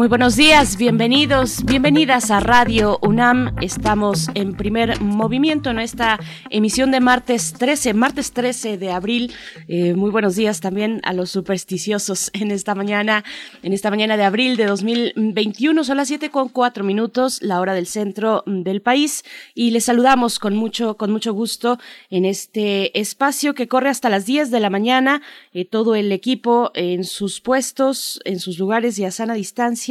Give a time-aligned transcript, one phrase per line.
[0.00, 3.54] Muy buenos días, bienvenidos, bienvenidas a Radio UNAM.
[3.60, 6.18] Estamos en primer movimiento en esta
[6.48, 9.30] emisión de martes 13, martes 13 de abril.
[9.68, 13.24] Eh, muy buenos días también a los supersticiosos en esta mañana,
[13.62, 15.84] en esta mañana de abril de 2021.
[15.84, 19.22] Son las 7 con 4 minutos, la hora del centro del país.
[19.54, 24.24] Y les saludamos con mucho, con mucho gusto en este espacio que corre hasta las
[24.24, 25.20] 10 de la mañana.
[25.52, 29.89] Eh, todo el equipo en sus puestos, en sus lugares y a sana distancia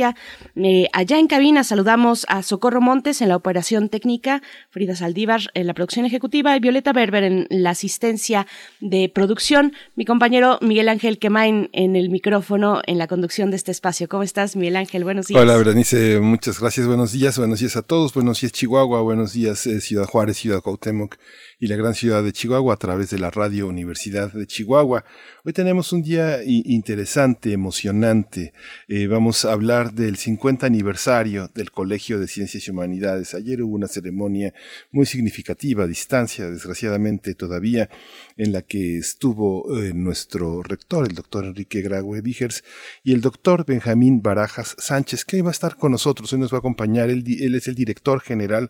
[0.56, 5.68] eh, allá en cabina saludamos a Socorro Montes en la operación técnica, Frida Saldívar en
[5.68, 8.48] la producción ejecutiva y Violeta Berber en la asistencia
[8.80, 9.74] de producción.
[9.96, 14.08] Mi compañero Miguel Ángel Quemain en el micrófono en la conducción de este espacio.
[14.08, 15.04] ¿Cómo estás, Miguel Ángel?
[15.04, 15.42] Buenos días.
[15.42, 16.20] Hola, Berenice.
[16.20, 16.88] Muchas gracias.
[16.88, 17.38] Buenos días.
[17.38, 18.14] Buenos días a todos.
[18.14, 19.02] Buenos días, Chihuahua.
[19.02, 21.18] Buenos días, eh, Ciudad Juárez, Ciudad Cuauhtémoc
[21.60, 25.04] y la gran ciudad de Chihuahua a través de la Radio Universidad de Chihuahua.
[25.44, 28.54] Hoy tenemos un día interesante, emocionante.
[28.88, 33.34] Eh, vamos a hablar del 50 aniversario del Colegio de Ciencias y Humanidades.
[33.34, 34.54] Ayer hubo una ceremonia
[34.92, 37.90] muy significativa a distancia, desgraciadamente todavía,
[38.38, 42.64] en la que estuvo eh, nuestro rector, el doctor Enrique Graue Vigers,
[43.04, 46.32] y el doctor Benjamín Barajas Sánchez, que va a estar con nosotros.
[46.34, 47.10] Hoy nos va a acompañar.
[47.10, 48.70] Él, él es el director general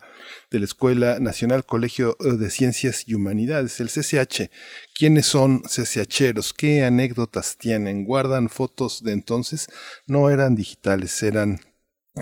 [0.52, 4.50] de la Escuela Nacional Colegio eh, de Ciencias y Humanidades, el CCH.
[5.00, 6.52] ¿Quiénes son CCHeros?
[6.52, 8.04] ¿Qué anécdotas tienen?
[8.04, 9.70] ¿Guardan fotos de entonces?
[10.08, 11.62] No eran digitales, eran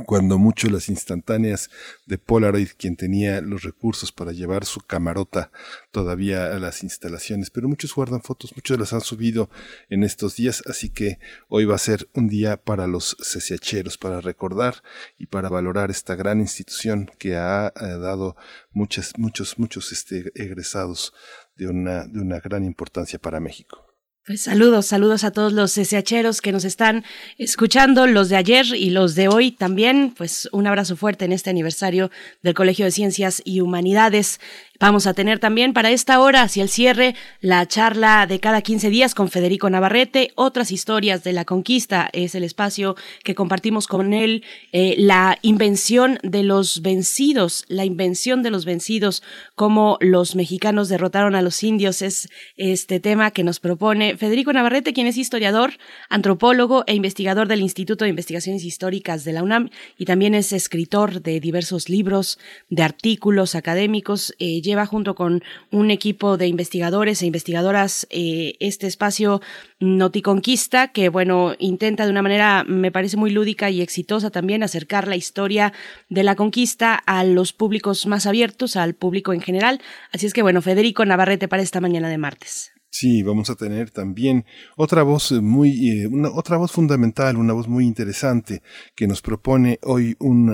[0.05, 1.71] cuando mucho las instantáneas
[2.05, 5.51] de Polaroid, quien tenía los recursos para llevar su camarota
[5.89, 9.49] todavía a las instalaciones, pero muchos guardan fotos, muchos las han subido
[9.89, 14.21] en estos días, así que hoy va a ser un día para los CCHeros, para
[14.21, 14.83] recordar
[15.17, 18.35] y para valorar esta gran institución que ha, eh, dado
[18.71, 21.13] muchos, muchos, muchos este, egresados
[21.57, 23.87] de una, de una gran importancia para México.
[24.27, 27.05] Pues saludos, saludos a todos los SHeros que nos están
[27.37, 30.13] escuchando, los de ayer y los de hoy también.
[30.17, 32.11] Pues un abrazo fuerte en este aniversario
[32.43, 34.41] del Colegio de Ciencias y Humanidades.
[34.79, 38.91] Vamos a tener también para esta hora, hacia el cierre, la charla de cada 15
[38.91, 44.13] días con Federico Navarrete, otras historias de la conquista, es el espacio que compartimos con
[44.13, 44.43] él,
[44.73, 49.23] eh, la invención de los vencidos, la invención de los vencidos,
[49.55, 54.93] cómo los mexicanos derrotaron a los indios, es este tema que nos propone Federico Navarrete,
[54.93, 55.73] quien es historiador,
[56.07, 61.23] antropólogo e investigador del Instituto de Investigaciones Históricas de la UNAM y también es escritor
[61.23, 62.37] de diversos libros,
[62.69, 64.35] de artículos académicos.
[64.37, 69.41] Eh, lleva junto con un equipo de investigadores e investigadoras eh, este espacio
[69.79, 75.07] Noticonquista, que bueno, intenta de una manera, me parece muy lúdica y exitosa también acercar
[75.07, 75.71] la historia
[76.09, 79.81] de la conquista a los públicos más abiertos, al público en general.
[80.11, 82.76] Así es que bueno, Federico Navarrete para esta mañana de martes.
[82.99, 84.43] Sí, vamos a tener también
[84.75, 88.63] otra voz eh, muy, eh, una, otra voz fundamental, una voz muy interesante
[88.95, 90.49] que nos propone hoy un,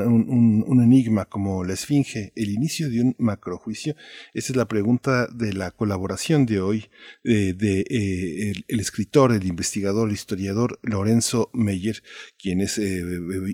[0.84, 3.96] enigma como la esfinge, el inicio de un macrojuicio.
[4.34, 6.90] Esa es la pregunta de la colaboración de hoy
[7.24, 12.04] eh, de el, el, escritor, el investigador, el historiador Lorenzo Meyer,
[12.38, 12.78] quien es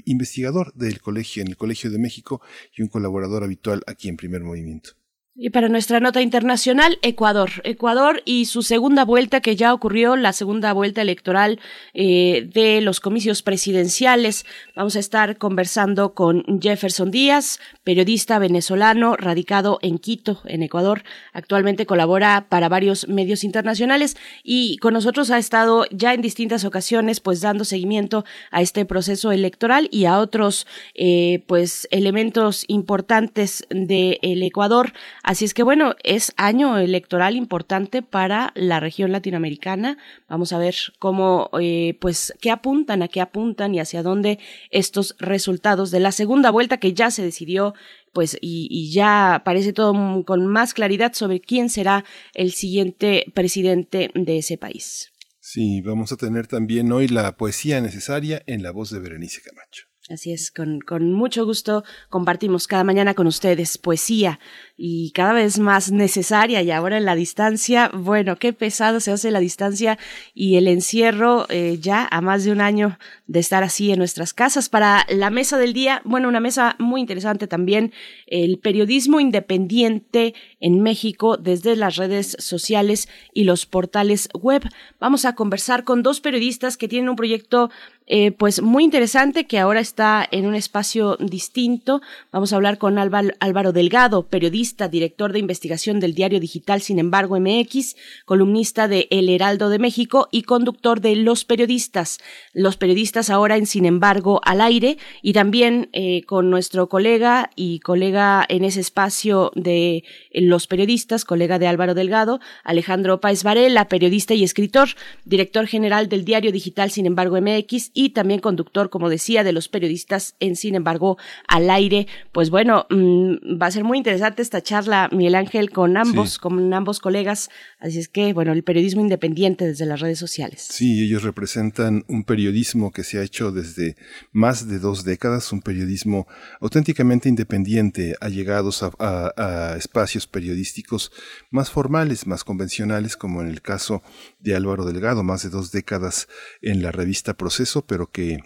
[0.05, 2.41] investigador del colegio, en el Colegio de México
[2.75, 4.98] y un colaborador habitual aquí en Primer Movimiento.
[5.41, 7.49] Y para nuestra nota internacional, Ecuador.
[7.63, 11.61] Ecuador y su segunda vuelta que ya ocurrió, la segunda vuelta electoral
[11.93, 14.45] eh, de los comicios presidenciales.
[14.75, 21.03] Vamos a estar conversando con Jefferson Díaz, periodista venezolano radicado en Quito, en Ecuador.
[21.31, 27.21] Actualmente colabora para varios medios internacionales y con nosotros ha estado ya en distintas ocasiones
[27.21, 34.43] pues dando seguimiento a este proceso electoral y a otros eh, pues elementos importantes del
[34.43, 34.91] Ecuador
[35.29, 39.99] Así es que bueno, es año electoral importante para la región latinoamericana.
[40.27, 44.39] Vamos a ver cómo, eh, pues, qué apuntan, a qué apuntan y hacia dónde
[44.71, 47.75] estos resultados de la segunda vuelta que ya se decidió
[48.11, 49.93] pues y, y, ya parece todo
[50.25, 55.11] con más claridad sobre quién será el siguiente presidente de ese país.
[55.39, 59.89] Sí, vamos a tener también hoy la poesía necesaria en la voz de Berenice Camacho.
[60.09, 64.39] Así es, con, con mucho gusto compartimos cada mañana con ustedes poesía
[64.81, 69.29] y cada vez más necesaria y ahora en la distancia, bueno, qué pesado se hace
[69.29, 69.99] la distancia
[70.33, 72.97] y el encierro eh, ya a más de un año
[73.27, 74.69] de estar así en nuestras casas.
[74.69, 77.91] Para la mesa del día, bueno, una mesa muy interesante también,
[78.25, 84.63] el periodismo independiente en México desde las redes sociales y los portales web.
[84.97, 87.69] Vamos a conversar con dos periodistas que tienen un proyecto
[88.11, 92.01] eh, pues muy interesante que ahora está en un espacio distinto.
[92.31, 97.39] Vamos a hablar con Álvaro Delgado, periodista, director de investigación del diario digital Sin embargo
[97.39, 97.95] MX,
[98.25, 102.19] columnista de El Heraldo de México y conductor de Los Periodistas.
[102.53, 107.79] Los Periodistas ahora en Sin embargo al aire y también eh, con nuestro colega y
[107.79, 110.03] colega en ese espacio de
[110.41, 114.89] Los Periodistas, colega de Álvaro Delgado, Alejandro Páez Varela, periodista y escritor,
[115.25, 119.67] director general del diario digital Sin embargo MX y también conductor, como decía, de los
[119.67, 122.07] periodistas en Sin embargo al aire.
[122.31, 126.73] Pues bueno, mm, va a ser muy interesante esta charla, Miguel Ángel, con ambos, con
[126.73, 127.49] ambos colegas.
[127.79, 130.67] Así es que, bueno, el periodismo independiente desde las redes sociales.
[130.69, 133.95] Sí, ellos representan un periodismo que se ha hecho desde
[134.31, 136.27] más de dos décadas, un periodismo
[136.59, 141.11] auténticamente independiente, allegados a, a espacios periodísticos
[141.51, 144.01] más formales, más convencionales, como en el caso
[144.39, 146.27] de Álvaro Delgado, más de dos décadas
[146.61, 148.39] en la revista Proceso, pero que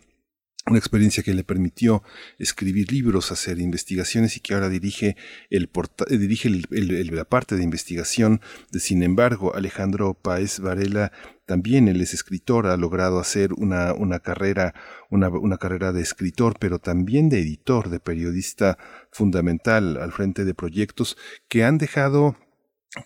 [0.66, 2.04] una experiencia que le permitió
[2.40, 5.18] escribir libros, hacer investigaciones y que ahora dirige,
[5.50, 5.70] el
[6.10, 8.40] eh, dirige la parte de investigación
[8.72, 11.12] de Sin embargo, Alejandro Paez Varela
[11.46, 14.74] también es escritor, ha logrado hacer una, carrera,
[15.10, 18.78] una, carrera de escritor, pero también de editor, de periodista
[19.14, 21.18] fundamental al frente de proyectos
[21.48, 22.36] que han dejado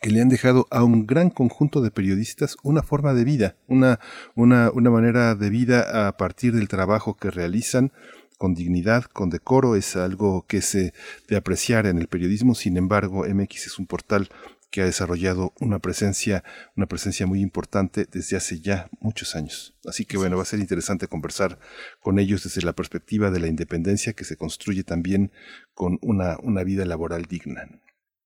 [0.02, 4.02] que le han dejado a un gran conjunto de periodistas una forma de vida, una,
[4.36, 7.94] una, una manera de vida a partir del trabajo que realizan
[8.38, 10.94] con dignidad, con decoro, es algo que se
[11.28, 12.54] de apreciar en el periodismo.
[12.54, 14.30] Sin embargo, MX es un portal
[14.70, 16.44] que ha desarrollado una presencia,
[16.76, 19.76] una presencia muy importante desde hace ya muchos años.
[19.86, 21.60] Así que bueno, va a ser interesante conversar
[22.00, 25.32] con ellos desde la perspectiva de la independencia que se construye también
[25.74, 27.68] con una, una vida laboral digna.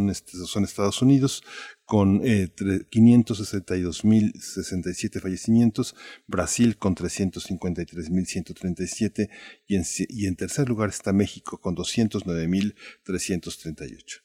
[0.09, 1.45] este, Estados Unidos,
[1.85, 5.95] con eh, 562.067 fallecimientos,
[6.27, 9.29] Brasil con 353.137
[9.67, 14.23] y en, y en tercer lugar está México con 209.338.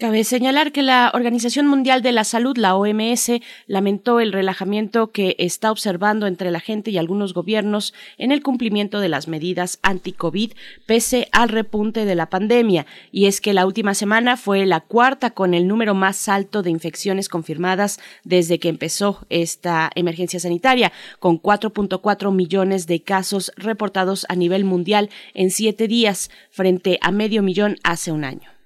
[0.00, 3.32] Cabe señalar que la Organización Mundial de la Salud, la OMS,
[3.66, 9.00] lamentó el relajamiento que está observando entre la gente y algunos gobiernos en el cumplimiento
[9.00, 10.52] de las medidas anti-COVID
[10.86, 12.86] pese al repunte de la pandemia.
[13.12, 16.70] Y es que la última semana fue la cuarta con el número más alto de
[16.70, 24.34] infecciones confirmadas desde que empezó esta emergencia sanitaria, con 4.4 millones de casos reportados a
[24.34, 28.59] nivel mundial en siete días, frente a medio millón hace un año.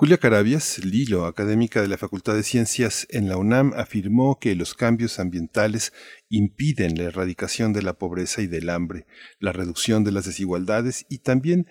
[0.00, 4.74] Julia Carabias, Lilo, académica de la Facultad de Ciencias en la UNAM, afirmó que los
[4.74, 5.92] cambios ambientales
[6.28, 9.08] impiden la erradicación de la pobreza y del hambre,
[9.40, 11.66] la reducción de las desigualdades y también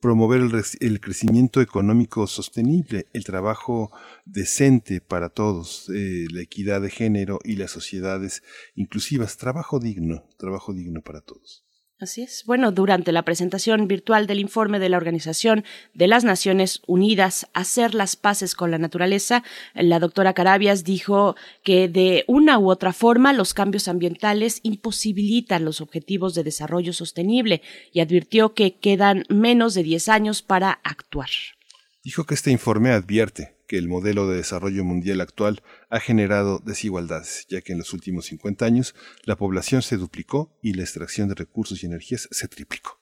[0.00, 0.42] promover
[0.78, 3.90] el, crecimiento económico sostenible, el trabajo
[4.26, 8.44] decente para todos, eh, la equidad de género y las sociedades
[8.76, 11.66] inclusivas, trabajo digno, trabajo digno para todos.
[12.02, 12.42] Así es.
[12.46, 17.94] Bueno, durante la presentación virtual del informe de la Organización de las Naciones Unidas, Hacer
[17.94, 19.44] las paces con la naturaleza,
[19.74, 25.80] la doctora Carabias dijo que de una u otra forma los cambios ambientales imposibilitan los
[25.80, 31.30] objetivos de desarrollo sostenible y advirtió que quedan menos de 10 años para actuar.
[32.02, 37.46] Dijo que este informe advierte que el modelo de desarrollo mundial actual ha generado desigualdades,
[37.48, 41.36] ya que en los últimos 50 años la población se duplicó y la extracción de
[41.36, 43.00] recursos y energías se triplicó.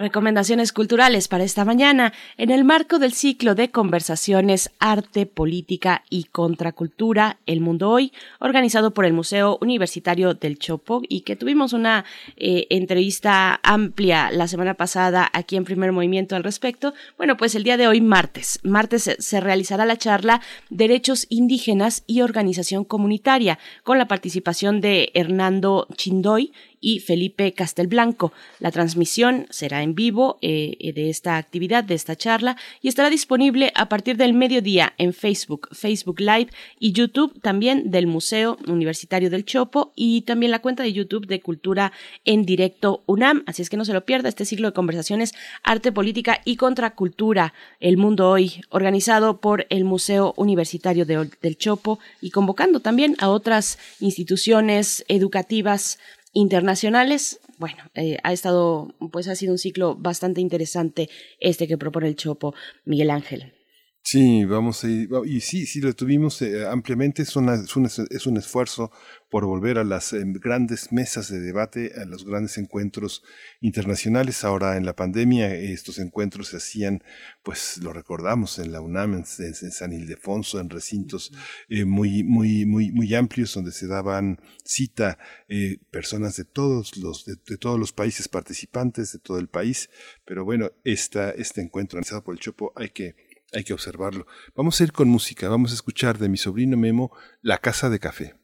[0.00, 6.24] Recomendaciones culturales para esta mañana en el marco del ciclo de conversaciones Arte, Política y
[6.24, 12.06] Contracultura, El Mundo Hoy, organizado por el Museo Universitario del Chopo y que tuvimos una
[12.38, 16.94] eh, entrevista amplia la semana pasada aquí en Primer Movimiento al respecto.
[17.18, 20.40] Bueno, pues el día de hoy, martes, martes se realizará la charla
[20.70, 28.32] Derechos Indígenas y Organización Comunitaria con la participación de Hernando Chindoy, y Felipe Castelblanco.
[28.58, 33.10] La transmisión será en vivo eh, eh, de esta actividad, de esta charla, y estará
[33.10, 39.30] disponible a partir del mediodía en Facebook, Facebook Live y YouTube también del Museo Universitario
[39.30, 41.92] del Chopo y también la cuenta de YouTube de Cultura
[42.24, 43.44] en Directo UNAM.
[43.46, 47.52] Así es que no se lo pierda este ciclo de conversaciones Arte, Política y Contracultura,
[47.80, 53.78] El Mundo Hoy, organizado por el Museo Universitario del Chopo y convocando también a otras
[54.00, 55.98] instituciones educativas
[56.32, 61.08] internacionales, bueno, eh, ha estado, pues ha sido un ciclo bastante interesante
[61.40, 63.59] este que propone el Chopo Miguel Ángel.
[64.02, 68.26] Sí, vamos a ir, y sí, sí lo tuvimos eh, ampliamente, es, es, un, es,
[68.26, 68.90] un, esfuerzo
[69.28, 73.22] por volver a las em, grandes mesas de debate, a los grandes encuentros
[73.60, 74.42] internacionales.
[74.42, 77.04] Ahora en la pandemia estos encuentros se hacían,
[77.44, 81.30] pues lo recordamos en la UNAM, en, San Ildefonso, en recintos
[81.68, 87.26] eh, muy, muy, muy, muy amplios donde se daban cita eh, personas de todos los,
[87.26, 89.90] de, todos los países participantes, de todo el país.
[90.24, 94.26] Pero bueno, esta, este encuentro organizado por el Chopo hay que hay que observarlo.
[94.54, 97.98] Vamos a ir con música, vamos a escuchar de mi sobrino Memo La Casa de
[97.98, 98.39] Café.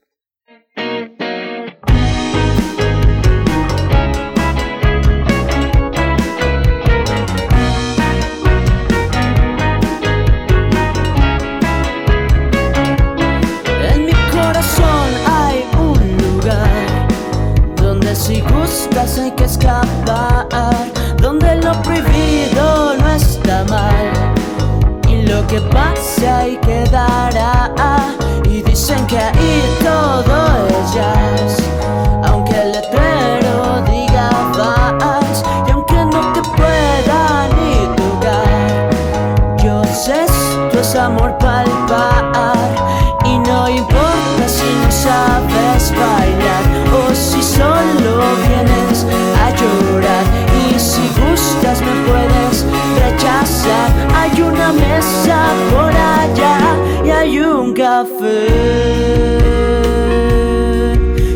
[26.16, 27.55] Pasa y quedará.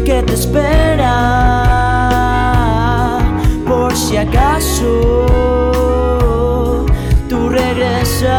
[0.04, 1.16] Que te espera
[3.66, 5.26] por si acaso
[7.28, 8.30] tú regresas.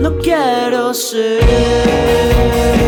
[0.00, 2.83] No quiero ser.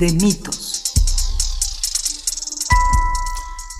[0.00, 0.82] De mitos.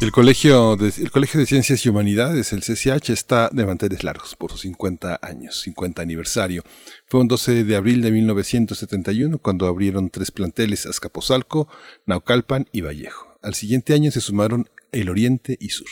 [0.02, 4.36] El Colegio, de, el Colegio de Ciencias y Humanidades, el CCH, está de manteles largos
[4.36, 6.62] por sus 50 años, 50 aniversario.
[7.06, 11.68] Fue un 12 de abril de 1971 cuando abrieron tres planteles Azcapotzalco,
[12.04, 13.38] Naucalpan y Vallejo.
[13.42, 15.88] Al siguiente año se sumaron el Oriente y Sur.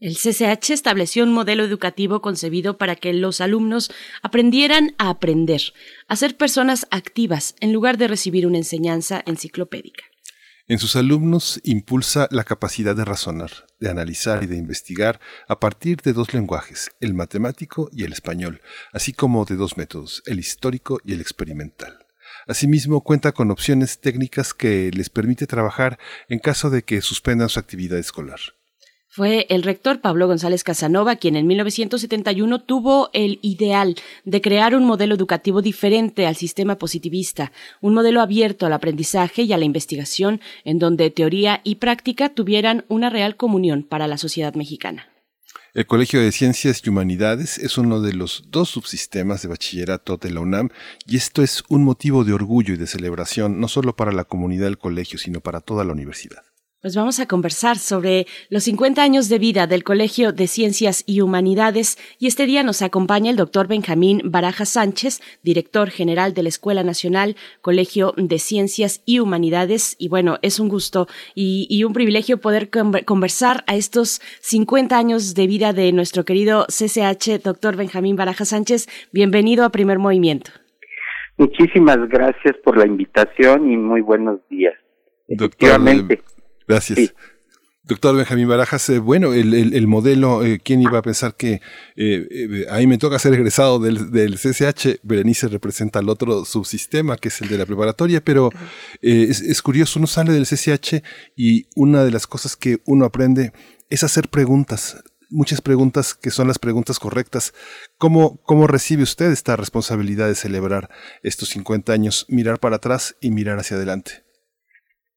[0.00, 3.90] El CCH estableció un modelo educativo concebido para que los alumnos
[4.22, 5.60] aprendieran a aprender,
[6.06, 10.04] a ser personas activas, en lugar de recibir una enseñanza enciclopédica.
[10.68, 13.50] En sus alumnos impulsa la capacidad de razonar,
[13.80, 18.60] de analizar y de investigar a partir de dos lenguajes, el matemático y el español,
[18.92, 22.06] así como de dos métodos, el histórico y el experimental.
[22.46, 27.58] Asimismo, cuenta con opciones técnicas que les permite trabajar en caso de que suspendan su
[27.58, 28.38] actividad escolar.
[29.18, 34.84] Fue el rector Pablo González Casanova quien en 1971 tuvo el ideal de crear un
[34.84, 40.40] modelo educativo diferente al sistema positivista, un modelo abierto al aprendizaje y a la investigación,
[40.62, 45.08] en donde teoría y práctica tuvieran una real comunión para la sociedad mexicana.
[45.74, 50.30] El Colegio de Ciencias y Humanidades es uno de los dos subsistemas de bachillerato de
[50.30, 50.68] la UNAM
[51.08, 54.66] y esto es un motivo de orgullo y de celebración no solo para la comunidad
[54.66, 56.47] del colegio, sino para toda la universidad.
[56.80, 61.22] Pues vamos a conversar sobre los 50 años de vida del Colegio de Ciencias y
[61.22, 66.50] Humanidades y este día nos acompaña el doctor Benjamín Baraja Sánchez, director general de la
[66.50, 69.96] Escuela Nacional Colegio de Ciencias y Humanidades.
[69.98, 75.48] Y bueno, es un gusto y, un privilegio poder conversar a estos 50 años de
[75.48, 78.86] vida de nuestro querido CCH, doctor Benjamín Baraja Sánchez.
[79.10, 80.52] Bienvenido a Primer Movimiento.
[81.38, 84.74] Muchísimas gracias por la invitación y muy buenos días.
[85.26, 85.80] Doctor,
[86.68, 87.14] Gracias.
[87.88, 91.62] Doctor Benjamín Barajas, eh, bueno, el, el, modelo, eh, ¿quién iba a pensar que
[91.96, 95.00] eh, a mí me toca ser egresado del, del, CCH?
[95.02, 98.50] Berenice representa el otro subsistema, que es el de la preparatoria, pero
[99.00, 101.02] es, es, curioso, uno sale del CCH
[101.34, 103.54] y una de las cosas que uno aprende
[103.88, 107.54] es hacer preguntas, muchas preguntas que son las preguntas correctas.
[107.96, 110.90] ¿Cómo, cómo recibe usted esta responsabilidad de celebrar
[111.22, 114.27] estos 50 años, mirar para atrás y mirar hacia adelante?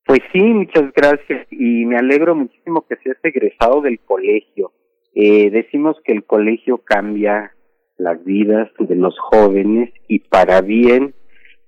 [0.05, 4.71] Pues sí, muchas gracias y me alegro muchísimo que seas egresado del colegio.
[5.13, 7.53] Eh, decimos que el colegio cambia
[7.97, 11.13] las vidas de los jóvenes y para bien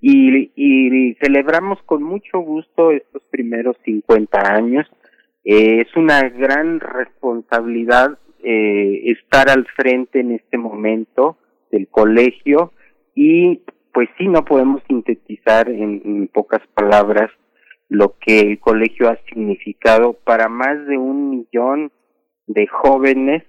[0.00, 4.86] y, celebramos con mucho gusto estos primeros 50 años.
[5.44, 11.38] Eh, es una gran responsabilidad eh, estar al frente en este momento
[11.70, 12.72] del colegio
[13.14, 17.30] y pues sí, no podemos sintetizar en pocas palabras
[17.88, 21.92] lo que el colegio ha significado para más de un millón
[22.46, 23.42] de jóvenes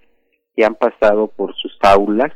[0.56, 2.32] que han pasado por sus aulas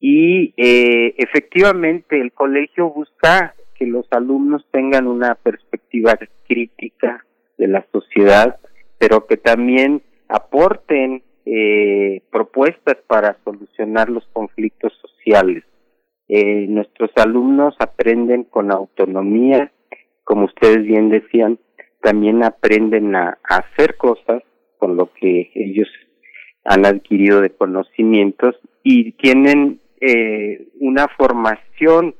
[0.00, 7.24] y eh, efectivamente el colegio busca que los alumnos tengan una perspectiva crítica
[7.58, 8.58] de la sociedad,
[8.98, 15.64] pero que también aporten eh, propuestas para solucionar los conflictos sociales.
[16.28, 19.72] Eh, nuestros alumnos aprenden con autonomía,
[20.26, 21.58] como ustedes bien decían,
[22.02, 24.42] también aprenden a, hacer cosas
[24.76, 25.88] con lo que ellos
[26.64, 32.16] han adquirido de conocimientos y tienen eh, una formación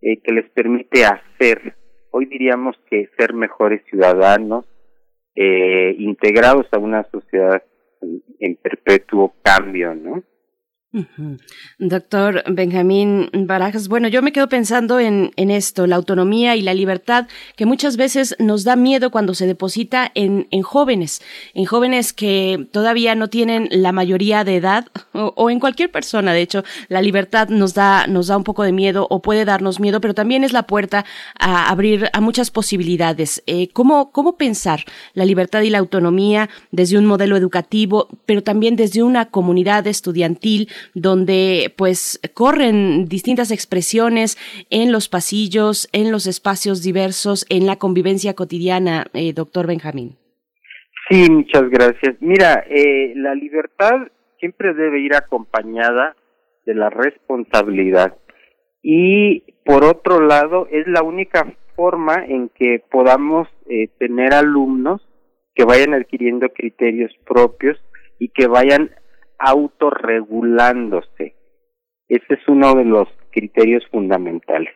[0.00, 1.74] eh, que les permite hacer,
[2.12, 4.64] hoy diríamos que ser mejores ciudadanos,
[5.34, 7.62] eh, integrados a una sociedad
[8.38, 10.22] en perpetuo cambio, ¿no?
[11.78, 17.28] Doctor Benjamín Barajas, bueno, yo me quedo pensando en, esto, la autonomía y la libertad,
[17.56, 21.20] que muchas veces nos da miedo cuando se deposita en, en jóvenes,
[21.52, 26.40] en jóvenes que todavía no tienen la mayoría de edad, o, en cualquier persona, de
[26.40, 30.00] hecho, la libertad nos da, nos da un poco de miedo o puede darnos miedo,
[30.00, 31.04] pero también es la puerta
[31.38, 33.42] a abrir a muchas posibilidades.
[33.46, 38.74] Eh, ¿cómo, ¿Cómo pensar la libertad y la autonomía desde un modelo educativo, pero también
[38.74, 40.70] desde una comunidad estudiantil?
[40.94, 44.36] Donde pues corren distintas expresiones
[44.70, 50.16] en los pasillos, en los espacios diversos, en la convivencia cotidiana, eh, doctor Benjamín.
[51.08, 52.16] Sí, muchas gracias.
[52.20, 56.16] Mira, eh, la libertad siempre debe ir acompañada
[56.66, 58.16] de la responsabilidad
[58.82, 65.00] y por otro lado es la única forma en que podamos eh, tener alumnos
[65.54, 67.78] que vayan adquiriendo criterios propios
[68.18, 68.90] y que vayan
[69.38, 71.34] autorregulándose.
[72.08, 74.74] Ese es uno de los criterios fundamentales.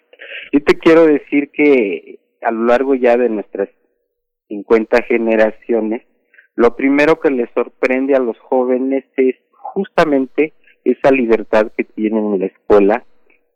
[0.53, 3.69] Yo te quiero decir que a lo largo ya de nuestras
[4.49, 6.03] 50 generaciones,
[6.55, 10.53] lo primero que les sorprende a los jóvenes es justamente
[10.85, 13.05] esa libertad que tienen en la escuela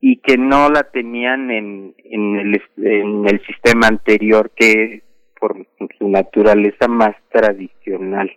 [0.01, 5.03] y que no la tenían en, en, el, en el sistema anterior que
[5.39, 5.67] por
[5.99, 8.31] su naturaleza más tradicional,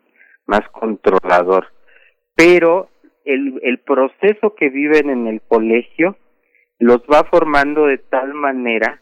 [0.45, 1.67] más controlador.
[2.39, 2.87] Pero
[3.25, 6.15] el, proceso que viven en el colegio
[6.79, 9.01] los va formando de tal manera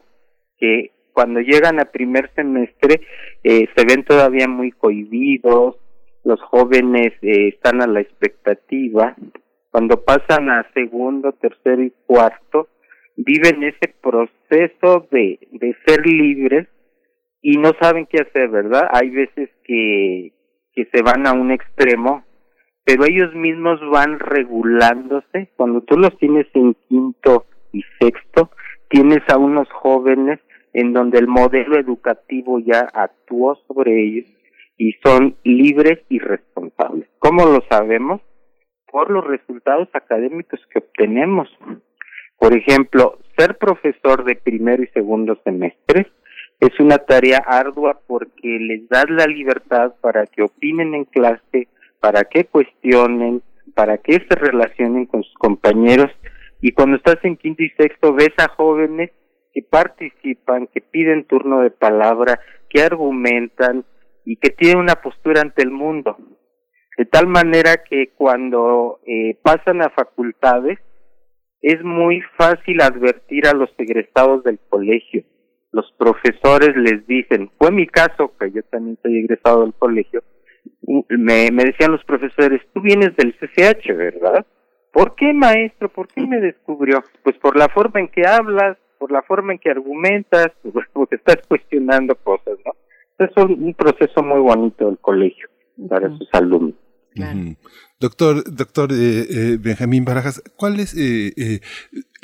[0.58, 3.02] que cuando llegan a primer semestre
[3.44, 5.76] eh, se ven todavía muy cohibidos,
[6.24, 9.16] los jóvenes eh, están a la expectativa,
[9.70, 12.70] cuando pasan a segundo, tercero y cuarto,
[13.18, 16.68] viven ese proceso de, de ser libres
[17.44, 18.90] y no saben qué hacer, ¿verdad?
[18.92, 20.34] Hay veces que,
[20.74, 22.27] que se van a un extremo,
[22.88, 25.50] pero ellos mismos van regulándose.
[25.58, 28.50] Cuando tú los tienes en quinto y sexto,
[28.88, 30.40] tienes a unos jóvenes
[30.72, 34.26] en donde el modelo educativo ya actuó sobre ellos
[34.78, 37.10] y son libres y responsables.
[37.20, 38.22] ¿Cómo lo sabemos?
[38.90, 41.50] Por los resultados académicos que obtenemos.
[42.40, 46.08] Por ejemplo, ser profesor de primero y segundo semestre
[46.62, 51.68] es una tarea ardua porque les das la libertad para que opinen en clase,
[52.00, 53.42] para que cuestionen,
[53.76, 56.12] para que se relacionen con sus compañeros
[56.62, 59.12] y cuando estás en quinto y sexto ves a jóvenes
[59.54, 63.86] que participan, que piden turno de palabra, que argumentan
[64.26, 66.18] y que tienen una postura ante el mundo.
[66.98, 70.80] De tal manera que cuando eh, pasan a facultades
[71.62, 75.24] es muy fácil advertir a los egresados del colegio.
[75.72, 80.24] Los profesores les dicen, fue mi caso, que yo también soy egresado del colegio,
[81.10, 84.46] me, me decían los profesores, tú vienes del CCH, ¿verdad?
[84.92, 85.90] ¿Por qué maestro?
[85.90, 87.04] ¿Por qué me descubrió?
[87.24, 90.48] Pues por la forma en que hablas, por la forma en que argumentas,
[90.94, 92.74] porque estás cuestionando cosas, ¿no?
[93.20, 95.50] Es un, proceso muy bonito del colegio
[95.90, 96.76] para sus alumnos.
[98.00, 101.62] Doctor, doctor eh, eh, Benjamín Barajas, ¿cuál es eh,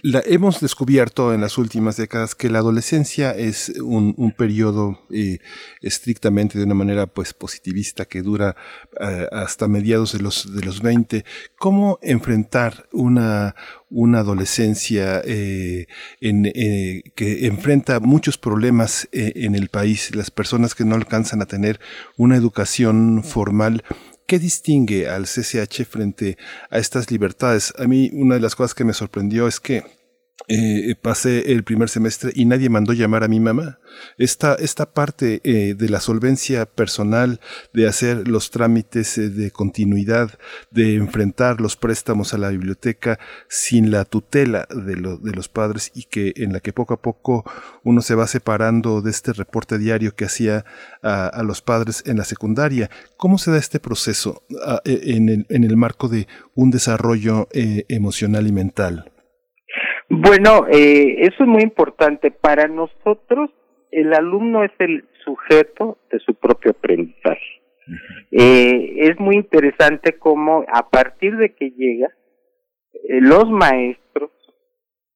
[0.03, 5.39] la, hemos descubierto en las últimas décadas que la adolescencia es un, un periodo eh,
[5.81, 8.57] estrictamente de una manera pues positivista que dura
[8.99, 11.23] eh, hasta mediados de los de los 20.
[11.57, 13.55] ¿Cómo enfrentar una
[13.89, 15.87] una adolescencia eh,
[16.19, 16.51] en,
[17.15, 21.79] que enfrenta muchos problemas en el país, las personas que no alcanzan a tener
[22.17, 23.83] una educación formal
[24.25, 26.37] ¿Qué distingue al CCH frente
[26.69, 27.73] a estas libertades?
[27.77, 29.83] A mí una de las cosas que me sorprendió es que
[30.49, 33.79] eh, pasé el primer semestre y nadie mandó llamar a mi mamá.
[34.17, 37.39] Esta, esta parte eh, de la solvencia personal,
[37.73, 40.37] de hacer los trámites eh, de continuidad,
[40.71, 46.03] de enfrentar los préstamos a la biblioteca sin la tutela de, de los padres y
[46.03, 47.45] que en la que poco a poco
[47.83, 50.65] uno se va separando de este reporte diario que hacía
[51.01, 52.89] a, los padres en la secundaria.
[53.17, 58.47] ¿Cómo se da este proceso ah, en, el, en el marco de un desarrollo emocional
[58.47, 59.12] y mental?
[60.09, 62.31] Bueno, eh, eso es muy importante.
[62.31, 63.49] Para nosotros,
[63.91, 67.61] el alumno es el sujeto de su propio aprendizaje.
[68.31, 72.07] Eh, es muy interesante cómo a partir de que llega,
[72.93, 74.31] eh, los maestros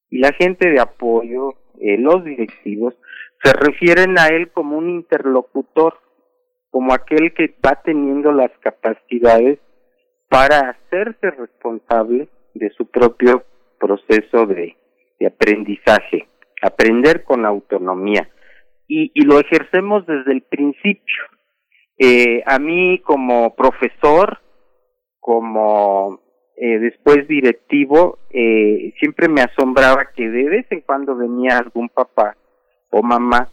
[0.09, 2.95] y la gente de apoyo, eh, los directivos,
[3.43, 5.99] se refieren a él como un interlocutor,
[6.69, 9.59] como aquel que va teniendo las capacidades
[10.29, 13.43] para hacerse responsable de su propio
[13.79, 14.75] proceso de,
[15.25, 16.27] aprendizaje,
[16.61, 18.29] aprender con autonomía.
[18.87, 21.23] Y, y lo ejercemos desde el principio.
[21.97, 24.39] Eh, a mí como profesor,
[25.19, 26.21] como
[26.55, 32.35] eh, después directivo, eh, siempre me asombraba que de vez en cuando venía algún papá
[32.89, 33.49] o mamá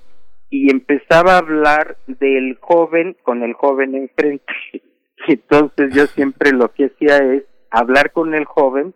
[0.48, 4.52] y empezaba a hablar del joven con el joven enfrente.
[5.28, 8.94] Entonces yo siempre lo que hacía es hablar con el joven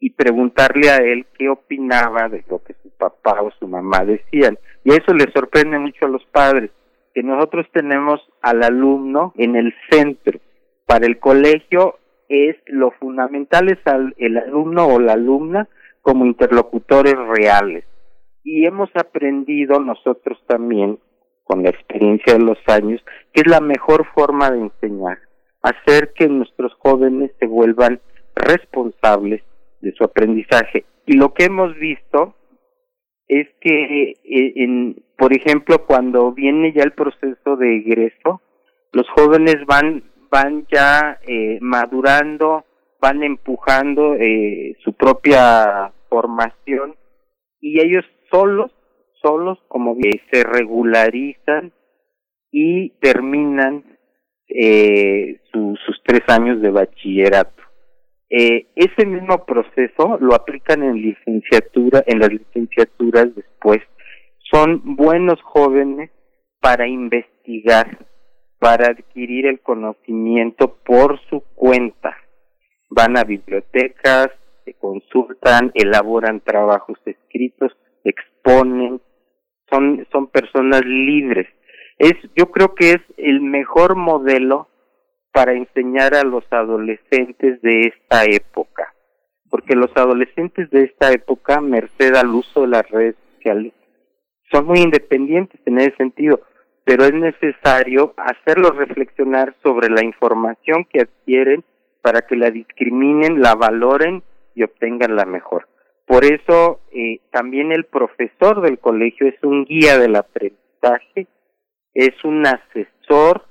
[0.00, 4.58] y preguntarle a él qué opinaba de lo que su papá o su mamá decían.
[4.82, 6.70] Y eso le sorprende mucho a los padres,
[7.14, 10.40] que nosotros tenemos al alumno en el centro.
[10.86, 15.68] Para el colegio es lo fundamental es al, el alumno o la alumna
[16.00, 17.84] como interlocutores reales.
[18.42, 20.98] Y hemos aprendido nosotros también,
[21.44, 25.18] con la experiencia de los años, que es la mejor forma de enseñar,
[25.62, 28.00] hacer que nuestros jóvenes se vuelvan
[28.34, 29.42] responsables
[29.80, 30.84] de su aprendizaje.
[31.06, 32.34] Y lo que hemos visto
[33.30, 38.42] es que, eh, en, por ejemplo, cuando viene ya el proceso de egreso,
[38.92, 42.64] los jóvenes van, van ya eh, madurando,
[43.00, 46.96] van empujando eh, su propia formación
[47.60, 48.72] y ellos solos,
[49.22, 51.72] solos como que se regularizan
[52.50, 53.84] y terminan
[55.52, 57.59] sus tres años de bachillerato.
[58.30, 63.80] Eh, ese mismo proceso lo aplican en licenciatura, en las licenciaturas después.
[64.52, 66.10] Son buenos jóvenes
[66.60, 68.06] para investigar,
[68.60, 72.16] para adquirir el conocimiento por su cuenta.
[72.88, 74.28] Van a bibliotecas,
[74.64, 79.00] se consultan, elaboran trabajos escritos, exponen,
[79.68, 81.48] son, son personas libres.
[81.98, 84.68] Es, yo creo que es el mejor modelo
[85.32, 88.94] para enseñar a los adolescentes de esta época,
[89.48, 93.72] porque los adolescentes de esta época, merced al uso de las redes sociales,
[94.50, 96.40] son muy independientes en ese sentido,
[96.84, 101.64] pero es necesario hacerlos reflexionar sobre la información que adquieren
[102.02, 104.22] para que la discriminen, la valoren
[104.54, 105.68] y obtengan la mejor.
[106.06, 111.28] Por eso eh, también el profesor del colegio es un guía del aprendizaje,
[111.94, 113.44] es un asesor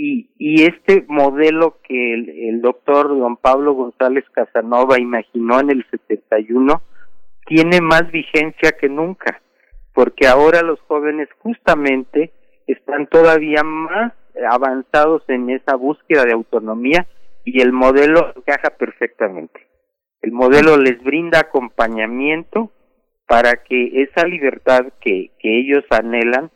[0.00, 5.84] y, y este modelo que el, el doctor don Pablo González Casanova imaginó en el
[5.90, 6.80] 71
[7.46, 9.42] tiene más vigencia que nunca,
[9.92, 12.30] porque ahora los jóvenes justamente
[12.68, 14.12] están todavía más
[14.48, 17.08] avanzados en esa búsqueda de autonomía
[17.44, 19.66] y el modelo encaja perfectamente.
[20.22, 22.70] El modelo les brinda acompañamiento
[23.26, 26.52] para que esa libertad que, que ellos anhelan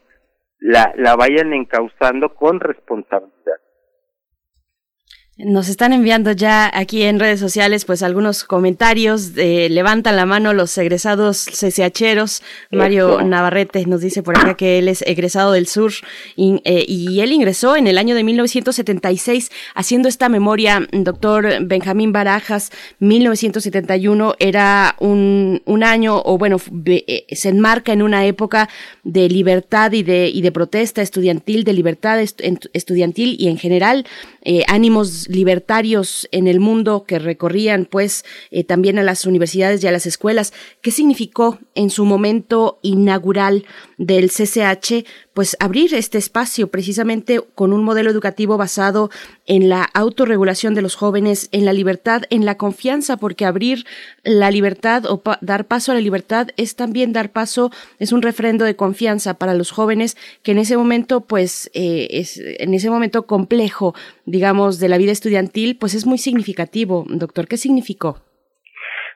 [0.63, 3.62] la, la vayan encauzando con responsabilidad.
[5.45, 10.53] Nos están enviando ya aquí en redes sociales pues algunos comentarios, de, levantan la mano
[10.53, 15.91] los egresados CCHeros, Mario Navarrete nos dice por acá que él es egresado del sur
[16.37, 22.13] y, eh, y, él ingresó en el año de 1976 haciendo esta memoria, doctor Benjamín
[22.13, 28.69] Barajas, 1971 era un, un año o bueno, eh, se enmarca en una época
[29.03, 34.07] de libertad y de, y de protesta estudiantil, de libertad estudiantil y en general
[34.45, 39.87] eh, ánimos libertarios en el mundo que recorrían pues eh, también a las universidades y
[39.87, 40.53] a las escuelas.
[40.81, 43.65] ¿Qué significó en su momento inaugural
[43.99, 49.11] del CCH pues abrir este espacio precisamente con un modelo educativo basado
[49.47, 53.85] en la autorregulación de los jóvenes, en la libertad, en la confianza, porque abrir
[54.23, 58.65] la libertad o dar paso a la libertad es también dar paso, es un refrendo
[58.65, 63.27] de confianza para los jóvenes que en ese momento, pues, eh, es, en ese momento
[63.27, 63.95] complejo,
[64.27, 67.05] digamos, de la vida estudiantil, pues es muy significativo.
[67.09, 68.19] Doctor, ¿qué significó?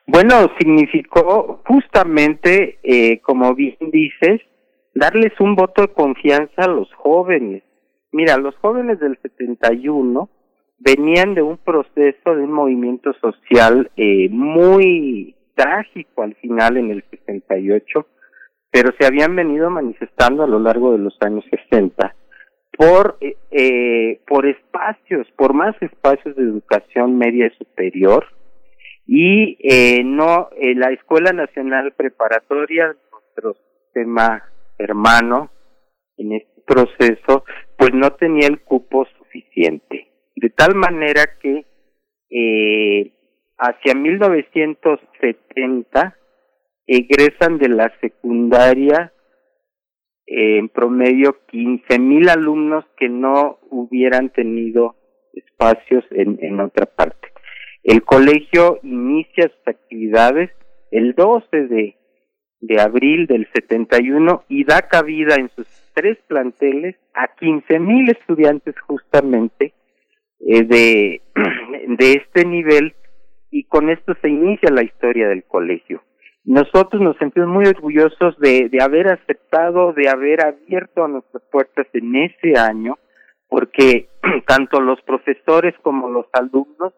[0.07, 4.41] Bueno, significó justamente, eh, como bien dices,
[4.97, 7.63] darles un voto de confianza a los jóvenes.
[8.11, 10.29] Mira, los jóvenes del 71
[10.79, 17.03] venían de un proceso de un movimiento social eh, muy trágico al final en el
[17.09, 18.07] 68,
[18.71, 22.15] pero se habían venido manifestando a lo largo de los años 60
[22.77, 28.25] por eh, eh, por espacios, por más espacios de educación media y superior
[29.07, 33.55] y eh, no eh, la Escuela Nacional Preparatoria, nuestro
[33.85, 34.43] sistema
[34.77, 35.49] hermano
[36.17, 37.45] en este proceso,
[37.77, 40.11] pues no tenía el cupo suficiente.
[40.35, 41.65] De tal manera que
[42.29, 43.13] eh,
[43.57, 46.17] hacia 1970
[46.85, 49.13] egresan de la secundaria
[50.25, 54.95] en promedio 15 mil alumnos que no hubieran tenido
[55.33, 57.29] espacios en, en otra parte.
[57.83, 60.51] El colegio inicia sus actividades
[60.91, 61.96] el 12 de
[62.59, 68.75] de abril del 71 y da cabida en sus tres planteles a 15 mil estudiantes
[68.81, 69.73] justamente
[70.39, 71.21] eh, de,
[71.87, 72.95] de este nivel
[73.49, 76.03] y con esto se inicia la historia del colegio.
[76.43, 82.15] Nosotros nos sentimos muy orgullosos de, de haber aceptado, de haber abierto nuestras puertas en
[82.15, 82.97] ese año,
[83.49, 84.09] porque
[84.47, 86.93] tanto los profesores como los alumnos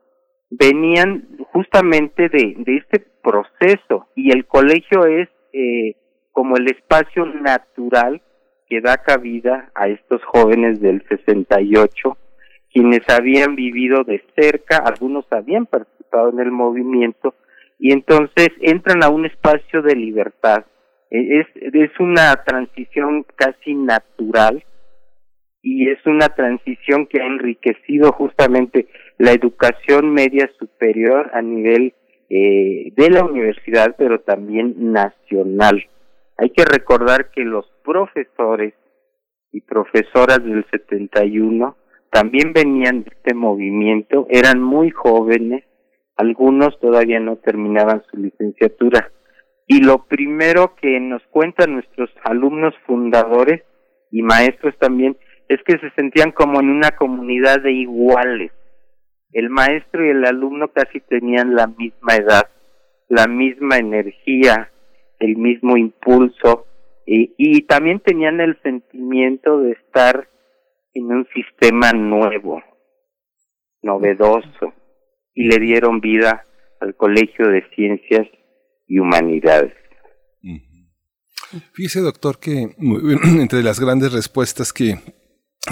[0.51, 5.95] venían justamente de, de este proceso y el colegio es eh,
[6.31, 8.21] como el espacio natural
[8.67, 12.17] que da cabida a estos jóvenes del 68,
[12.71, 17.33] quienes habían vivido de cerca, algunos habían participado en el movimiento,
[17.79, 20.65] y entonces entran a un espacio de libertad.
[21.09, 24.63] E, es, es una transición casi natural
[25.62, 31.93] y es una transición que ha enriquecido justamente la educación media superior a nivel
[32.29, 35.83] eh, de la universidad, pero también nacional.
[36.37, 38.73] Hay que recordar que los profesores
[39.51, 41.75] y profesoras del 71
[42.11, 45.63] también venían de este movimiento, eran muy jóvenes,
[46.15, 49.11] algunos todavía no terminaban su licenciatura.
[49.67, 53.63] Y lo primero que nos cuentan nuestros alumnos fundadores
[54.11, 55.15] y maestros también
[55.47, 58.51] es que se sentían como en una comunidad de iguales,
[59.31, 62.49] el maestro y el alumno casi tenían la misma edad,
[63.07, 64.71] la misma energía,
[65.19, 66.65] el mismo impulso
[67.05, 70.29] y, y también tenían el sentimiento de estar
[70.93, 72.61] en un sistema nuevo,
[73.81, 74.73] novedoso,
[75.33, 76.45] y le dieron vida
[76.79, 78.27] al Colegio de Ciencias
[78.87, 79.73] y Humanidades.
[81.73, 82.75] Fíjese, doctor, que
[83.39, 84.95] entre las grandes respuestas que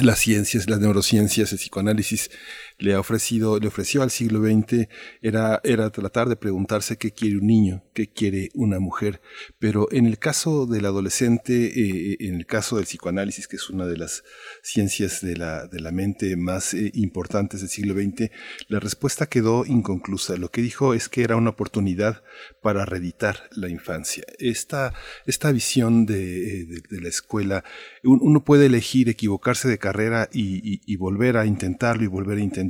[0.01, 2.31] las ciencias, las neurociencias, el psicoanálisis
[2.79, 4.87] le ha ofrecido, le ofreció al siglo XX
[5.21, 9.21] era, era tratar de preguntarse qué quiere un niño, qué quiere una mujer.
[9.57, 13.87] Pero en el caso del adolescente, eh, en el caso del psicoanálisis, que es una
[13.87, 14.23] de las
[14.61, 18.29] ciencias de la, de la mente más eh, importantes del siglo XX,
[18.67, 20.37] la respuesta quedó inconclusa.
[20.37, 22.23] Lo que dijo es que era una oportunidad
[22.61, 24.23] para reeditar la infancia.
[24.37, 24.93] Esta,
[25.25, 27.63] esta visión de, eh, de, la escuela,
[28.03, 32.66] uno puede elegir equivocarse de carrera y, y volver a intentarlo y volver a intentarlo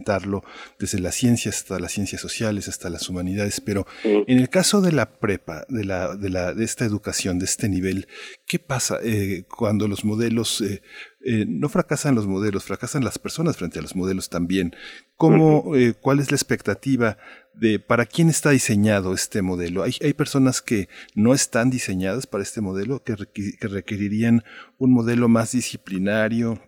[0.80, 4.92] desde las ciencias hasta las ciencias sociales, hasta las humanidades, pero en el caso de
[4.92, 8.08] la prepa, de, la, de, la, de esta educación, de este nivel,
[8.46, 10.62] ¿qué pasa eh, cuando los modelos...
[10.62, 10.82] Eh,
[11.26, 14.74] eh, no fracasan los modelos, fracasan las personas frente a los modelos también.
[15.18, 17.18] ¿Cómo, ¿Cuál es la expectativa
[17.54, 19.84] de para quién está diseñado este modelo?
[19.84, 24.46] Hay, hay personas que no están diseñadas para este modelo, que, que requerirían
[24.78, 26.62] un modelo más disciplinario,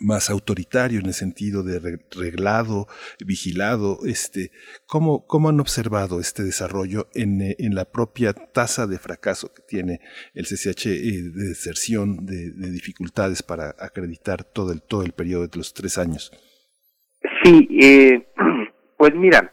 [0.00, 2.86] más autoritario en el sentido de reglado,
[3.24, 4.50] vigilado, este,
[4.86, 10.00] ¿cómo, cómo han observado este desarrollo en, en, la propia tasa de fracaso que tiene
[10.34, 15.56] el CCH eh, de deserción, de, dificultades para acreditar todo el, todo el periodo de
[15.56, 16.32] los tres años?
[17.42, 18.26] Sí, eh,
[18.98, 19.52] pues mira,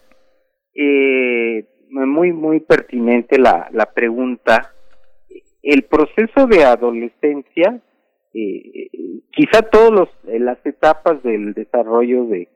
[0.75, 4.73] eh, muy, muy pertinente la, la pregunta.
[5.61, 7.81] El proceso de adolescencia
[8.33, 8.89] eh,
[9.31, 12.49] quizá todas eh, las etapas del desarrollo de,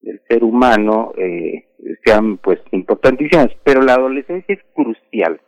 [0.00, 1.66] del ser humano eh,
[2.04, 5.40] sean pues importantísimas, pero la adolescencia es crucial.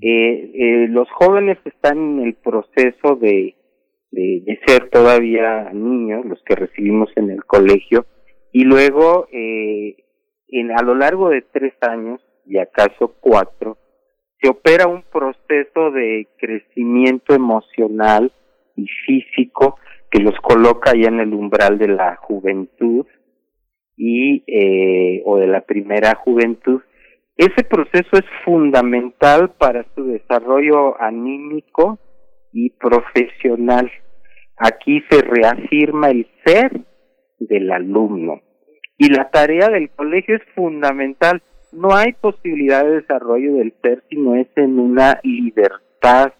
[0.00, 3.56] eh, eh, los jóvenes están en el proceso de,
[4.10, 8.06] de, de, ser todavía niños, los que recibimos en el colegio,
[8.52, 9.96] y luego eh,
[10.48, 13.78] en, a lo largo de tres años, y acaso cuatro,
[14.40, 18.30] se opera un proceso de crecimiento emocional,
[18.76, 19.78] y físico
[20.10, 23.06] que los coloca ya en el umbral de la juventud
[23.96, 26.80] y eh, o de la primera juventud.
[27.36, 31.98] Ese proceso es fundamental para su desarrollo anímico
[32.52, 33.90] y profesional.
[34.56, 36.80] Aquí se reafirma el ser
[37.40, 38.40] del alumno.
[38.96, 41.42] Y la tarea del colegio es fundamental.
[41.72, 46.32] No hay posibilidad de desarrollo del ser si no es en una libertad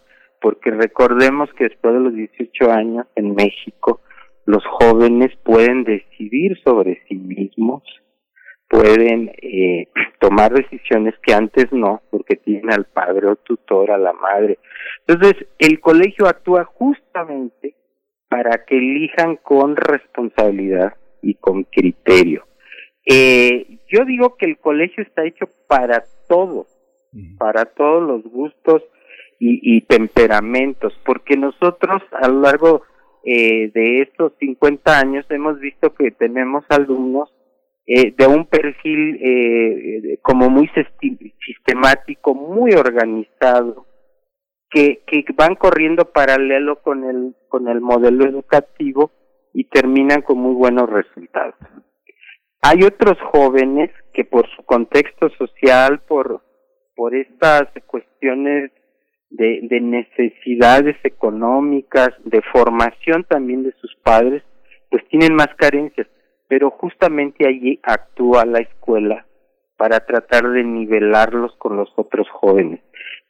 [0.45, 4.03] porque recordemos que después de los 18 años en México,
[4.45, 7.83] los jóvenes pueden decidir sobre sí mismos,
[8.69, 9.89] pueden eh,
[10.21, 14.59] tomar decisiones que antes no, porque tienen al padre o tutor, a la madre.
[15.07, 17.75] Entonces, el colegio actúa justamente
[18.29, 22.45] para que elijan con responsabilidad y con criterio.
[23.07, 26.67] Eh, yo digo que el colegio está hecho para todos,
[27.39, 28.83] para todos los gustos
[29.47, 32.83] y, temperamentos, porque nosotros a lo largo
[33.25, 37.31] eh, de estos 50 años hemos visto que tenemos alumnos
[37.87, 40.71] eh, de un perfil eh, como muy
[41.45, 43.87] sistemático, muy organizado,
[44.71, 49.11] que, que van corriendo paralelo con el, con el modelo educativo
[49.53, 51.55] y terminan con muy buenos resultados.
[52.63, 56.41] Hay otros jóvenes que por su contexto social, por,
[56.97, 58.73] por estas cuestiones
[59.31, 64.43] de, de necesidades económicas, de formación también de sus padres,
[64.91, 66.07] pues tienen más carencias,
[66.49, 69.27] pero justamente allí actúa la escuela
[69.77, 72.81] para tratar de nivelarlos con los otros jóvenes.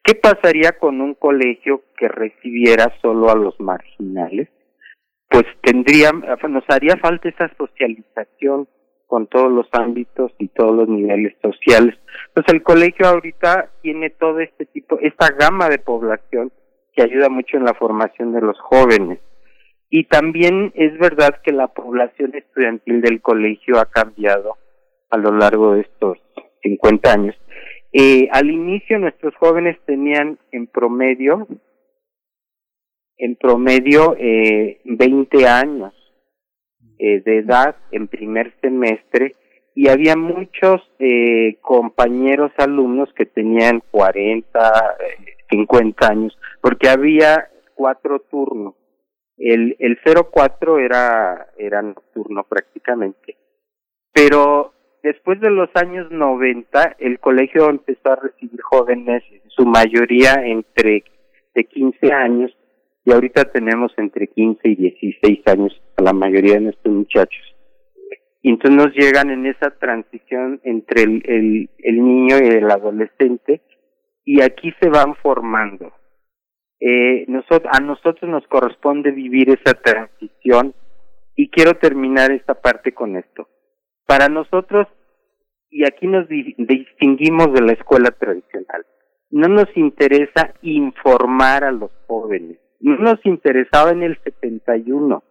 [0.02, 4.48] ¿Qué pasaría con un colegio que recibiera solo a los marginales?
[5.30, 8.68] Pues tendría, nos haría falta esa socialización
[9.14, 11.94] con todos los ámbitos y todos los niveles sociales.
[12.27, 16.50] Entonces el colegio ahorita tiene todo este tipo, esta gama de población
[16.92, 19.20] que ayuda mucho en la formación de los jóvenes.
[19.88, 24.57] Y también es verdad que la población estudiantil del colegio ha cambiado
[25.10, 26.19] a lo largo de estos
[26.65, 27.37] 50 años.
[27.92, 31.46] Eh, al inicio nuestros jóvenes tenían en promedio,
[33.17, 35.94] en promedio eh, 20 años
[37.07, 39.37] eh, de edad en primer semestre
[39.75, 44.96] y había muchos eh, compañeros alumnos que tenían 40,
[45.50, 48.75] 50 eh, años, porque había cuatro turnos.
[49.37, 53.37] El, el 04 era, era nocturno prácticamente.
[54.11, 61.05] Pero después de los años 90, el colegio empezó a recibir jóvenes, su mayoría entre
[61.55, 62.57] de 15 años,
[63.05, 67.55] y ahorita tenemos entre 15 y 16 años la mayoría de nuestros muchachos.
[68.42, 73.63] Y entonces nos llegan en esa transición entre el, niño y el adolescente,
[74.25, 75.92] y aquí se van formando.
[76.81, 77.27] Eh,
[77.73, 80.75] a nosotros nos corresponde vivir esa transición
[81.37, 83.48] y quiero terminar esta parte con esto.
[84.07, 84.87] Para nosotros,
[85.71, 88.85] y aquí nos distinguimos de la escuela tradicional,
[89.31, 95.22] no nos interesa informar a los jóvenes, no nos interesaba en el 71,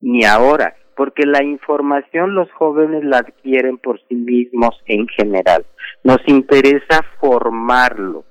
[0.00, 5.66] ni ahora, porque la información los jóvenes la adquieren por sí mismos en general.
[6.04, 8.24] Nos interesa formarlo.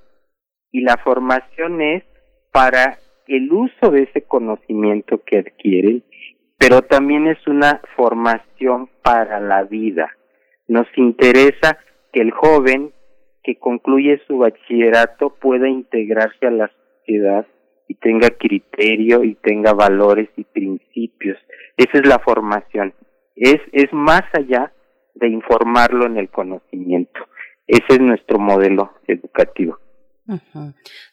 [0.72, 2.04] Y la formación es
[2.52, 2.98] para
[3.28, 6.04] el uso de ese conocimiento que adquieren
[6.58, 10.10] pero también es una formación para la vida.
[10.68, 11.78] Nos interesa
[12.12, 12.92] que el joven
[13.44, 17.46] que concluye su bachillerato pueda integrarse a la sociedad
[17.88, 21.38] y tenga criterio y tenga valores y principios.
[21.78, 22.94] Esa es la formación.
[23.36, 24.72] Es, es más allá
[25.14, 27.20] de informarlo en el conocimiento.
[27.68, 29.80] Ese es nuestro modelo educativo.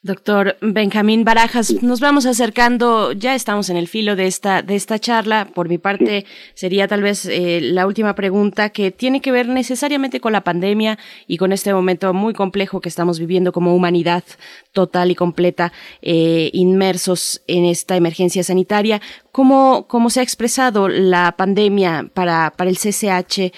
[0.02, 4.98] Doctor Benjamín Barajas, nos vamos acercando, ya estamos en el filo de esta, de esta
[4.98, 5.48] charla.
[5.54, 10.20] Por mi parte, sería tal vez eh, la última pregunta que tiene que ver necesariamente
[10.20, 14.24] con la pandemia y con este momento muy complejo que estamos viviendo como humanidad
[14.72, 19.02] total y completa, eh, inmersos en esta emergencia sanitaria.
[19.30, 23.52] ¿Cómo, ¿Cómo se ha expresado la pandemia para, para el CCH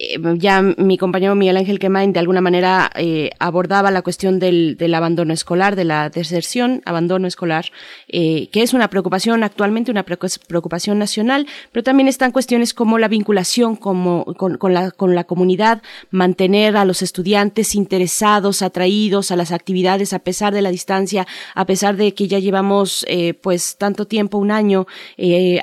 [0.00, 4.76] eh, ya mi compañero Miguel Ángel Quemain de alguna manera eh, abordaba la cuestión del,
[4.76, 7.66] del, abandono escolar, de la deserción, abandono escolar,
[8.06, 13.08] eh, que es una preocupación actualmente, una preocupación nacional, pero también están cuestiones como la
[13.08, 15.82] vinculación como, con, con, la, con la comunidad,
[16.12, 21.26] mantener a los estudiantes interesados, atraídos a las actividades a pesar de la distancia,
[21.56, 23.04] a pesar de que ya llevamos
[23.42, 24.86] pues tanto tiempo, un año,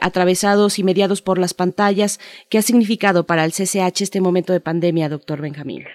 [0.01, 2.19] atravesados y mediados por las pantallas.
[2.49, 5.85] ¿Qué ha significado para el CCH este momento de pandemia, doctor Benjamín?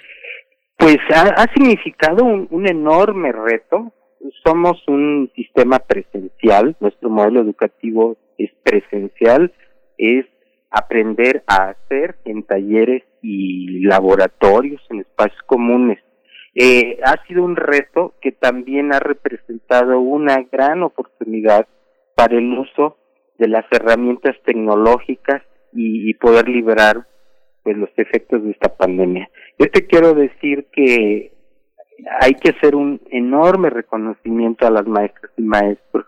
[0.76, 3.92] Pues ha, significado un, enorme reto.
[4.44, 9.52] Somos un sistema presencial, nuestro modelo educativo es presencial,
[9.98, 10.24] es
[10.70, 15.98] aprender a hacer en talleres y laboratorios, en espacios comunes.
[16.54, 21.66] Eh, ha sido un reto que también ha representado una gran oportunidad
[22.14, 22.96] para el uso
[23.38, 27.06] de las herramientas tecnológicas y, y poder liberar
[27.62, 29.28] pues los efectos de esta pandemia.
[29.58, 31.32] Yo te quiero decir que
[32.20, 36.06] hay que hacer un enorme reconocimiento a las maestras y maestros,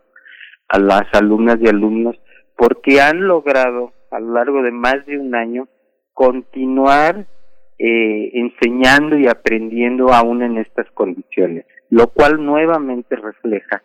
[0.69, 2.17] a las alumnas y alumnos,
[2.57, 5.69] porque han logrado a lo largo de más de un año
[6.13, 7.27] continuar
[7.79, 13.83] eh, enseñando y aprendiendo aún en estas condiciones, lo cual nuevamente refleja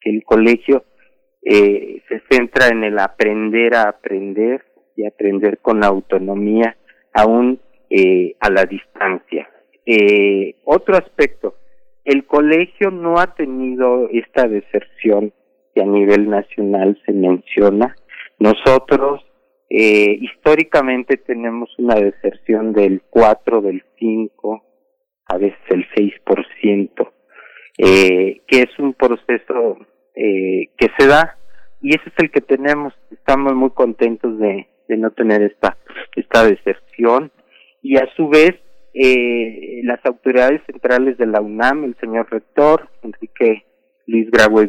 [0.00, 0.84] que el colegio
[1.42, 4.64] eh, se centra en el aprender a aprender
[4.96, 6.76] y aprender con autonomía
[7.12, 7.60] aún
[7.90, 9.48] eh, a la distancia.
[9.84, 11.56] Eh, otro aspecto,
[12.04, 15.32] el colegio no ha tenido esta deserción
[15.74, 17.96] que a nivel nacional se menciona.
[18.38, 19.22] Nosotros
[19.70, 24.62] eh, históricamente tenemos una deserción del 4, del 5,
[25.26, 27.10] a veces el 6%,
[27.78, 29.78] eh, que es un proceso
[30.14, 31.38] eh, que se da
[31.80, 32.92] y ese es el que tenemos.
[33.10, 35.78] Estamos muy contentos de, de no tener esta,
[36.14, 37.32] esta deserción.
[37.82, 38.52] Y a su vez
[38.94, 43.64] eh, las autoridades centrales de la UNAM, el señor rector Enrique
[44.06, 44.68] Luis Graue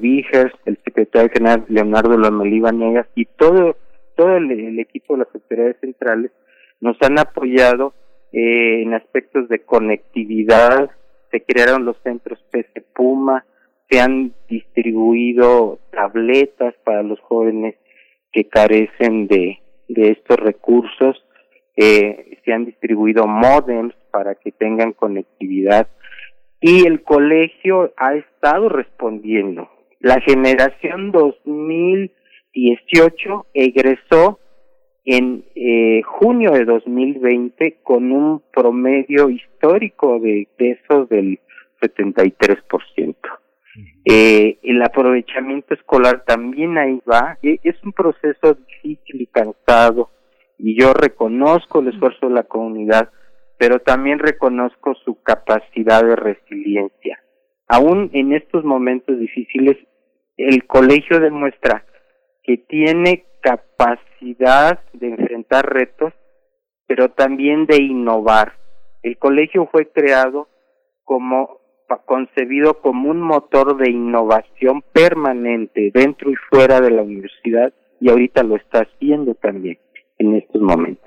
[0.65, 3.75] el secretario general Leonardo Lomelí Vanegas y todo,
[4.15, 6.31] todo el, equipo de las autoridades centrales
[6.79, 7.93] nos han apoyado
[8.31, 10.89] eh, en aspectos de conectividad,
[11.31, 13.45] se crearon los centros PC Puma,
[13.89, 17.75] se han distribuido tabletas para los jóvenes
[18.31, 21.25] que carecen de, de estos recursos.
[21.75, 25.87] Eh, se han distribuido modems para que tengan conectividad
[26.61, 29.69] y el colegio ha estado respondiendo.
[29.99, 34.39] La generación 2018 egresó
[35.05, 41.39] en eh, junio de 2020 con un promedio histórico de pesos del
[41.81, 43.15] 73%.
[44.05, 47.37] Eh, el aprovechamiento escolar también ahí va.
[47.41, 50.11] E, es un proceso difícil y cansado
[50.57, 53.09] y yo reconozco el esfuerzo de la comunidad,
[53.57, 57.19] pero también reconozco su capacidad de resiliencia.
[57.67, 59.77] Aún en estos momentos difíciles,
[60.37, 61.85] el colegio demuestra
[62.43, 66.13] que tiene capacidad de enfrentar retos,
[66.87, 68.53] pero también de innovar.
[69.01, 70.47] El colegio fue creado
[71.03, 71.59] como
[72.05, 78.43] concebido como un motor de innovación permanente dentro y fuera de la universidad y ahorita
[78.43, 79.77] lo está haciendo también
[80.17, 81.05] en estos momentos.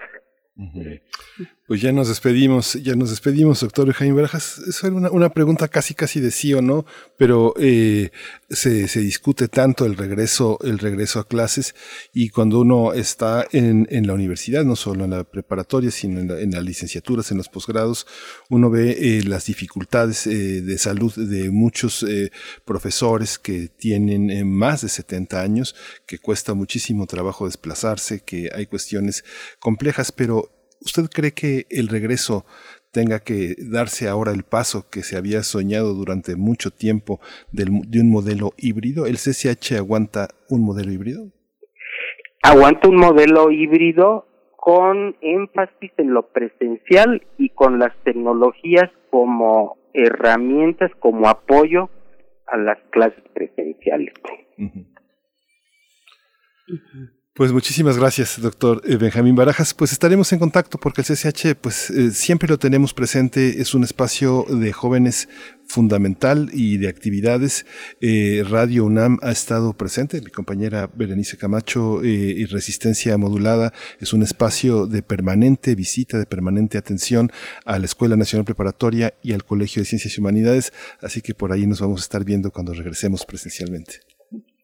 [1.66, 4.58] Pues ya nos despedimos, ya nos despedimos, doctor Jaime Barajas.
[4.66, 6.86] Eso era una, pregunta casi casi de sí o no,
[7.18, 8.10] pero eh,
[8.48, 11.74] se, se, discute tanto el regreso, el regreso a clases
[12.14, 16.30] y cuando uno está en, en la universidad, no solo en la preparatoria, sino en,
[16.30, 18.06] en las licenciaturas, en los posgrados,
[18.48, 22.06] uno ve eh, las dificultades eh, de salud de muchos
[22.64, 25.74] profesores que tienen más de 70 años,
[26.06, 29.24] que cuesta muchísimo trabajo desplazarse, que hay cuestiones
[29.58, 30.45] complejas, pero
[30.80, 32.44] ¿Usted cree que el regreso
[32.92, 37.20] tenga que darse ahora el paso que se había soñado durante mucho tiempo
[37.52, 39.06] de un modelo híbrido?
[39.06, 41.30] ¿El CCH aguanta un modelo híbrido?
[42.42, 50.90] Aguanta un modelo híbrido con énfasis en lo presencial y con las tecnologías como herramientas,
[50.98, 51.88] como apoyo
[52.46, 54.12] a las clases presenciales.
[57.36, 59.74] Pues muchísimas gracias, doctor eh, Benjamín Barajas.
[59.74, 63.84] Pues estaremos en contacto porque el CCH, pues eh, siempre lo tenemos presente, es un
[63.84, 65.28] espacio de jóvenes
[65.66, 67.66] fundamental y de actividades.
[68.00, 74.22] Eh, Radio UNAM ha estado presente, mi compañera Berenice Camacho y Resistencia Modulada es un
[74.22, 77.30] espacio de permanente visita, de permanente atención
[77.66, 80.72] a la Escuela Nacional Preparatoria y al Colegio de Ciencias y Humanidades,
[81.02, 84.15] así que por ahí nos vamos a estar viendo cuando regresemos presencialmente.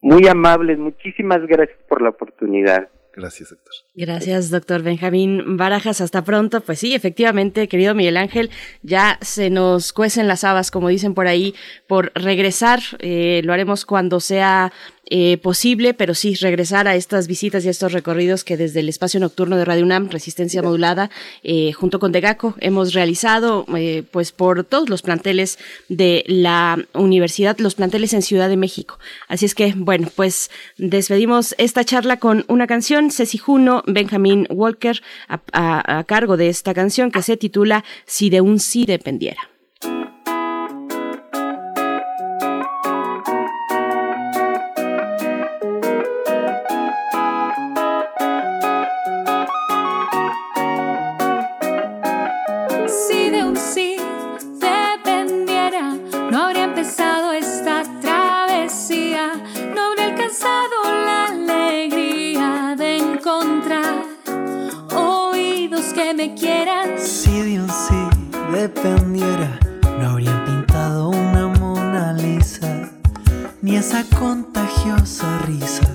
[0.03, 2.89] Muy amables, muchísimas gracias por la oportunidad.
[3.15, 3.73] Gracias, doctor.
[3.95, 6.01] Gracias, doctor Benjamín Barajas.
[6.01, 6.59] Hasta pronto.
[6.59, 8.49] Pues sí, efectivamente, querido Miguel Ángel,
[8.81, 11.55] ya se nos cuecen las habas, como dicen por ahí,
[11.87, 12.79] por regresar.
[12.99, 14.73] Eh, lo haremos cuando sea
[15.09, 18.87] eh, posible, pero sí regresar a estas visitas y a estos recorridos que desde el
[18.87, 21.09] espacio nocturno de Radio UNAM, Resistencia Modulada,
[21.43, 27.57] eh, junto con Degaco, hemos realizado, eh, pues por todos los planteles de la universidad,
[27.59, 28.97] los planteles en Ciudad de México.
[29.27, 35.01] Así es que, bueno, pues despedimos esta charla con una canción, Ceci Juno, Benjamin Walker,
[35.27, 39.52] a cargo de esta canción que se titula Si de un sí dependiera,
[74.01, 75.92] contagiosa risa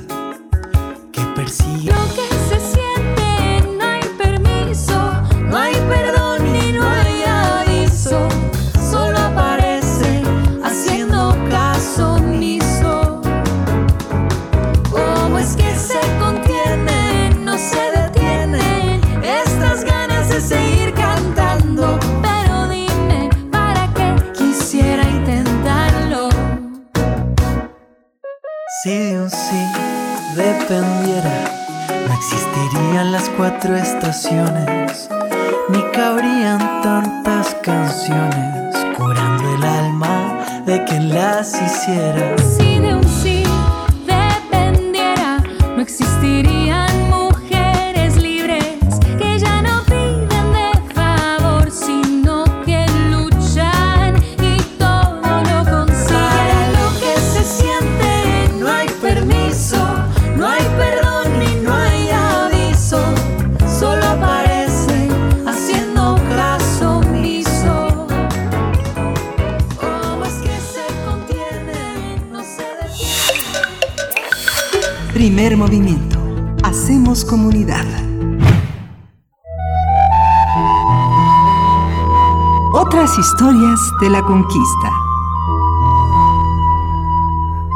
[33.66, 35.08] estaciones,
[35.68, 42.27] ni cabrían tantas canciones, curando el alma de quien las hiciera.
[84.00, 84.90] De la conquista.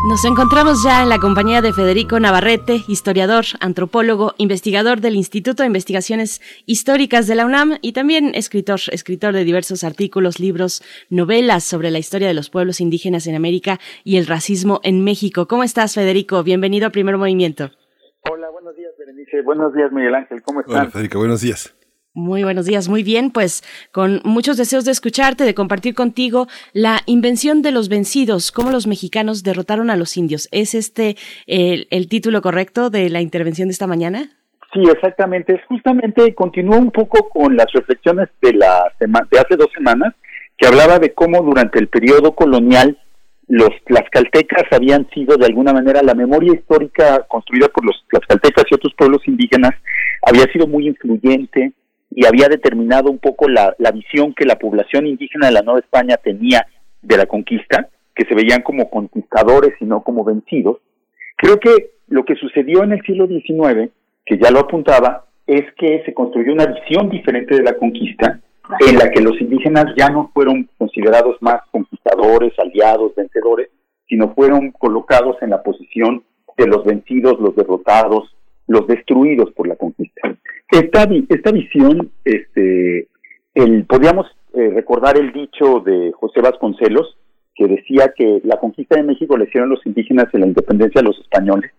[0.09, 5.69] Nos encontramos ya en la compañía de Federico Navarrete, historiador, antropólogo, investigador del Instituto de
[5.69, 11.91] Investigaciones Históricas de la UNAM y también escritor, escritor de diversos artículos, libros, novelas sobre
[11.91, 15.47] la historia de los pueblos indígenas en América y el racismo en México.
[15.47, 16.43] ¿Cómo estás, Federico?
[16.43, 17.71] Bienvenido a Primer Movimiento.
[18.31, 19.43] Hola, buenos días, Berenice.
[19.43, 20.43] Buenos días, Miguel Ángel.
[20.43, 20.75] ¿Cómo estás?
[20.75, 21.19] Hola, Federico.
[21.19, 21.75] Buenos días.
[22.15, 26.99] Muy buenos días, muy bien, pues con muchos deseos de escucharte, de compartir contigo la
[27.07, 30.47] invención de los vencidos, cómo los mexicanos derrotaron a los indios.
[30.53, 34.29] ¿Es este el, título correcto de la intervención de esta mañana?
[34.75, 35.59] Sí, exactamente.
[35.69, 40.13] Justamente continúa un poco con las reflexiones de la de hace dos semanas,
[40.59, 42.99] que hablaba de cómo durante el periodo colonial
[43.49, 48.75] los tlaxcaltecas habían sido de alguna manera la memoria histórica construida por los tlaxcaltecas y
[48.75, 49.73] otros pueblos indígenas
[50.27, 51.73] había sido muy influyente
[52.15, 55.81] y había determinado un poco la, la visión que la población indígena de la Nueva
[55.81, 56.67] España tenía
[57.01, 60.79] de la conquista, que se veían como conquistadores y no como vencidos.
[61.37, 63.91] Creo que lo que sucedió en el siglo XIX,
[64.25, 68.41] que ya lo apuntaba, es que se construyó una visión diferente de la conquista,
[68.87, 73.69] en la que los indígenas ya no fueron considerados más conquistadores, aliados, vencedores,
[74.09, 76.23] sino fueron colocados en la posición
[76.57, 78.35] de los vencidos, los derrotados,
[78.67, 80.37] los destruidos por la conquista.
[80.71, 83.09] Esta, vi- esta visión, este,
[83.55, 87.19] el, podríamos eh, recordar el dicho de José Vasconcelos,
[87.55, 91.05] que decía que la conquista de México le hicieron los indígenas en la independencia a
[91.05, 91.71] los españoles,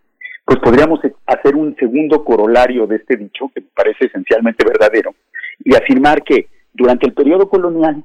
[0.45, 5.15] pues podríamos eh, hacer un segundo corolario de este dicho, que me parece esencialmente verdadero,
[5.63, 8.03] y afirmar que durante el periodo colonial,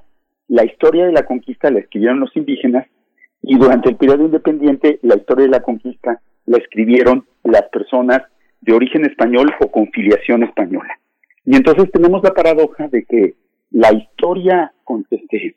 [0.49, 2.87] la historia de la conquista la escribieron los indígenas,
[3.43, 8.23] y durante el periodo independiente, la historia de la conquista la escribieron las personas
[8.61, 10.99] de origen español o con filiación española.
[11.45, 13.35] Y entonces tenemos la paradoja de que
[13.71, 14.73] la historia
[15.11, 15.57] este,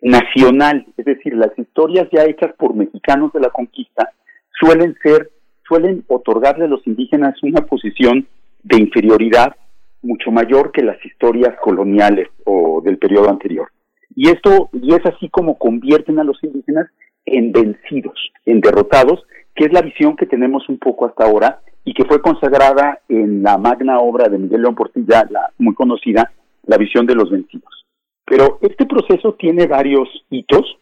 [0.00, 4.10] nacional, es decir, las historias ya hechas por mexicanos de la conquista,
[4.58, 5.30] suelen ser,
[5.66, 8.26] suelen otorgarle a los indígenas una posición
[8.62, 9.54] de inferioridad
[10.02, 13.68] mucho mayor que las historias coloniales o del periodo anterior.
[14.14, 16.88] Y esto, y es así como convierten a los indígenas
[17.24, 19.22] en vencidos, en derrotados,
[19.54, 23.42] que es la visión que tenemos un poco hasta ahora y que fue consagrada en
[23.42, 26.32] la magna obra de Miguel León Portilla, la muy conocida,
[26.64, 27.86] La visión de los vencidos.
[28.24, 30.78] Pero este proceso tiene varios hitos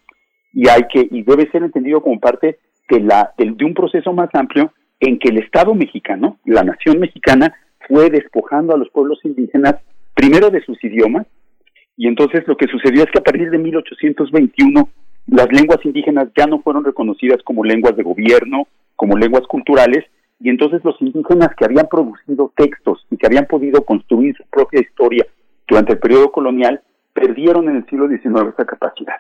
[0.53, 2.59] y hay que y debe ser entendido como parte
[2.91, 6.99] de la del- de un proceso más amplio en que el Estado mexicano, la nación
[6.99, 7.55] mexicana
[7.89, 9.77] fue despojando a los pueblos indígenas
[10.15, 11.27] primero de sus idiomas
[11.97, 14.89] y entonces lo que sucedió es que a partir de 1821
[15.29, 20.05] las lenguas indígenas ya no fueron reconocidas como lenguas de gobierno, como lenguas culturales,
[20.41, 24.81] y entonces los indígenas que habían producido textos y que habían podido construir su propia
[24.81, 25.27] historia
[25.69, 26.81] durante el periodo colonial,
[27.13, 29.17] perdieron en el siglo XIX esa capacidad.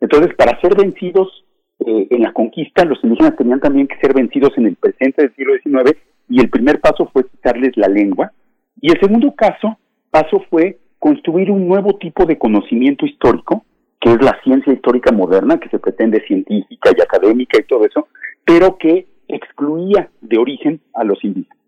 [0.00, 1.44] Entonces, para ser vencidos
[1.80, 5.34] eh, en la conquista, los indígenas tenían también que ser vencidos en el presente del
[5.34, 5.96] siglo XIX,
[6.28, 8.32] y el primer paso fue quitarles la lengua,
[8.80, 9.78] y el segundo caso,
[10.10, 13.64] paso fue construir un nuevo tipo de conocimiento histórico,
[14.00, 18.08] que es la ciencia histórica moderna, que se pretende científica y académica y todo eso,
[18.44, 21.58] pero que excluía de origen a los indígenas.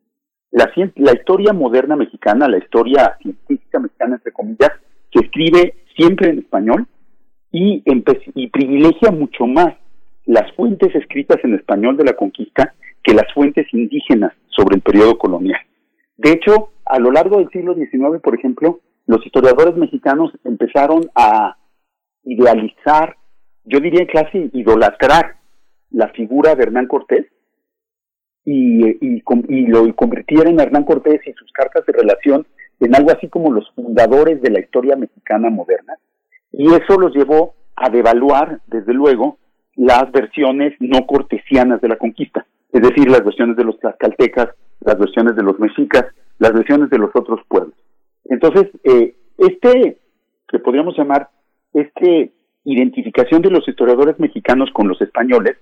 [0.51, 4.71] La, historia moderna mexicana, la historia científica mexicana, entre comillas,
[5.13, 6.87] se escribe siempre en español
[7.51, 9.75] y privilegia mucho más
[10.27, 15.19] las fuentes escritas en español de la conquista que las fuentes indígenas sobre el periodo
[15.19, 15.61] colonial.
[16.17, 21.57] De hecho, a lo largo del siglo XIX, por ejemplo, los historiadores mexicanos empezaron a
[22.25, 23.17] idealizar,
[23.65, 25.37] yo diría casi idolatrar
[25.91, 27.27] la figura de Hernán Cortés
[28.45, 32.47] y, y, lo convirtieron a Hernán Cortés y sus cartas de relación
[32.81, 35.95] en algo así como los fundadores de la historia mexicana moderna.
[36.53, 39.39] Y eso los llevó a devaluar, desde luego,
[39.77, 44.49] las versiones no cortesianas de la conquista, es decir, las versiones de los tlaxcaltecas,
[44.81, 46.05] las versiones de los mexicas,
[46.39, 47.75] las versiones de los otros pueblos.
[48.27, 49.99] Entonces, eh, este,
[50.49, 51.29] que podríamos llamar,
[51.73, 52.33] este
[52.65, 55.57] identificación de los historiadores mexicanos con los españoles,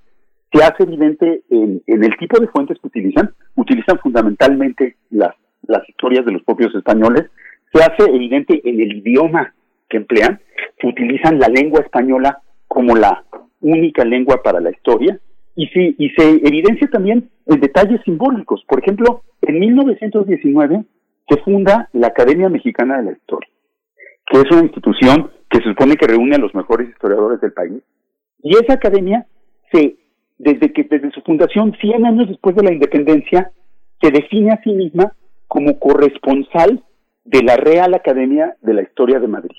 [0.53, 3.35] se hace evidente en, el tipo de fuentes que utilizan.
[3.57, 5.35] Utilizan fundamentalmente las,
[5.89, 7.31] historias de los propios españoles.
[7.73, 9.55] Se hace evidente en el idioma
[9.89, 10.41] que emplean.
[10.83, 13.25] Utilizan la lengua española como la
[13.61, 15.19] única lengua para la historia.
[15.55, 18.65] Y, sí, y se evidencia también en detalles simbólicos.
[18.67, 20.85] Por ejemplo, en 1919
[21.29, 23.51] se funda la Academia Mexicana de la Historia,
[24.27, 27.83] que es una institución que se supone que reúne a los mejores historiadores del país.
[28.43, 29.27] Y esa academia
[29.71, 29.97] se
[30.43, 33.53] desde que desde su fundación, 100 años después de la independencia,
[34.01, 35.13] se define a sí misma
[35.47, 36.83] como corresponsal
[37.25, 39.57] de la Real Academia de la Historia de Madrid.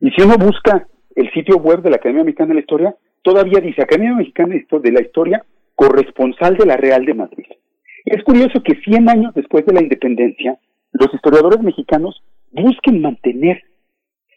[0.00, 0.86] Y si uno busca
[1.16, 4.92] el sitio web de la Academia Mexicana de la Historia, todavía dice Academia Mexicana de
[4.92, 5.44] la Historia,
[5.74, 7.46] corresponsal de la Real de Madrid.
[8.04, 10.58] Es curioso que 100 años después de la independencia,
[10.92, 12.22] los historiadores mexicanos
[12.52, 13.64] busquen mantener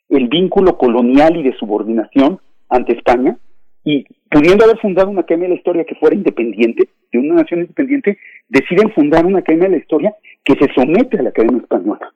[0.10, 3.38] el vínculo colonial y de subordinación ante España,
[3.84, 7.62] y pudiendo haber fundado una Academia de la Historia que fuera independiente, de una nación
[7.62, 8.18] independiente,
[8.48, 12.14] deciden fundar una Academia de la Historia que se somete a la Academia Española,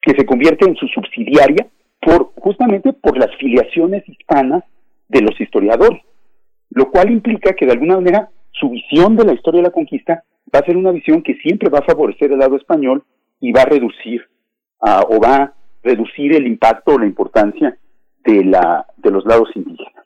[0.00, 1.66] que se convierte en su subsidiaria
[2.00, 4.64] por justamente por las filiaciones hispanas
[5.08, 6.00] de los historiadores,
[6.70, 10.24] lo cual implica que de alguna manera su visión de la historia de la conquista
[10.54, 13.04] va a ser una visión que siempre va a favorecer el lado español
[13.40, 14.22] y va a reducir
[14.80, 17.76] ah, o va a reducir el impacto o la importancia
[18.24, 20.04] de la de los lados indígenas.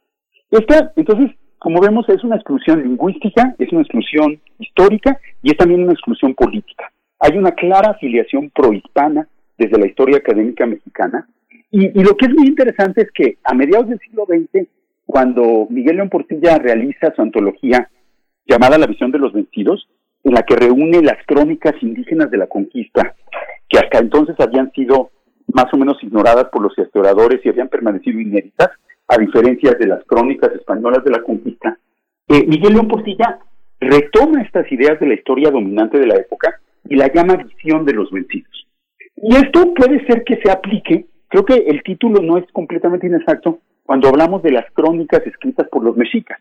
[0.54, 5.82] Esta, entonces, como vemos, es una exclusión lingüística, es una exclusión histórica y es también
[5.82, 6.92] una exclusión política.
[7.18, 9.26] Hay una clara afiliación prohispana
[9.58, 11.26] desde la historia académica mexicana.
[11.72, 14.68] Y, lo que es muy interesante es que a mediados del siglo XX,
[15.04, 17.90] cuando Miguel León Portilla realiza su antología
[18.46, 19.88] llamada La visión de los vencidos,
[20.22, 23.16] en la que reúne las crónicas indígenas de la conquista,
[23.68, 25.10] que hasta entonces habían sido
[25.52, 28.70] más o menos ignoradas por los historiadores y habían permanecido inéditas,
[29.08, 31.78] a diferencia de las crónicas españolas de la conquista,
[32.28, 33.38] eh, Miguel León Portilla
[33.80, 37.92] retoma estas ideas de la historia dominante de la época y la llama visión de
[37.92, 38.66] los vencidos.
[39.16, 43.60] Y esto puede ser que se aplique, creo que el título no es completamente inexacto
[43.84, 46.40] cuando hablamos de las crónicas escritas por los mexicas,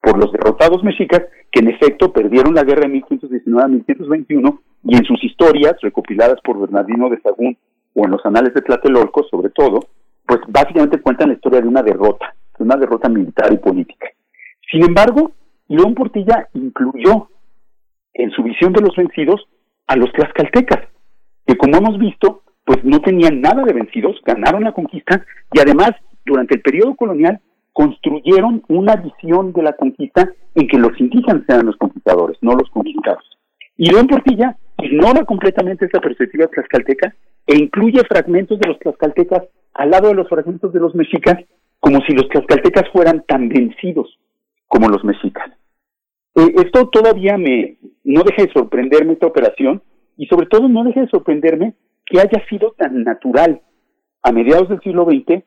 [0.00, 4.96] por los derrotados mexicas que en efecto perdieron la guerra de 1519 a 1521 y
[4.96, 7.56] en sus historias recopiladas por Bernardino de Sagún
[7.94, 9.80] o en los anales de Tlatelolco sobre todo,
[10.26, 14.08] pues básicamente cuentan la historia de una derrota, de una derrota militar y política.
[14.70, 15.32] Sin embargo,
[15.68, 17.28] León Portilla incluyó
[18.14, 19.46] en su visión de los vencidos
[19.86, 20.88] a los tlaxcaltecas,
[21.46, 25.92] que como hemos visto, pues no tenían nada de vencidos, ganaron la conquista y además
[26.24, 27.40] durante el periodo colonial
[27.72, 32.68] construyeron una visión de la conquista en que los indígenas eran los conquistadores, no los
[32.70, 33.24] conquistados.
[33.76, 37.14] Y León Portilla ignora completamente esta perspectiva tlaxcalteca
[37.46, 39.42] e incluye fragmentos de los tlaxcaltecas
[39.74, 41.36] al lado de los fragmentos de los mexicas,
[41.80, 44.18] como si los tlaxcaltecas fueran tan vencidos
[44.66, 45.50] como los mexicas.
[46.34, 49.82] Eh, esto todavía me no deja de sorprenderme esta operación
[50.16, 51.74] y sobre todo no deja de sorprenderme
[52.06, 53.60] que haya sido tan natural
[54.22, 55.44] a mediados del siglo XX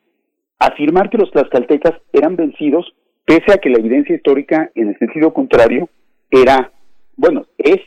[0.59, 2.93] afirmar que los tlaxcaltecas eran vencidos
[3.25, 5.89] pese a que la evidencia histórica en el sentido contrario
[6.29, 6.71] era,
[7.15, 7.79] bueno, es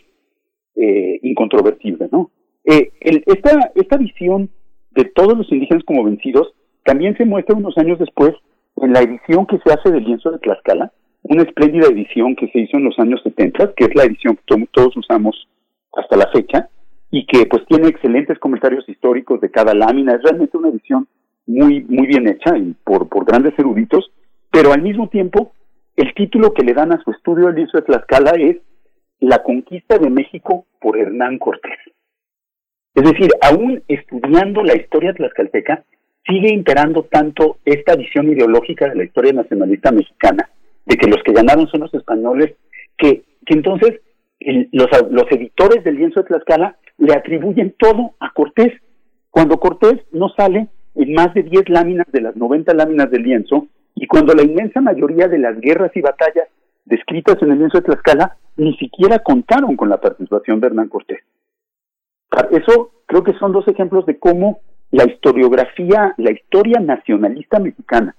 [0.75, 2.31] eh, incontrovertible, ¿no?
[2.65, 4.51] Eh, esta, esta visión
[4.99, 6.53] de todos los indígenas como vencidos
[6.85, 8.35] también se muestra unos años después
[8.83, 10.93] en la edición que se hace del lienzo de Tlaxcala,
[11.23, 14.67] una espléndida edición que se hizo en los años 70, que es la edición que
[14.73, 15.47] todos usamos
[15.95, 16.69] hasta la fecha,
[17.13, 21.07] y que pues tiene excelentes comentarios históricos de cada lámina, es realmente una edición
[21.47, 24.11] muy, muy bien hecha y por, por grandes eruditos,
[24.51, 25.53] pero al mismo tiempo
[25.95, 28.57] el título que le dan a su estudio del lienzo de Tlaxcala es
[29.21, 31.79] La conquista de México por Hernán Cortés.
[32.99, 35.85] Es decir, aún estudiando la historia tlaxcalteca,
[36.27, 40.51] sigue imperando tanto esta visión ideológica de la historia nacionalista mexicana,
[40.85, 42.57] de que los que ganaron son los españoles,
[42.97, 44.01] que, entonces
[44.73, 48.73] los, los editores del lienzo de Tlaxcala le atribuyen todo a Cortés,
[49.31, 53.69] cuando Cortés no sale en más de 10 láminas de las 90 láminas del lienzo,
[53.95, 56.49] y cuando la inmensa mayoría de las guerras y batallas
[56.85, 61.21] descritas en el lienzo de Tlaxcala ni siquiera contaron con la participación de Hernán Cortés.
[62.51, 64.61] Eso creo que son dos ejemplos de cómo
[64.91, 68.17] la historiografía, la historia nacionalista mexicana,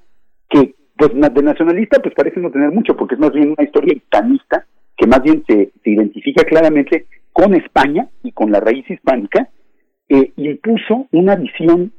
[0.50, 3.94] que pues de nacionalista pues parece no tener mucho, porque es más bien una historia
[3.96, 4.66] hispanista,
[4.98, 9.50] que más bien se, se identifica claramente con España y con la raíz hispánica,
[10.10, 11.94] eh, impuso una visión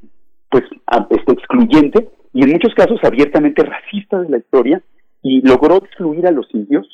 [0.49, 0.65] pues
[1.09, 4.81] este, excluyente y en muchos casos abiertamente racista de la historia
[5.23, 6.87] y logró excluir a los indios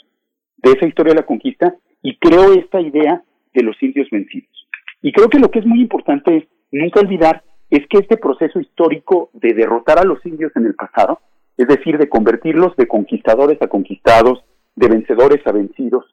[0.57, 4.66] de esa historia de la conquista y creó esta idea de los indios vencidos.
[5.01, 9.29] Y creo que lo que es muy importante nunca olvidar es que este proceso histórico
[9.33, 11.19] de derrotar a los indios en el pasado,
[11.57, 14.43] es decir, de convertirlos de conquistadores a conquistados,
[14.75, 16.05] de vencedores a vencidos,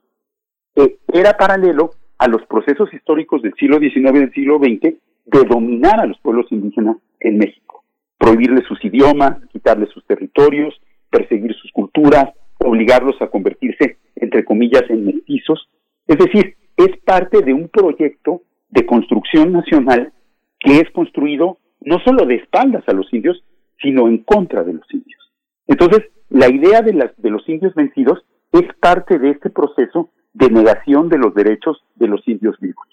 [0.77, 4.95] eh, era paralelo a los procesos históricos del siglo XIX y del siglo XX
[5.27, 7.85] de dominar a los pueblos indígenas en México,
[8.19, 10.75] prohibirles sus idiomas, quitarles sus territorios,
[11.11, 15.69] perseguir sus culturas, obligarlos a convertirse, entre comillas, en mestizos.
[16.07, 18.43] Es decir, es parte de un proyecto
[18.75, 20.13] de construcción nacional
[20.59, 23.45] que es construido no solo de espaldas a los indios,
[23.81, 25.33] sino en contra de los indios.
[25.69, 30.51] Entonces, la idea de, las, de los indios vencidos es parte de este proceso de
[30.51, 32.87] negación de los derechos de los indios vivos.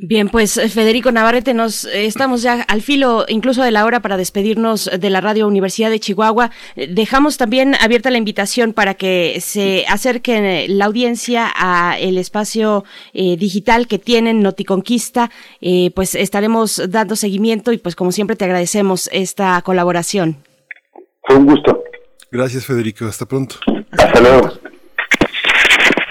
[0.00, 3.98] Bien, pues eh, Federico Navarrete, nos eh, estamos ya al filo incluso de la hora
[3.98, 6.52] para despedirnos de la Radio Universidad de Chihuahua.
[6.76, 12.84] Eh, dejamos también abierta la invitación para que se acerque la audiencia a el espacio
[13.12, 15.30] digital que tienen Noticonquista.
[15.94, 20.36] pues estaremos dando seguimiento y pues como siempre te agradecemos esta colaboración.
[21.26, 21.82] Fue un gusto.
[22.30, 23.56] Gracias Federico, hasta pronto.
[23.90, 24.67] Hasta luego.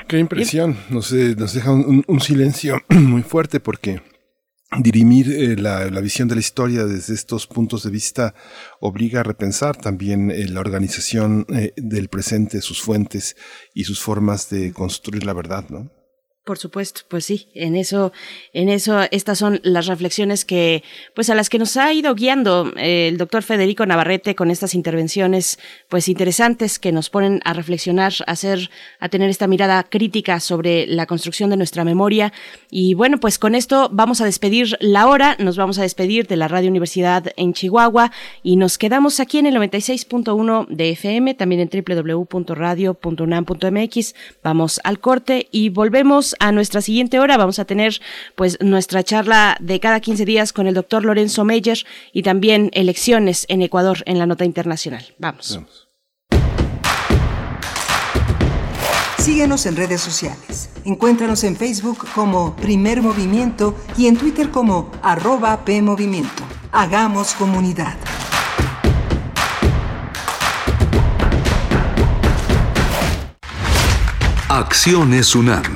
[0.07, 4.01] Qué impresión, nos, nos deja un, silencio muy fuerte porque
[4.79, 8.33] dirimir eh, la, visión de la historia desde estos puntos de vista
[8.79, 13.35] obliga a repensar también eh, la organización eh, del presente, sus fuentes
[13.73, 15.91] y sus formas de construir la verdad, ¿no?
[16.47, 18.13] Por supuesto, pues sí, en eso,
[18.53, 20.81] en eso, estas son las reflexiones que,
[21.13, 24.73] pues a las que nos ha ido guiando eh, el doctor Federico Navarrete con estas
[24.73, 28.69] intervenciones, pues interesantes que nos ponen a reflexionar, a hacer,
[29.01, 32.31] a tener esta mirada crítica sobre la construcción de nuestra memoria.
[32.71, 36.37] Y bueno, pues con esto vamos a despedir la hora, nos vamos a despedir de
[36.37, 41.59] la Radio Universidad en Chihuahua y nos quedamos aquí en el 96.1 de FM, también
[41.59, 44.15] en www.radio.unam.mx.
[44.41, 47.37] Vamos al corte y volvemos a nuestra siguiente hora.
[47.37, 48.01] Vamos a tener
[48.35, 53.45] pues nuestra charla de cada 15 días con el doctor Lorenzo Meyer y también elecciones
[53.49, 55.05] en Ecuador en la nota internacional.
[55.17, 55.55] Vamos.
[55.55, 55.87] Vamos.
[59.27, 60.69] Síguenos en redes sociales.
[60.85, 66.43] Encuéntranos en Facebook como Primer Movimiento y en Twitter como arroba PMovimiento.
[66.71, 67.97] Hagamos comunidad.
[74.47, 75.75] Acciones UNAM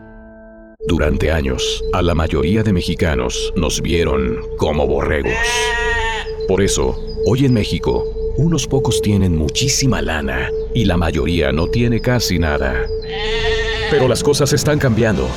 [0.87, 5.31] Durante años, a la mayoría de mexicanos nos vieron como borregos.
[6.47, 8.03] Por eso, hoy en México,
[8.35, 12.87] unos pocos tienen muchísima lana y la mayoría no tiene casi nada.
[13.91, 15.27] Pero las cosas están cambiando.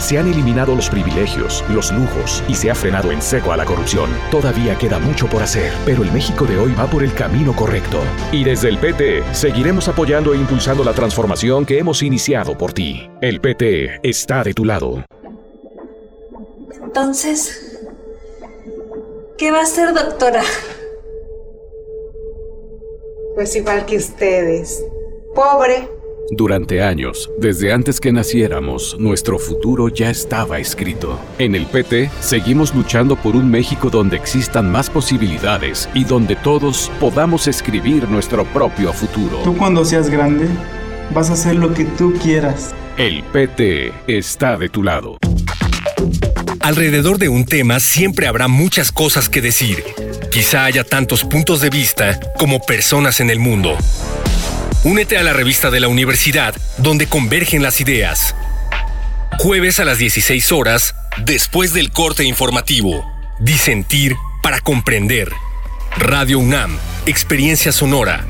[0.00, 3.66] Se han eliminado los privilegios, los lujos y se ha frenado en seco a la
[3.66, 4.08] corrupción.
[4.30, 8.00] Todavía queda mucho por hacer, pero el México de hoy va por el camino correcto.
[8.32, 13.10] Y desde el PT seguiremos apoyando e impulsando la transformación que hemos iniciado por ti.
[13.20, 15.04] El PT está de tu lado.
[16.82, 17.78] Entonces,
[19.36, 20.42] ¿qué va a hacer, doctora?
[23.34, 24.82] Pues igual que ustedes.
[25.34, 25.99] Pobre,
[26.30, 31.18] durante años, desde antes que naciéramos, nuestro futuro ya estaba escrito.
[31.38, 36.90] En el PT, seguimos luchando por un México donde existan más posibilidades y donde todos
[37.00, 39.38] podamos escribir nuestro propio futuro.
[39.42, 40.46] Tú cuando seas grande,
[41.14, 42.74] vas a hacer lo que tú quieras.
[42.96, 45.18] El PT está de tu lado.
[46.60, 49.82] Alrededor de un tema siempre habrá muchas cosas que decir.
[50.30, 53.76] Quizá haya tantos puntos de vista como personas en el mundo.
[54.82, 58.34] Únete a la revista de la universidad donde convergen las ideas.
[59.38, 63.04] Jueves a las 16 horas, después del corte informativo.
[63.40, 65.28] Disentir para comprender.
[65.98, 68.24] Radio UNAM, Experiencia Sonora.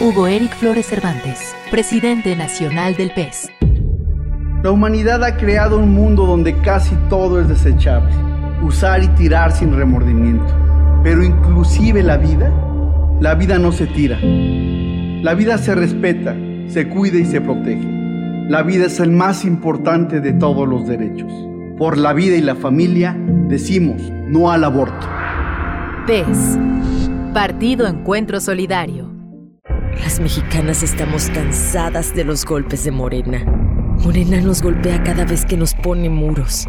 [0.00, 3.48] Hugo Eric Flores Cervantes, presidente nacional del PES.
[4.62, 8.12] La humanidad ha creado un mundo donde casi todo es desechable.
[8.62, 10.54] Usar y tirar sin remordimiento.
[11.02, 12.52] Pero inclusive la vida
[13.20, 14.18] la vida no se tira.
[14.20, 16.36] La vida se respeta,
[16.68, 17.86] se cuida y se protege.
[18.48, 21.32] La vida es el más importante de todos los derechos.
[21.76, 23.16] Por la vida y la familia
[23.48, 25.06] decimos no al aborto.
[26.06, 26.58] PES.
[27.34, 29.12] Partido Encuentro Solidario.
[30.00, 33.44] Las mexicanas estamos cansadas de los golpes de Morena.
[34.04, 36.68] Morena nos golpea cada vez que nos pone muros.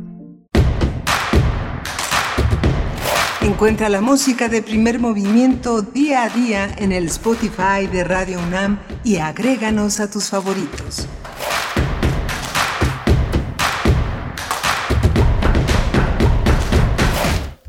[3.43, 8.79] Encuentra la música de primer movimiento día a día en el Spotify de Radio UNAM
[9.03, 11.07] y agréganos a tus favoritos.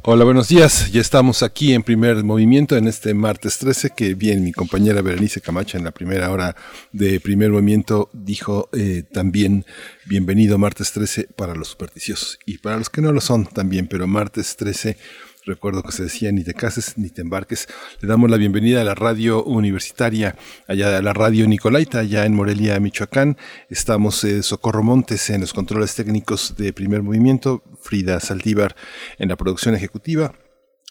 [0.04, 0.90] Hola, buenos días.
[0.90, 5.40] Ya estamos aquí en primer movimiento en este martes 13, que bien mi compañera Berenice
[5.40, 6.54] Camacho en la primera hora
[6.90, 9.64] de primer movimiento dijo eh, también
[10.04, 14.06] bienvenido martes 13 para los supersticiosos y para los que no lo son también, pero
[14.06, 14.96] martes 13
[15.44, 17.68] recuerdo que se decía ni te cases ni te embarques.
[18.00, 20.36] Le damos la bienvenida a la radio universitaria,
[20.68, 23.36] allá a la radio Nicolaita, allá en Morelia, Michoacán.
[23.68, 28.76] Estamos eh, Socorro Montes en los controles técnicos de primer movimiento, Frida Saldívar
[29.18, 30.32] en la producción ejecutiva.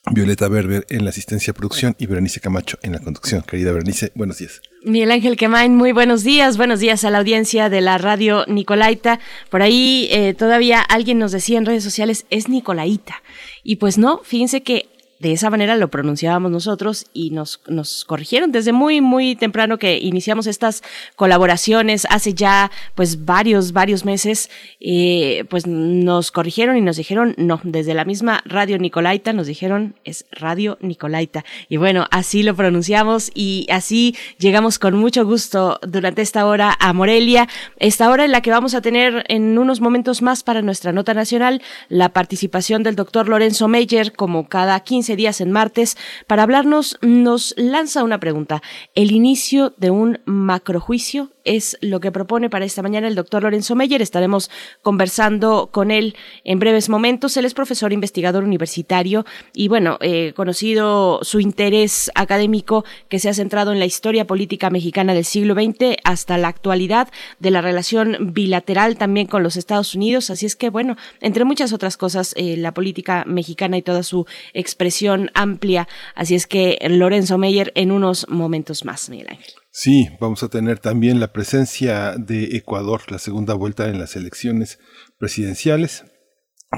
[0.10, 3.44] Violeta Berber en la asistencia de producción y Berenice Camacho en la conducción.
[3.44, 4.60] Querida Berenice, buenos días.
[4.84, 9.20] Miguel Ángel Quemain, muy buenos días, buenos días a la audiencia de la radio Nicolaita.
[9.52, 13.22] Por ahí eh, todavía alguien nos decía en redes sociales, es Nicolaita.
[13.64, 14.90] Y pues no, fíjense que
[15.22, 20.00] de esa manera lo pronunciábamos nosotros y nos, nos corrigieron desde muy, muy temprano que
[20.00, 20.82] iniciamos estas
[21.16, 24.50] colaboraciones hace ya pues varios, varios meses,
[24.80, 29.96] eh, pues nos corrigieron y nos dijeron, no, desde la misma Radio Nicolaita nos dijeron
[30.04, 31.46] es Radio Nicolaita.
[31.70, 36.94] Y bueno, así lo pronunciamos y así llegamos con mucho gusto durante esta hora a
[36.94, 37.48] Morelia,
[37.78, 41.14] esta hora en la que vamos a tener en unos momentos más para nuestra nota
[41.14, 45.98] nacional la participación del doctor Lorenzo Meyer como cada 15 días en martes,
[46.28, 48.62] para hablarnos, nos lanza una pregunta.
[48.96, 53.76] ¿El inicio de un macrojuicio es lo que propone para esta mañana el doctor Lorenzo
[53.76, 54.02] Meyer.
[54.02, 54.50] Estaremos
[54.82, 57.36] conversando con él en breves momentos.
[57.38, 63.34] Él es profesor investigador universitario y, bueno, eh, conocido su interés académico que se ha
[63.34, 67.10] centrado en la historia política mexicana del siglo XX hasta la actualidad
[67.40, 70.30] de la relación bilateral también con los Estados Unidos.
[70.30, 74.26] Así es que, bueno, entre muchas otras cosas, eh, la política mexicana y toda su
[74.54, 75.01] expresión
[75.34, 75.88] amplia.
[76.16, 79.54] Así es que Lorenzo Meyer en unos momentos más, Miguel Ángel.
[79.72, 84.80] Sí, vamos a tener también la presencia de Ecuador, la segunda vuelta en las elecciones
[85.18, 86.04] presidenciales.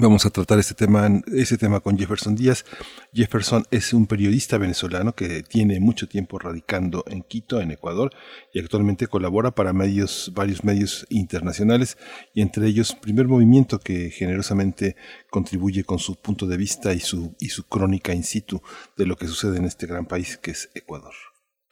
[0.02, 2.66] Vamos a tratar este tema, ese tema con Jefferson Díaz.
[3.14, 8.10] Jefferson es un periodista venezolano que tiene mucho tiempo radicando en Quito, en Ecuador,
[8.52, 12.00] y actualmente colabora para medios, varios medios internacionales,
[12.34, 14.96] y entre ellos Primer Movimiento, que generosamente
[15.30, 18.64] contribuye con su punto de vista y su, y su crónica in situ
[18.98, 21.14] de lo que sucede en este gran país que es Ecuador.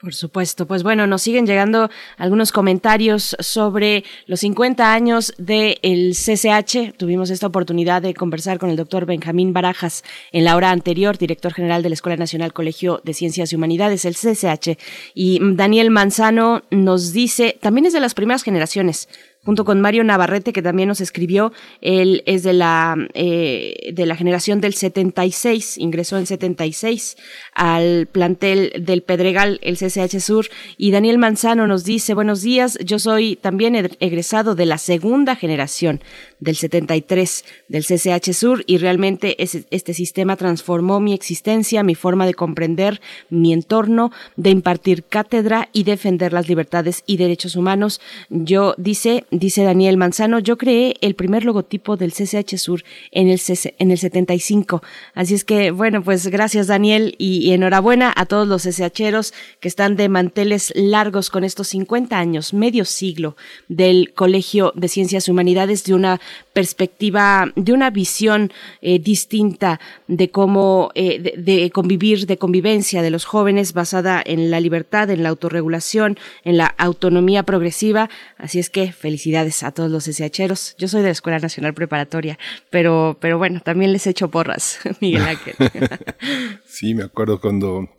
[0.01, 6.97] Por supuesto, pues bueno, nos siguen llegando algunos comentarios sobre los 50 años del CCH.
[6.97, 11.53] Tuvimos esta oportunidad de conversar con el doctor Benjamín Barajas en la hora anterior, director
[11.53, 14.79] general de la Escuela Nacional Colegio de Ciencias y Humanidades, el CCH.
[15.13, 19.07] Y Daniel Manzano nos dice, también es de las primeras generaciones,
[19.43, 21.51] junto con Mario Navarrete, que también nos escribió.
[21.81, 27.17] Él es de la, eh, de la generación del 76, ingresó en 76
[27.53, 30.47] al plantel del Pedregal, el CCH Sur.
[30.77, 36.01] Y Daniel Manzano nos dice, buenos días, yo soy también egresado de la segunda generación
[36.41, 42.25] del 73 del CCH Sur y realmente ese, este sistema transformó mi existencia, mi forma
[42.25, 48.01] de comprender mi entorno, de impartir cátedra y defender las libertades y derechos humanos.
[48.29, 53.39] Yo, dice, dice Daniel Manzano, yo creé el primer logotipo del CCH Sur en el,
[53.77, 54.81] en el 75.
[55.13, 59.95] Así es que, bueno, pues gracias Daniel y, enhorabuena a todos los CCHeros que están
[59.95, 63.35] de manteles largos con estos 50 años, medio siglo
[63.67, 66.19] del Colegio de Ciencias Humanidades de una
[66.53, 68.51] perspectiva, de una visión
[68.81, 74.59] eh, distinta de cómo, eh, de, convivir, de convivencia de los jóvenes basada en la
[74.59, 78.09] libertad, en la autorregulación, en la autonomía progresiva.
[78.37, 80.75] Así es que felicidades a todos los SHeros.
[80.77, 82.37] Yo soy de la Escuela Nacional Preparatoria,
[82.69, 85.55] pero, pero bueno, también les echo porras, Miguel Ángel.
[86.65, 87.89] sí, me acuerdo cuando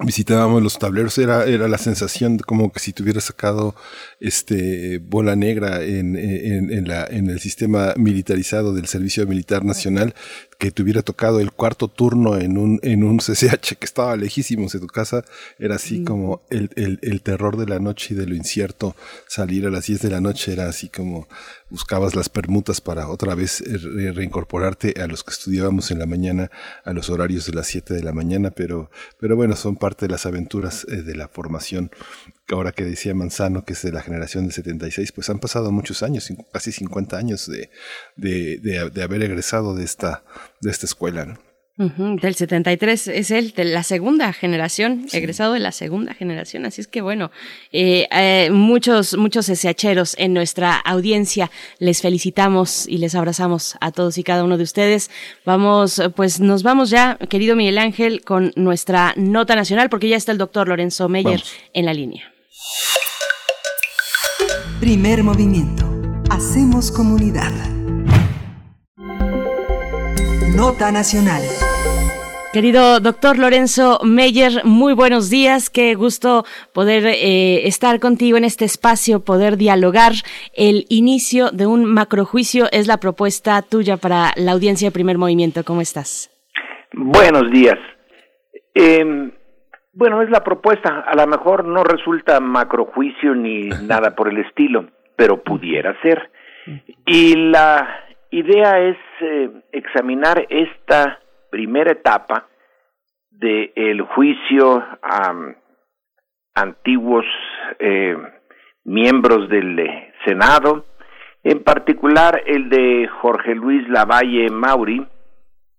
[0.00, 3.76] visitábamos los tableros era era la sensación como que si tuviera sacado
[4.18, 10.14] este bola negra en, en, en, la en el sistema militarizado del servicio militar nacional
[10.58, 14.72] que te hubiera tocado el cuarto turno en un, en un CCH que estaba lejísimos
[14.72, 15.24] de tu casa,
[15.58, 16.04] era así Mm.
[16.04, 18.96] como el, el, el terror de la noche y de lo incierto.
[19.28, 21.28] Salir a las 10 de la noche era así como
[21.70, 26.50] buscabas las permutas para otra vez re- reincorporarte a los que estudiábamos en la mañana,
[26.84, 30.12] a los horarios de las 7 de la mañana, pero, pero bueno, son parte de
[30.12, 31.90] las aventuras eh, de la formación.
[32.50, 36.02] Ahora que decía Manzano, que es de la generación del 76, pues han pasado muchos
[36.02, 37.70] años, casi 50 años de,
[38.16, 40.24] de, de- de haber egresado de esta,
[40.60, 41.24] de esta escuela.
[41.24, 41.38] ¿no?
[41.76, 46.66] Ujú, Del 73 es él, de la segunda generación, egresado de la segunda generación.
[46.66, 47.32] Así es que bueno,
[47.72, 51.50] eh, eh, muchos, muchos SHeros en nuestra audiencia.
[51.78, 55.10] Les felicitamos y les abrazamos a todos y cada uno de ustedes.
[55.46, 60.30] Vamos, pues nos vamos ya, querido Miguel Ángel, con nuestra nota nacional, porque ya está
[60.30, 61.54] el doctor Lorenzo Meyer Vamos.
[61.72, 62.30] en la línea.
[64.80, 65.84] Primer movimiento.
[66.30, 67.52] Hacemos comunidad.
[70.54, 71.42] Nota nacional.
[72.52, 75.70] Querido doctor Lorenzo Meyer, muy buenos días.
[75.70, 80.12] Qué gusto poder eh, estar contigo en este espacio, poder dialogar.
[80.52, 85.64] El inicio de un macrojuicio es la propuesta tuya para la audiencia de primer movimiento.
[85.64, 86.30] ¿Cómo estás?
[86.92, 87.78] Buenos días.
[88.74, 89.32] Eh,
[89.94, 91.00] bueno, es la propuesta.
[91.00, 94.86] A lo mejor no resulta macrojuicio ni nada por el estilo,
[95.16, 96.30] pero pudiera ser.
[97.06, 101.20] Y la idea es eh, examinar esta
[101.50, 102.48] primera etapa
[103.30, 105.34] del juicio a
[106.54, 107.26] antiguos
[107.78, 108.16] eh,
[108.84, 110.86] miembros del eh, Senado,
[111.42, 115.06] en particular el de Jorge Luis Lavalle Mauri,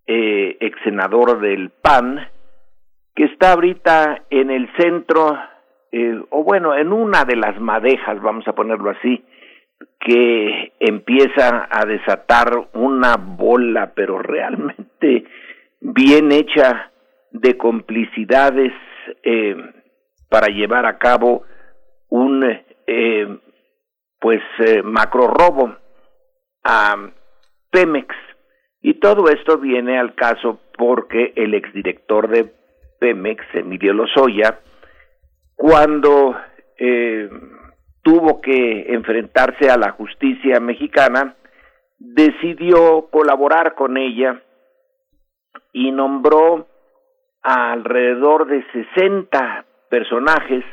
[0.06, 2.28] eh, ex senador del PAN,
[3.16, 5.38] que está ahorita en el centro,
[5.92, 9.24] eh, o bueno, en una de las madejas, vamos a ponerlo así,
[10.00, 15.26] que empieza a desatar una bola, pero realmente
[15.82, 16.92] bien hecha
[17.32, 18.74] de complicidades
[19.24, 19.56] eh,
[20.30, 21.44] para llevar a cabo
[22.10, 22.44] un
[22.88, 23.38] eh,
[24.20, 25.76] pues eh, macro robo
[26.64, 26.96] a
[27.72, 28.16] Pemex.
[28.82, 32.52] Y todo esto viene al caso porque el exdirector de
[33.06, 34.62] Pemex Emilio Lozoya
[35.54, 36.36] cuando
[36.76, 37.30] eh,
[38.02, 41.36] tuvo que enfrentarse a la justicia mexicana
[42.00, 44.42] decidió colaborar con ella
[45.72, 46.68] y nombró
[47.44, 50.66] alrededor de 60 personajes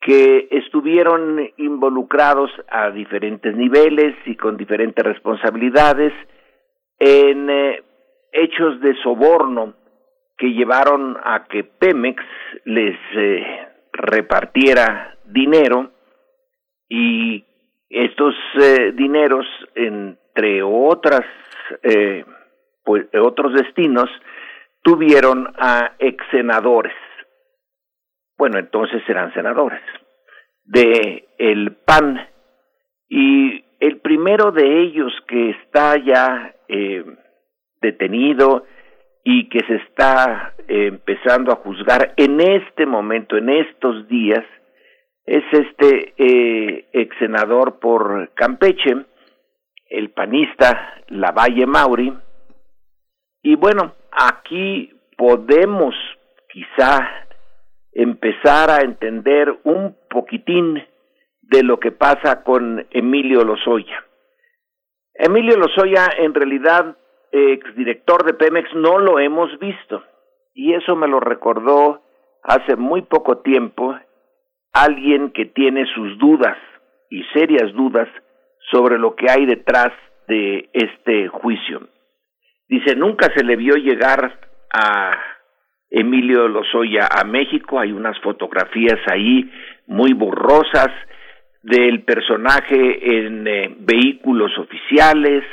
[0.00, 6.14] que estuvieron involucrados a diferentes niveles y con diferentes responsabilidades
[6.98, 7.82] en eh,
[8.32, 9.74] hechos de soborno
[10.38, 12.22] que llevaron a que Pemex
[12.64, 15.90] les eh, repartiera dinero
[16.88, 17.44] y
[17.90, 21.24] estos eh, dineros entre otras
[21.82, 22.24] eh,
[22.84, 24.08] pues otros destinos
[24.82, 26.94] tuvieron a ex senadores
[28.38, 29.82] bueno entonces eran senadores
[30.64, 32.28] de el PAN
[33.08, 36.54] y el primero de ellos que está ya
[37.80, 38.64] detenido
[39.30, 44.42] y que se está eh, empezando a juzgar en este momento, en estos días,
[45.26, 49.04] es este eh, ex senador por Campeche,
[49.90, 52.10] el panista Lavalle Mauri.
[53.42, 55.94] Y bueno, aquí podemos
[56.50, 57.26] quizá
[57.92, 60.82] empezar a entender un poquitín
[61.42, 64.06] de lo que pasa con Emilio Lozoya.
[65.12, 66.96] Emilio Lozoya, en realidad,
[67.32, 70.02] exdirector de Pemex, no lo hemos visto.
[70.54, 72.02] Y eso me lo recordó
[72.42, 73.96] hace muy poco tiempo
[74.72, 76.56] alguien que tiene sus dudas
[77.10, 78.08] y serias dudas
[78.70, 79.92] sobre lo que hay detrás
[80.26, 81.88] de este juicio.
[82.68, 84.38] Dice, nunca se le vio llegar
[84.72, 85.18] a
[85.90, 89.50] Emilio Lozoya a México, hay unas fotografías ahí
[89.86, 90.88] muy borrosas
[91.62, 95.44] del personaje en eh, vehículos oficiales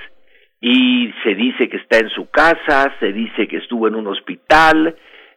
[0.67, 4.95] y se dice que está en su casa, se dice que estuvo en un hospital,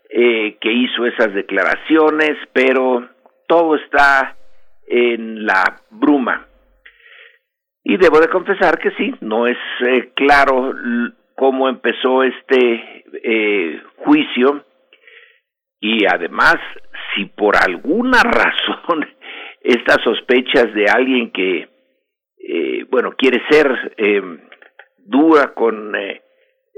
[0.08, 3.06] eh, que hizo esas declaraciones, pero
[3.46, 4.38] todo está
[4.86, 6.46] en la bruma.
[7.84, 10.72] Y debo de confesar que sí, no es eh, claro
[11.36, 14.64] cómo empezó este eh, juicio
[15.78, 16.56] y además
[17.14, 19.06] si por alguna razón
[19.60, 21.68] estas sospechas de alguien que
[22.90, 24.22] bueno quiere ser eh,
[25.08, 26.22] dura con eh,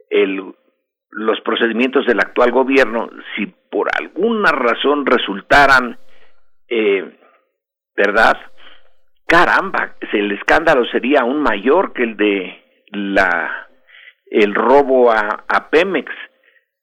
[0.09, 0.55] el,
[1.11, 5.98] los procedimientos del actual gobierno si por alguna razón resultaran
[6.69, 7.19] eh,
[7.97, 8.36] verdad
[9.27, 12.62] caramba el escándalo sería aún mayor que el de
[12.93, 13.69] la
[14.31, 16.11] el robo a, a Pemex,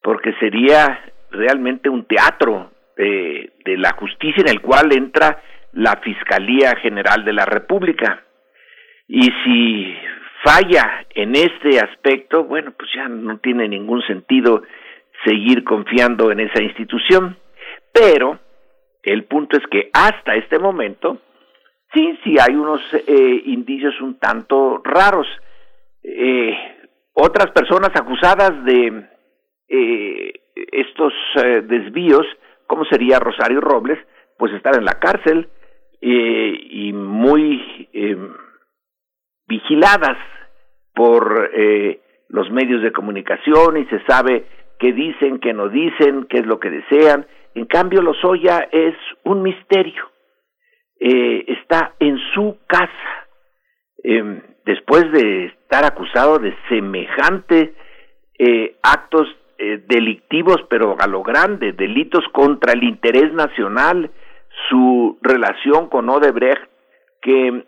[0.01, 0.99] porque sería
[1.31, 5.41] realmente un teatro de la justicia en el cual entra
[5.73, 8.23] la Fiscalía General de la República.
[9.07, 9.95] Y si
[10.43, 14.63] falla en este aspecto, bueno, pues ya no tiene ningún sentido
[15.25, 17.37] seguir confiando en esa institución.
[17.93, 18.39] Pero
[19.03, 21.19] el punto es que hasta este momento,
[21.93, 25.27] sí, sí hay unos eh, indicios un tanto raros.
[26.03, 26.55] Eh,
[27.13, 29.07] otras personas acusadas de
[29.69, 30.33] eh,
[30.71, 32.25] estos eh, desvíos,
[32.67, 33.97] como sería Rosario Robles,
[34.37, 35.49] pues están en la cárcel
[36.01, 38.17] eh, y muy eh,
[39.47, 40.17] vigiladas
[40.93, 44.45] por eh, los medios de comunicación y se sabe
[44.79, 47.25] qué dicen, qué no dicen, qué es lo que desean.
[47.55, 50.09] En cambio, Lozoya es un misterio.
[50.99, 53.27] Eh, está en su casa.
[54.03, 57.73] Eh, después de estar acusado de semejante
[58.37, 64.11] eh, actos eh, delictivos, pero a lo grande, delitos contra el interés nacional,
[64.69, 66.69] su relación con Odebrecht,
[67.21, 67.65] que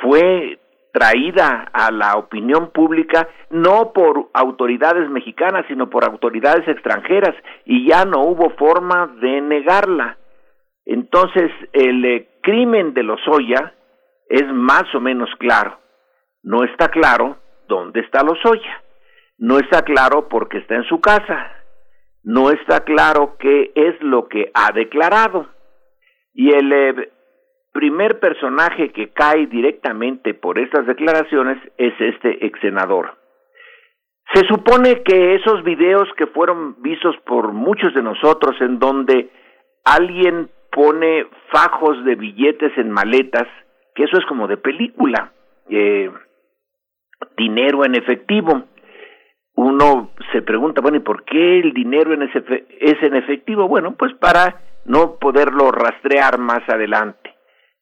[0.00, 0.58] fue
[0.92, 7.34] traída a la opinión pública no por autoridades mexicanas, sino por autoridades extranjeras,
[7.66, 10.16] y ya no hubo forma de negarla.
[10.86, 13.74] Entonces, el eh, crimen de Lozoya
[14.28, 15.78] es más o menos claro.
[16.42, 17.36] No está claro
[17.68, 18.82] dónde está Lozoya.
[19.36, 21.52] No está claro porque está en su casa.
[22.22, 25.46] No está claro qué es lo que ha declarado.
[26.32, 27.12] Y el eh,
[27.76, 33.18] primer personaje que cae directamente por estas declaraciones es este ex senador.
[34.32, 39.28] Se supone que esos videos que fueron vistos por muchos de nosotros en donde
[39.84, 43.46] alguien pone fajos de billetes en maletas,
[43.94, 45.32] que eso es como de película,
[45.68, 46.10] eh,
[47.36, 48.64] dinero en efectivo.
[49.54, 52.42] Uno se pregunta, bueno, ¿y por qué el dinero en ese
[52.80, 53.68] es en efectivo?
[53.68, 57.35] Bueno, pues para no poderlo rastrear más adelante.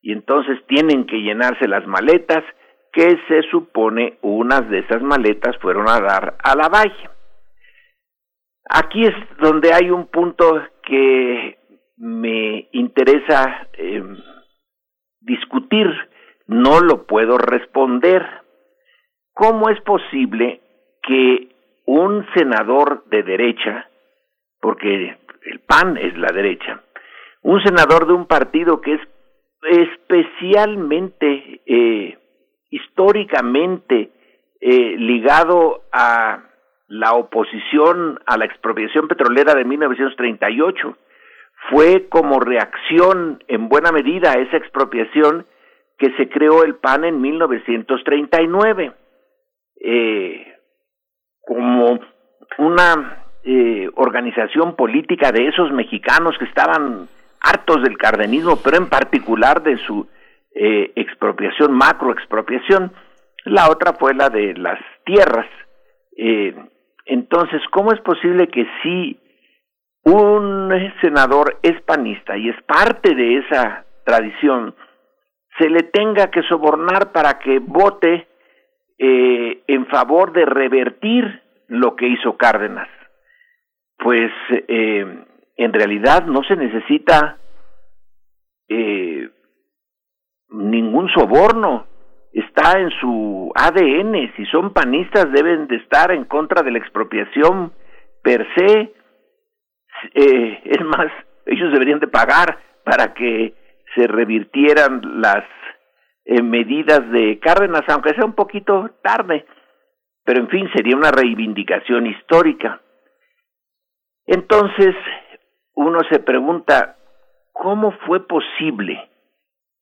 [0.04, 2.44] Y entonces tienen que llenarse las maletas,
[2.92, 7.08] que se supone unas de esas maletas fueron a dar a la valle.
[8.68, 11.56] Aquí es donde hay un punto que
[11.96, 14.02] me interesa eh,
[15.22, 15.86] discutir,
[16.48, 18.26] no lo puedo responder.
[19.32, 20.60] ¿Cómo es posible
[21.02, 21.48] que
[21.86, 23.88] un senador de derecha,
[24.60, 25.16] porque
[25.46, 26.82] el PAN es la derecha,
[27.40, 29.00] un senador de un partido que es
[29.70, 32.18] especialmente, eh,
[32.70, 34.10] históricamente
[34.60, 36.42] eh, ligado a
[36.88, 40.96] la oposición a la expropiación petrolera de 1938,
[41.70, 45.46] fue como reacción en buena medida a esa expropiación
[45.98, 48.92] que se creó el PAN en 1939,
[49.80, 50.54] eh,
[51.40, 52.00] como
[52.58, 57.08] una eh, organización política de esos mexicanos que estaban
[57.44, 60.08] hartos del cardenismo, pero en particular de su
[60.54, 62.92] eh, expropiación, macroexpropiación.
[63.44, 65.46] La otra fue la de las tierras.
[66.16, 66.54] Eh,
[67.04, 69.20] entonces, ¿cómo es posible que si
[70.04, 70.70] un
[71.02, 74.74] senador es panista y es parte de esa tradición,
[75.58, 78.26] se le tenga que sobornar para que vote
[78.98, 82.88] eh, en favor de revertir lo que hizo Cárdenas?
[83.98, 84.30] Pues
[85.56, 87.38] en realidad no se necesita
[88.68, 89.28] eh,
[90.50, 91.86] ningún soborno,
[92.32, 97.72] está en su ADN, si son panistas deben de estar en contra de la expropiación
[98.22, 98.92] per se,
[100.14, 101.06] eh, es más,
[101.46, 103.54] ellos deberían de pagar para que
[103.94, 105.44] se revirtieran las
[106.24, 109.46] eh, medidas de Cárdenas, aunque sea un poquito tarde,
[110.24, 112.80] pero en fin, sería una reivindicación histórica.
[114.26, 114.94] Entonces,
[115.74, 116.96] uno se pregunta,
[117.52, 119.08] ¿cómo fue posible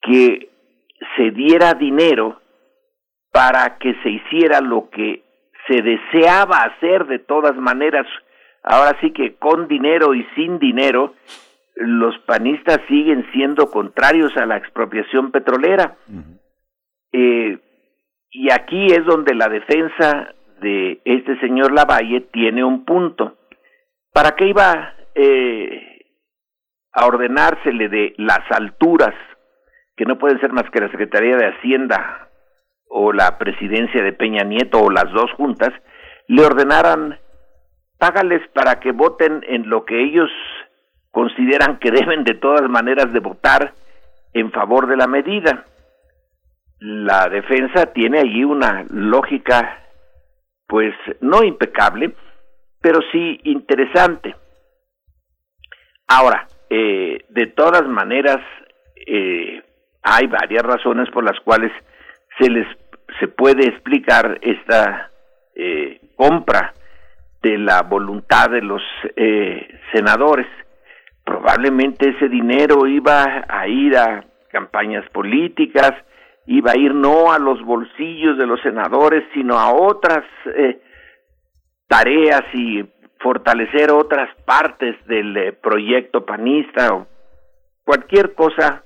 [0.00, 0.50] que
[1.16, 2.40] se diera dinero
[3.30, 5.22] para que se hiciera lo que
[5.68, 8.06] se deseaba hacer de todas maneras?
[8.62, 11.14] Ahora sí que con dinero y sin dinero,
[11.74, 15.96] los panistas siguen siendo contrarios a la expropiación petrolera.
[17.12, 17.58] eh,
[18.30, 23.36] y aquí es donde la defensa de este señor Lavalle tiene un punto.
[24.12, 26.06] ¿Para qué iba eh,
[26.92, 29.14] a ordenársele de las alturas,
[29.96, 32.28] que no pueden ser más que la Secretaría de Hacienda
[32.88, 35.70] o la presidencia de Peña Nieto o las dos juntas,
[36.28, 37.18] le ordenaran
[37.98, 40.30] págales para que voten en lo que ellos
[41.10, 43.74] consideran que deben de todas maneras de votar
[44.32, 45.64] en favor de la medida.
[46.78, 49.78] La defensa tiene allí una lógica
[50.66, 52.14] pues no impecable,
[52.80, 54.34] pero sí interesante.
[56.14, 58.36] Ahora, eh, de todas maneras,
[59.06, 59.62] eh,
[60.02, 61.72] hay varias razones por las cuales
[62.38, 62.66] se les
[63.18, 65.10] se puede explicar esta
[65.54, 66.74] eh, compra
[67.42, 68.82] de la voluntad de los
[69.92, 70.46] senadores.
[71.24, 75.92] Probablemente ese dinero iba a ir a campañas políticas,
[76.46, 80.24] iba a ir no a los bolsillos de los senadores, sino a otras
[81.88, 82.82] tareas y
[83.22, 87.06] fortalecer otras partes del eh, proyecto panista o
[87.84, 88.82] cualquier cosa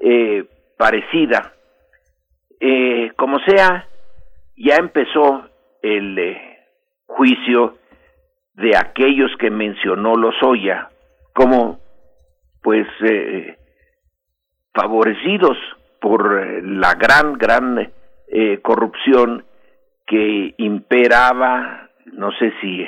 [0.00, 0.44] eh,
[0.76, 1.52] parecida.
[2.60, 3.86] Eh, como sea,
[4.56, 5.48] ya empezó
[5.82, 6.58] el eh,
[7.06, 7.78] juicio
[8.54, 10.88] de aquellos que mencionó Lozoya
[11.34, 11.80] como
[12.62, 12.86] pues
[14.72, 15.56] favorecidos
[16.00, 17.92] por la gran, gran
[18.62, 19.44] corrupción
[20.06, 22.86] que imperaba, no sé si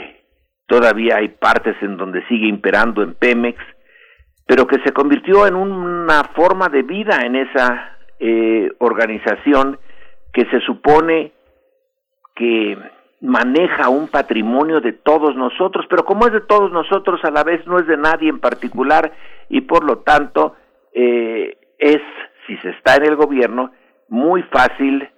[0.75, 3.63] todavía hay partes en donde sigue imperando en Pemex,
[4.45, 9.79] pero que se convirtió en una forma de vida en esa eh, organización
[10.33, 11.31] que se supone
[12.35, 12.77] que
[13.21, 17.65] maneja un patrimonio de todos nosotros, pero como es de todos nosotros, a la vez
[17.69, 19.13] no es de nadie en particular
[19.49, 20.57] y por lo tanto
[20.93, 22.03] eh, es,
[22.49, 23.71] si se está en el gobierno,
[24.09, 25.09] muy fácil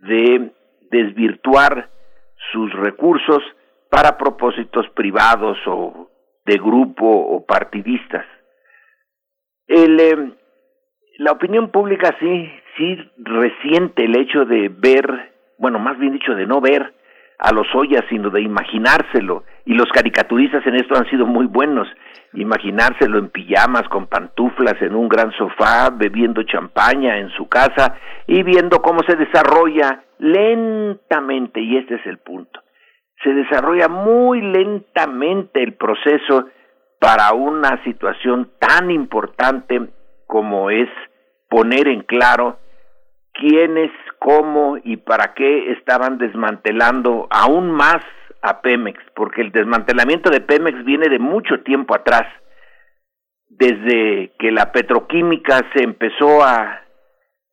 [0.00, 0.52] de
[0.90, 1.90] desvirtuar
[2.50, 3.42] sus recursos
[3.92, 6.08] para propósitos privados o
[6.46, 8.24] de grupo o partidistas.
[9.68, 10.32] Eh,
[11.18, 16.46] la opinión pública sí, sí resiente el hecho de ver, bueno, más bien dicho, de
[16.46, 16.94] no ver
[17.38, 19.44] a los Ollas, sino de imaginárselo.
[19.66, 21.86] Y los caricaturistas en esto han sido muy buenos.
[22.32, 27.94] Imaginárselo en pijamas, con pantuflas, en un gran sofá, bebiendo champaña en su casa
[28.26, 32.61] y viendo cómo se desarrolla lentamente, y este es el punto,
[33.22, 36.48] se desarrolla muy lentamente el proceso
[36.98, 39.90] para una situación tan importante
[40.26, 40.88] como es
[41.48, 42.58] poner en claro
[43.32, 48.02] quiénes, cómo y para qué estaban desmantelando aún más
[48.42, 52.26] a Pemex, porque el desmantelamiento de Pemex viene de mucho tiempo atrás,
[53.48, 56.82] desde que la petroquímica se empezó a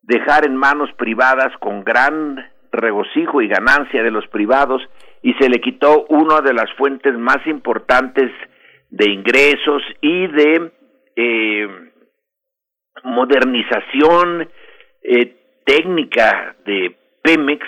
[0.02, 4.82] dejar en manos privadas con gran regocijo y ganancia de los privados
[5.22, 8.30] y se le quitó una de las fuentes más importantes
[8.90, 10.72] de ingresos y de
[11.16, 11.68] eh,
[13.04, 14.48] modernización
[15.02, 17.66] eh, técnica de Pemex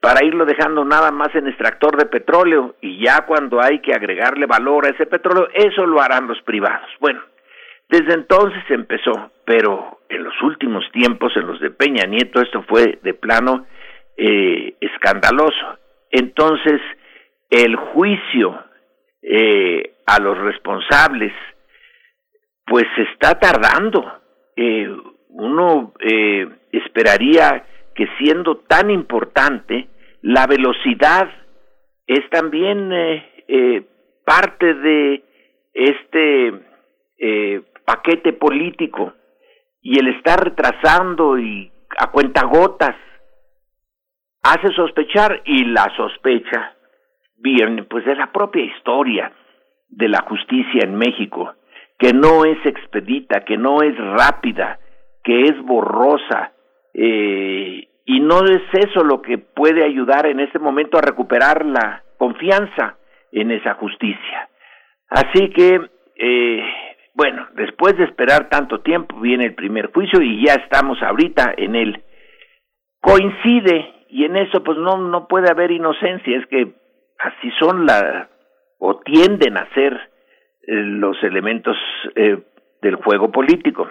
[0.00, 4.44] para irlo dejando nada más en extractor de petróleo y ya cuando hay que agregarle
[4.44, 6.90] valor a ese petróleo, eso lo harán los privados.
[7.00, 7.22] Bueno,
[7.88, 12.98] desde entonces empezó, pero en los últimos tiempos, en los de Peña Nieto, esto fue
[13.02, 13.66] de plano
[14.16, 15.78] eh, escandaloso.
[16.10, 16.80] Entonces,
[17.50, 18.58] el juicio
[19.22, 21.32] eh, a los responsables,
[22.66, 24.04] pues se está tardando.
[24.56, 24.88] Eh,
[25.34, 27.64] uno eh, esperaría
[27.94, 29.88] que siendo tan importante,
[30.22, 31.28] la velocidad
[32.06, 33.82] es también eh, eh,
[34.24, 35.24] parte de
[35.72, 36.52] este
[37.84, 39.14] paquete político
[39.80, 42.96] y el estar retrasando y a cuentagotas
[44.44, 46.74] hace sospechar y la sospecha
[47.36, 49.32] bien pues de la propia historia
[49.88, 51.54] de la justicia en México
[51.98, 54.78] que no es expedita que no es rápida
[55.22, 56.52] que es borrosa
[56.92, 62.02] eh, y no es eso lo que puede ayudar en este momento a recuperar la
[62.18, 62.98] confianza
[63.32, 64.48] en esa justicia.
[65.08, 65.80] Así que
[66.16, 66.64] eh,
[67.14, 71.76] bueno después de esperar tanto tiempo viene el primer juicio y ya estamos ahorita en
[71.76, 72.02] él.
[73.00, 76.72] Coincide y en eso pues no no puede haber inocencia es que
[77.18, 78.28] así son la
[78.78, 81.76] o tienden a ser eh, los elementos
[82.14, 82.38] eh,
[82.80, 83.88] del juego político.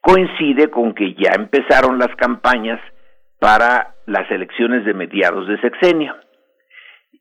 [0.00, 2.80] Coincide con que ya empezaron las campañas
[3.38, 6.14] para las elecciones de mediados de sexenio.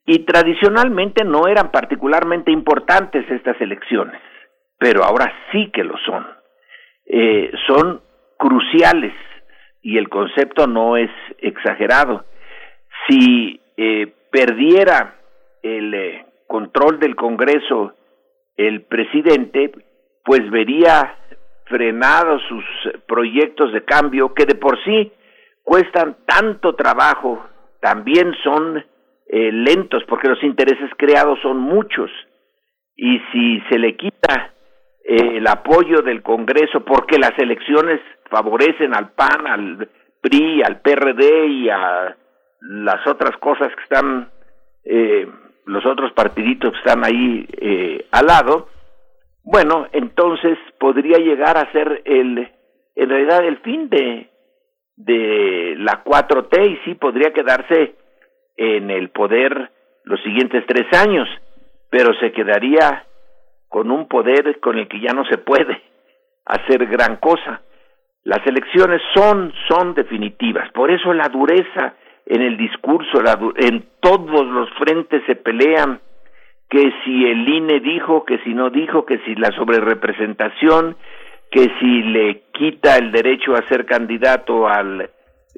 [0.05, 4.19] Y tradicionalmente no eran particularmente importantes estas elecciones
[4.83, 6.27] pero ahora sí que lo son.
[7.05, 8.01] Eh, son
[8.37, 9.13] cruciales
[9.83, 12.25] y el concepto no es exagerado.
[13.07, 15.15] Si eh, perdiera
[15.61, 17.93] el eh, control del Congreso
[18.55, 19.71] el presidente,
[20.23, 21.15] pues vería
[21.65, 22.63] frenados sus
[23.07, 25.11] proyectos de cambio que de por sí
[25.63, 27.45] cuestan tanto trabajo,
[27.81, 28.85] también son
[29.27, 32.11] eh, lentos porque los intereses creados son muchos
[32.95, 34.53] y si se le quita
[35.03, 37.99] eh, el apoyo del Congreso porque las elecciones
[38.33, 39.87] favorecen al PAN, al
[40.19, 42.17] PRI, al PRD y a
[42.61, 44.31] las otras cosas que están
[44.83, 45.27] eh,
[45.65, 48.69] los otros partiditos que están ahí eh, al lado,
[49.43, 52.49] bueno, entonces podría llegar a ser el,
[52.95, 54.29] en realidad el fin de,
[54.95, 57.95] de la 4T y sí podría quedarse
[58.57, 59.69] en el poder
[60.05, 61.29] los siguientes tres años,
[61.91, 63.05] pero se quedaría
[63.67, 65.81] con un poder con el que ya no se puede
[66.45, 67.61] hacer gran cosa.
[68.23, 71.95] Las elecciones son, son definitivas, por eso la dureza
[72.25, 75.99] en el discurso, la en todos los frentes se pelean,
[76.69, 80.95] que si el INE dijo, que si no dijo, que si la sobrerepresentación,
[81.51, 85.09] que si le quita el derecho a ser candidato al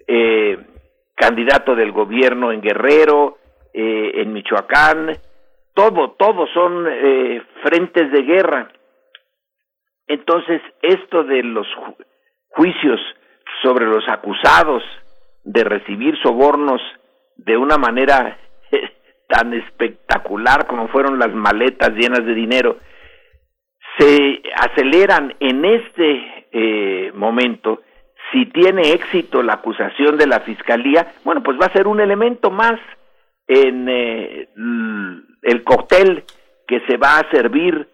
[0.07, 0.57] eh,
[1.15, 3.37] candidato del gobierno en Guerrero,
[3.73, 5.17] eh, en Michoacán,
[5.73, 8.69] todo, todo son eh, frentes de guerra.
[10.07, 11.67] Entonces, esto de los
[12.55, 12.99] juicios
[13.61, 14.83] sobre los acusados
[15.43, 16.81] de recibir sobornos
[17.37, 18.37] de una manera
[18.71, 18.91] eh,
[19.27, 22.77] tan espectacular como fueron las maletas llenas de dinero,
[23.97, 27.81] se aceleran en este eh, momento.
[28.31, 32.49] Si tiene éxito la acusación de la fiscalía, bueno, pues va a ser un elemento
[32.51, 32.79] más
[33.47, 34.49] en eh,
[35.43, 36.23] el cóctel
[36.67, 37.87] que se va a servir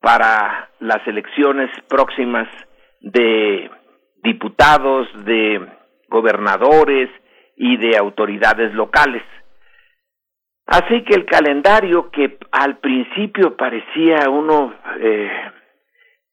[0.00, 2.48] para las elecciones próximas
[3.00, 3.70] de
[4.24, 5.64] diputados, de
[6.08, 7.10] gobernadores
[7.56, 9.22] y de autoridades locales.
[10.66, 15.30] Así que el calendario que al principio parecía uno eh,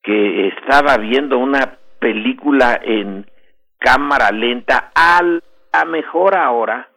[0.02, 3.30] que estaba viendo una película en
[3.78, 6.88] cámara lenta, a mejor ahora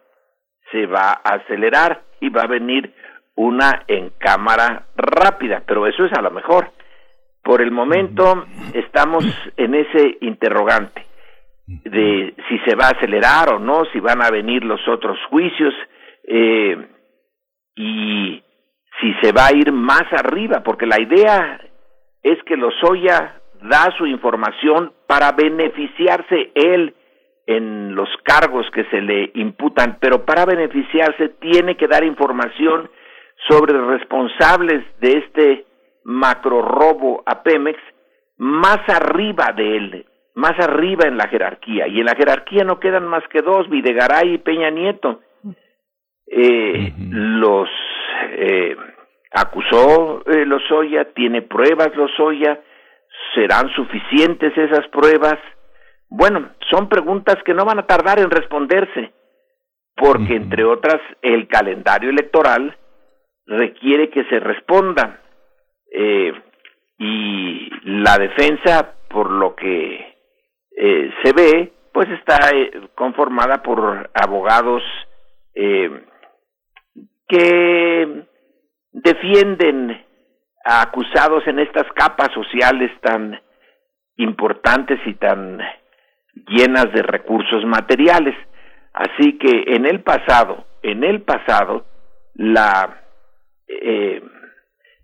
[0.71, 2.93] se va a acelerar y va a venir
[3.35, 6.71] una en cámara rápida, pero eso es a lo mejor.
[7.45, 9.23] Por el momento estamos
[9.55, 11.05] en ese interrogante
[11.67, 15.71] de si se va a acelerar o no, si van a venir los otros juicios
[16.23, 16.75] eh,
[17.75, 18.43] y
[18.99, 21.61] si se va a ir más arriba, porque la idea
[22.23, 26.95] es que Lozoya da su información para beneficiarse él
[27.45, 32.89] en los cargos que se le imputan, pero para beneficiarse tiene que dar información
[33.47, 35.65] sobre responsables de este
[36.05, 37.77] macro robo a Pemex
[38.37, 40.05] más arriba de él,
[40.35, 41.87] más arriba en la jerarquía.
[41.87, 45.21] Y en la jerarquía no quedan más que dos, Videgaray y Peña Nieto.
[46.27, 47.69] Eh, Los
[48.31, 48.75] eh,
[49.31, 52.59] acusó eh, Lozoya, tiene pruebas Lozoya,
[53.33, 55.37] ¿serán suficientes esas pruebas?
[56.09, 59.11] Bueno, son preguntas que no van a tardar en responderse,
[59.95, 62.77] porque entre otras el calendario electoral
[63.47, 65.21] requiere que se responda
[65.97, 66.33] eh,
[66.97, 70.17] y la defensa, por lo que
[70.75, 74.83] eh, se ve, pues está eh, conformada por abogados
[77.29, 78.25] que
[78.91, 80.05] defienden
[80.65, 83.39] a acusados en estas capas sociales tan
[84.17, 85.61] importantes y tan
[86.49, 88.35] llenas de recursos materiales.
[88.91, 91.85] Así que en el pasado, en el pasado,
[92.33, 93.01] la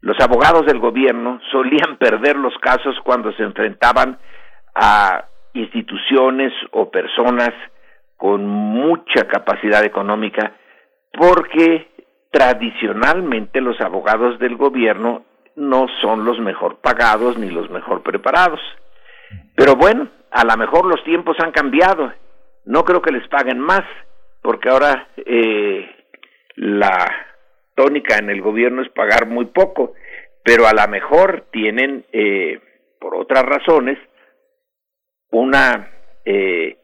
[0.02, 4.18] los abogados del gobierno solían perder los casos cuando se enfrentaban
[4.76, 7.52] a instituciones o personas
[8.18, 10.54] con mucha capacidad económica
[11.14, 11.92] porque
[12.32, 15.26] tradicionalmente los abogados del gobierno
[15.56, 18.60] no son los mejor pagados ni los mejor preparados.
[19.56, 22.12] Pero bueno, a lo mejor los tiempos han cambiado.
[22.66, 23.84] No creo que les paguen más,
[24.42, 25.90] porque ahora eh,
[26.56, 27.31] la
[27.76, 29.94] tónica en el gobierno es pagar muy poco,
[30.44, 32.60] pero a lo mejor tienen, eh,
[33.00, 33.98] por otras razones,
[35.32, 35.90] una
[36.26, 36.78] eh,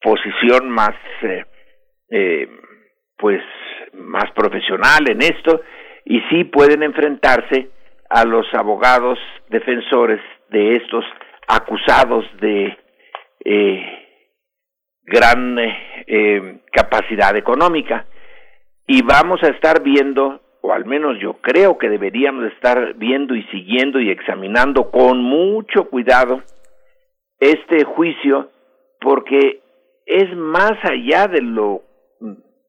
[0.00, 1.44] posición más, eh,
[2.10, 2.48] eh,
[3.16, 3.40] pues,
[3.94, 5.62] más profesional en esto
[6.04, 7.70] y sí pueden enfrentarse
[8.10, 9.18] a los abogados
[9.48, 10.20] defensores
[10.50, 11.04] de estos
[11.48, 12.76] acusados de
[13.44, 14.06] eh,
[15.02, 18.06] gran eh, capacidad económica
[18.86, 23.42] y vamos a estar viendo o al menos yo creo que deberíamos estar viendo y
[23.44, 26.42] siguiendo y examinando con mucho cuidado
[27.38, 28.50] este juicio
[29.00, 29.60] porque
[30.06, 31.82] es más allá de lo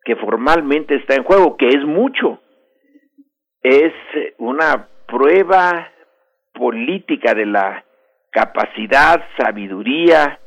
[0.03, 2.39] que formalmente está en juego, que es mucho.
[3.61, 3.93] Es
[4.37, 5.91] una prueba
[6.53, 7.83] política de la
[8.29, 10.39] capacidad, sabiduría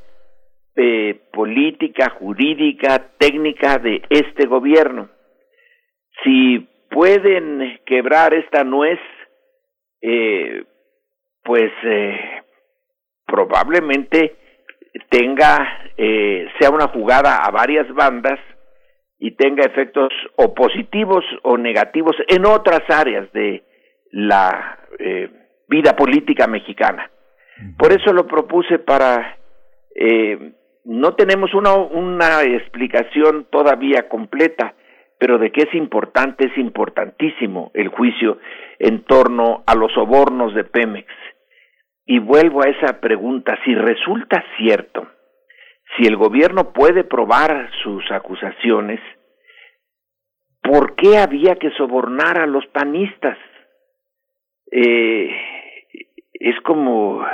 [0.77, 5.09] eh, política, jurídica, técnica de este gobierno.
[6.25, 8.99] Si pueden quebrar esta nuez,
[10.01, 10.65] eh,
[11.45, 12.43] pues eh,
[13.27, 14.37] probablemente
[15.11, 18.39] tenga, eh, sea una jugada a varias bandas
[19.19, 23.65] y tenga efectos o positivos o negativos en otras áreas de
[24.11, 25.31] la eh,
[25.69, 27.11] vida política mexicana.
[27.77, 29.37] Por eso lo propuse para...
[29.95, 30.53] Eh,
[30.85, 34.75] no tenemos una, una explicación todavía completa,
[35.19, 38.39] pero de que es importante, es importantísimo el juicio
[38.79, 41.13] en torno a los sobornos de Pemex.
[42.07, 45.09] Y vuelvo a esa pregunta, si resulta cierto,
[45.97, 49.01] si el gobierno puede probar sus acusaciones,
[50.63, 53.37] ¿por qué había que sobornar a los panistas?
[54.71, 55.31] Eh,
[56.35, 57.27] es como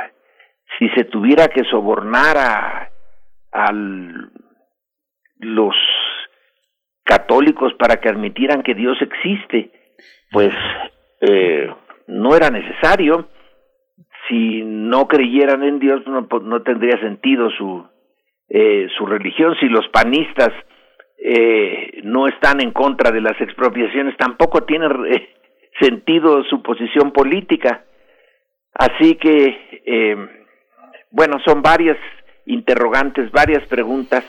[0.78, 2.90] si se tuviera que sobornar a,
[3.52, 3.72] a
[5.38, 5.74] los
[7.04, 9.70] católicos para que admitieran que Dios existe,
[10.30, 10.52] pues
[11.20, 11.70] eh,
[12.06, 13.28] no era necesario.
[14.28, 17.86] Si no creyeran en Dios, no, pues, no tendría sentido su,
[18.48, 19.54] eh, su religión.
[19.60, 20.50] Si los panistas
[21.18, 25.28] eh, no están en contra de las expropiaciones, tampoco tiene eh,
[25.80, 27.84] sentido su posición política.
[28.74, 30.16] Así que, eh,
[31.10, 31.96] bueno, son varias
[32.46, 34.24] interrogantes, varias preguntas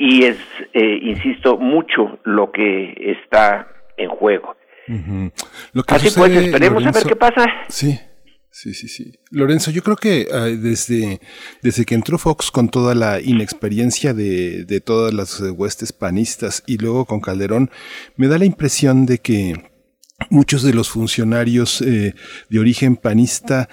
[0.00, 0.38] y es,
[0.72, 3.68] eh, insisto, mucho lo que está
[3.98, 4.56] en juego.
[5.74, 7.44] Lo que Así pues, esperemos a ver qué pasa.
[7.68, 8.00] Sí,
[8.50, 9.12] sí, sí, sí.
[9.30, 11.20] Lorenzo, yo creo que ah, desde,
[11.62, 16.78] desde que entró Fox con toda la inexperiencia de, de todas las huestes panistas y
[16.78, 17.70] luego con Calderón,
[18.16, 19.70] me da la impresión de que
[20.28, 22.14] muchos de los funcionarios eh,
[22.48, 23.68] de origen panista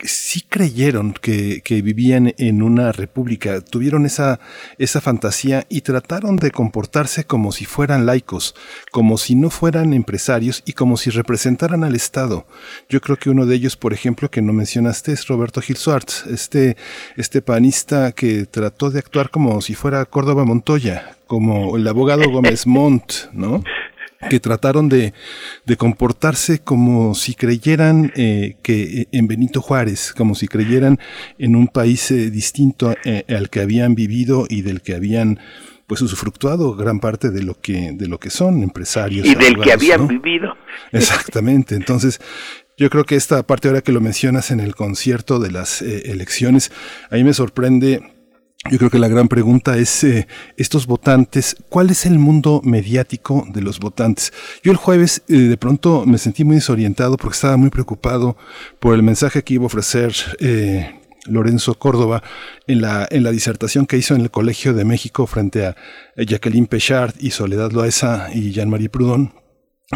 [0.00, 4.40] sí creyeron que, vivían en una república, tuvieron esa,
[4.78, 8.54] esa fantasía y trataron de comportarse como si fueran laicos,
[8.90, 12.46] como si no fueran empresarios y como si representaran al Estado.
[12.88, 16.24] Yo creo que uno de ellos, por ejemplo, que no mencionaste, es Roberto Gil Suárez,
[16.30, 16.76] este,
[17.16, 22.66] este panista que trató de actuar como si fuera Córdoba Montoya, como el abogado Gómez
[22.66, 23.62] Montt, ¿no?
[24.28, 25.14] Que trataron de,
[25.64, 30.98] de comportarse como si creyeran eh, que eh, en Benito Juárez, como si creyeran
[31.38, 35.38] en un país eh, distinto eh, al que habían vivido y del que habían
[35.86, 39.72] pues usufructuado gran parte de lo que de lo que son empresarios Y del que
[39.72, 40.08] habían ¿no?
[40.08, 40.54] vivido.
[40.92, 41.76] Exactamente.
[41.76, 42.20] Entonces,
[42.76, 46.70] yo creo que esta parte ahora que lo mencionas en el concierto de las elecciones,
[47.10, 48.17] a mí me sorprende.
[48.70, 50.26] Yo creo que la gran pregunta es, eh,
[50.56, 54.32] estos votantes, ¿cuál es el mundo mediático de los votantes?
[54.62, 58.36] Yo el jueves eh, de pronto me sentí muy desorientado porque estaba muy preocupado
[58.80, 62.22] por el mensaje que iba a ofrecer eh, Lorenzo Córdoba
[62.66, 65.76] en la, en la disertación que hizo en el Colegio de México frente a
[66.16, 69.32] Jacqueline Pechard y Soledad Loaesa y Jean-Marie Proudhon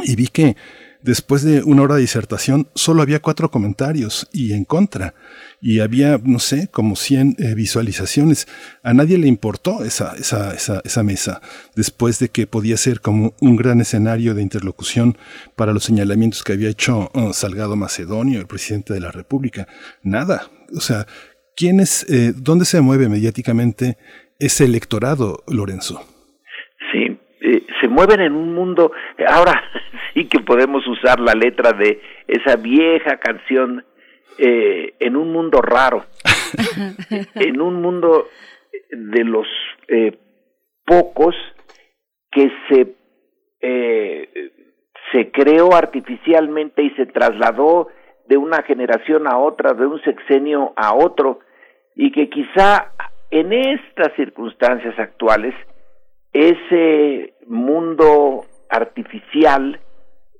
[0.04, 0.56] y vi que
[1.02, 5.14] después de una hora de disertación solo había cuatro comentarios y en contra.
[5.60, 8.48] Y había no sé como 100 eh, visualizaciones.
[8.82, 11.40] A nadie le importó esa, esa, esa, esa mesa
[11.74, 15.16] después de que podía ser como un gran escenario de interlocución
[15.56, 19.68] para los señalamientos que había hecho uh, Salgado Macedonio el presidente de la República.
[20.02, 20.50] Nada.
[20.74, 21.06] O sea
[21.54, 23.98] quién es eh, dónde se mueve mediáticamente
[24.38, 26.04] ese electorado Lorenzo
[27.82, 28.92] se mueven en un mundo,
[29.28, 29.60] ahora
[30.14, 33.84] sí que podemos usar la letra de esa vieja canción,
[34.38, 36.04] eh, en un mundo raro,
[37.34, 38.28] en un mundo
[38.90, 39.46] de los
[39.88, 40.16] eh,
[40.86, 41.34] pocos
[42.30, 42.94] que se,
[43.60, 44.50] eh,
[45.12, 47.88] se creó artificialmente y se trasladó
[48.26, 51.40] de una generación a otra, de un sexenio a otro,
[51.94, 52.92] y que quizá
[53.30, 55.54] en estas circunstancias actuales
[56.32, 59.80] ese mundo artificial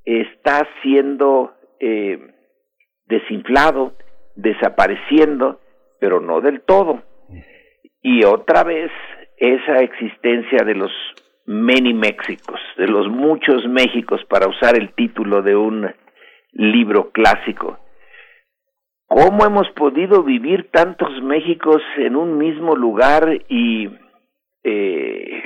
[0.05, 2.19] está siendo eh,
[3.07, 3.93] desinflado,
[4.37, 5.61] desapareciendo,
[6.01, 7.03] pero no del todo.
[8.03, 8.91] Y otra vez
[9.37, 10.91] esa existencia de los
[11.47, 15.93] many Méxicos, de los muchos Méxicos, para usar el título de un
[16.53, 17.79] libro clásico.
[19.07, 23.91] ¿Cómo hemos podido vivir tantos Méxicos en un mismo lugar y
[24.65, 25.43] eh,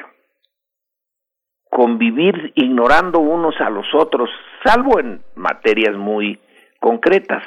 [1.77, 4.31] convivir ignorando unos a los otros,
[4.65, 6.39] salvo en materias muy
[6.81, 7.43] concretas,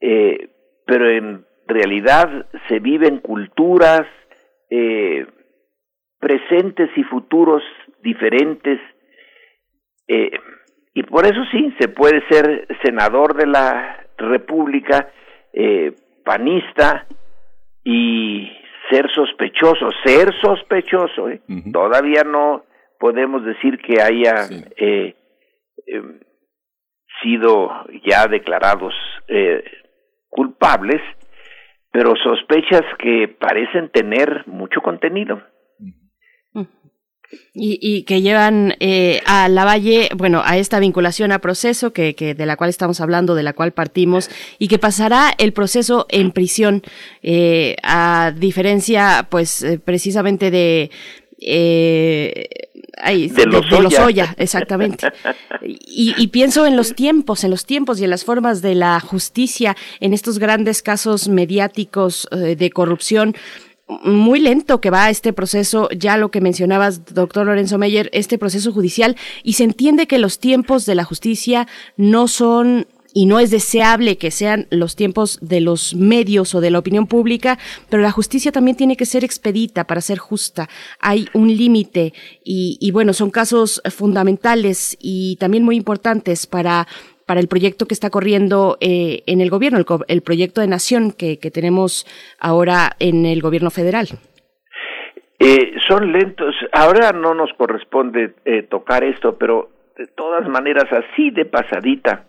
[0.00, 0.48] eh,
[0.86, 4.02] pero en realidad se viven culturas,
[4.70, 5.26] eh,
[6.20, 7.64] presentes y futuros
[8.00, 8.78] diferentes,
[10.06, 10.30] eh,
[10.94, 15.10] y por eso sí, se puede ser senador de la República,
[15.52, 15.94] eh,
[16.24, 17.06] panista,
[17.82, 18.52] y
[18.88, 21.40] ser sospechoso, ser sospechoso, ¿eh?
[21.72, 22.62] todavía no
[22.98, 24.46] podemos decir que haya
[24.76, 25.14] eh,
[25.86, 26.02] eh,
[27.22, 27.70] sido
[28.06, 28.94] ya declarados
[29.28, 29.62] eh,
[30.28, 31.00] culpables,
[31.90, 35.42] pero sospechas que parecen tener mucho contenido.
[37.52, 42.14] y, y que llevan eh, a la Valle, bueno, a esta vinculación a proceso que,
[42.14, 46.06] que de la cual estamos hablando, de la cual partimos, y que pasará el proceso
[46.10, 46.82] en prisión,
[47.22, 50.90] eh, a diferencia, pues, eh, precisamente de
[51.46, 52.48] eh,
[53.04, 54.34] De Lozoya.
[54.38, 55.08] exactamente.
[55.86, 59.00] Y, y pienso en los tiempos, en los tiempos y en las formas de la
[59.00, 63.34] justicia, en estos grandes casos mediáticos eh, de corrupción
[64.02, 68.72] muy lento que va este proceso, ya lo que mencionabas, doctor Lorenzo Meyer, este proceso
[68.72, 73.50] judicial, y se entiende que los tiempos de la justicia no son y no es
[73.50, 77.58] deseable que sean los tiempos de los medios o de la opinión pública,
[77.88, 80.68] pero la justicia también tiene que ser expedita para ser justa.
[81.00, 82.12] Hay un límite
[82.44, 86.86] y, bueno, son casos fundamentales y también muy importantes para
[87.26, 91.10] para el proyecto que está corriendo eh, en el gobierno, el, el proyecto de nación
[91.10, 92.06] que, que tenemos
[92.38, 94.08] ahora en el gobierno federal.
[95.38, 96.54] Eh, son lentos.
[96.72, 102.26] Ahora no nos corresponde eh, tocar esto, pero de todas maneras, así de pasadita,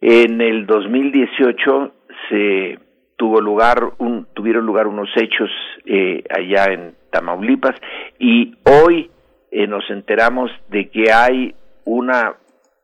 [0.00, 1.92] en el 2018
[2.28, 2.78] se
[3.16, 5.50] tuvo lugar un, tuvieron lugar unos hechos
[5.86, 7.74] eh, allá en Tamaulipas
[8.18, 9.10] y hoy
[9.50, 11.54] eh, nos enteramos de que hay
[11.84, 12.36] una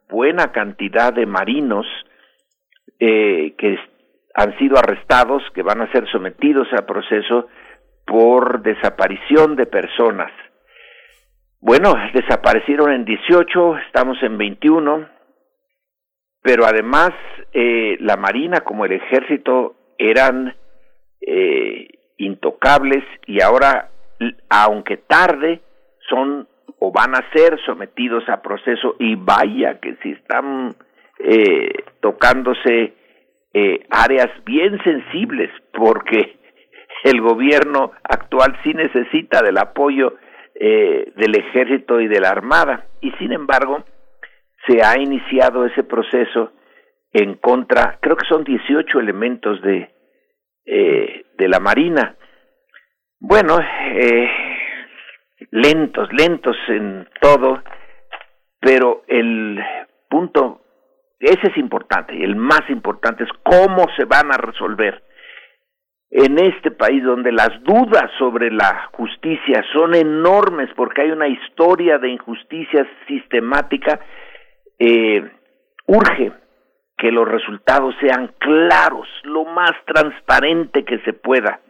[0.09, 1.87] buena cantidad de marinos
[2.99, 3.79] eh, que
[4.35, 7.49] han sido arrestados, que van a ser sometidos a proceso
[8.07, 10.31] por desaparición de personas.
[11.61, 15.09] Bueno, desaparecieron en 18, estamos en 21,
[16.43, 17.13] pero además
[17.53, 20.55] eh, la Marina como el Ejército eran
[21.21, 21.89] eh,
[22.19, 23.91] intocables y ahora,
[24.51, 25.61] aunque tarde,
[26.09, 26.49] son
[26.79, 30.75] o van a ser sometidos a proceso y vaya que si están
[31.21, 31.71] eh,
[32.01, 32.95] tocándose
[33.55, 36.39] eh, áreas bien sensibles porque
[37.05, 40.17] el gobierno actual sí necesita del apoyo
[40.57, 42.87] eh, del ejército y de la armada.
[43.01, 43.85] Y sin embargo
[44.67, 46.53] se ha iniciado ese proceso
[47.13, 49.91] en contra creo que son 18 elementos de
[50.65, 52.17] eh, de la marina.
[53.19, 54.31] Bueno eh,
[55.51, 57.63] lentos lentos en todo
[58.61, 59.61] pero el
[60.09, 60.61] punto
[61.19, 65.03] ese es importante el más importante es cómo se van a resolver.
[66.15, 71.99] En este país donde las dudas sobre la justicia son enormes porque hay una historia
[71.99, 73.99] de injusticia sistemática,
[74.85, 75.31] eh,
[75.87, 76.33] urge
[76.99, 81.61] que los resultados sean claros, lo más transparente que se pueda.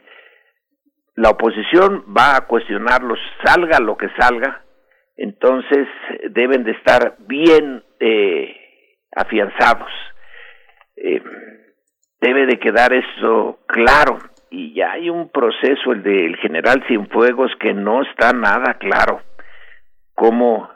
[1.15, 4.65] La oposición va a cuestionarlos, salga lo que salga,
[5.17, 5.89] entonces
[6.31, 8.57] deben de estar bien eh,
[9.15, 9.91] afianzados.
[10.97, 11.23] Eh,
[12.19, 17.75] debe de quedar eso claro y ya hay un proceso el del general Cienfuegos que
[17.75, 19.21] no está nada claro
[20.15, 20.71] cómo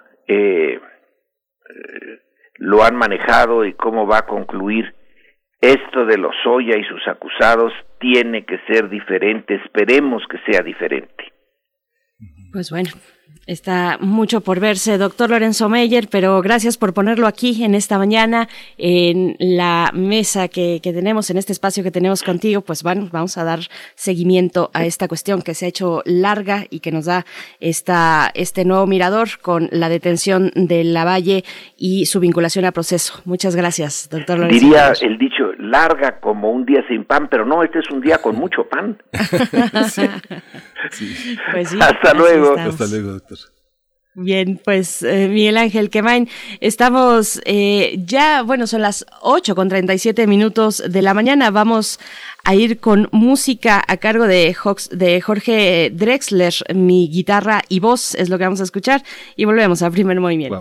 [2.58, 4.94] lo han manejado y cómo va a concluir.
[5.60, 9.54] Esto de los Oya y sus acusados tiene que ser diferente.
[9.64, 11.32] Esperemos que sea diferente.
[12.52, 12.90] Pues bueno,
[13.46, 18.48] está mucho por verse, doctor Lorenzo Meyer, pero gracias por ponerlo aquí en esta mañana,
[18.76, 23.38] en la mesa que, que tenemos, en este espacio que tenemos contigo, pues bueno, vamos
[23.38, 23.60] a dar
[23.94, 27.24] seguimiento a esta cuestión que se ha hecho larga y que nos da
[27.60, 31.44] esta, este nuevo mirador con la detención de Lavalle
[31.76, 33.20] y su vinculación a proceso.
[33.24, 34.60] Muchas gracias, doctor Lorenzo.
[34.60, 35.12] diría Meyer.
[35.12, 38.36] el dicho larga como un día sin pan pero no este es un día con
[38.36, 39.00] mucho pan
[41.52, 42.80] Pues sí, hasta luego estamos.
[42.80, 43.35] Hasta luego, doctor.
[44.18, 46.26] Bien, pues eh, Miguel Ángel Quemain,
[46.60, 51.50] estamos eh, ya, bueno, son las 8 con 37 minutos de la mañana.
[51.50, 52.00] Vamos
[52.42, 58.14] a ir con música a cargo de, Jox- de Jorge Drexler, mi guitarra y voz
[58.14, 59.02] es lo que vamos a escuchar
[59.36, 60.60] y volvemos al primer movimiento.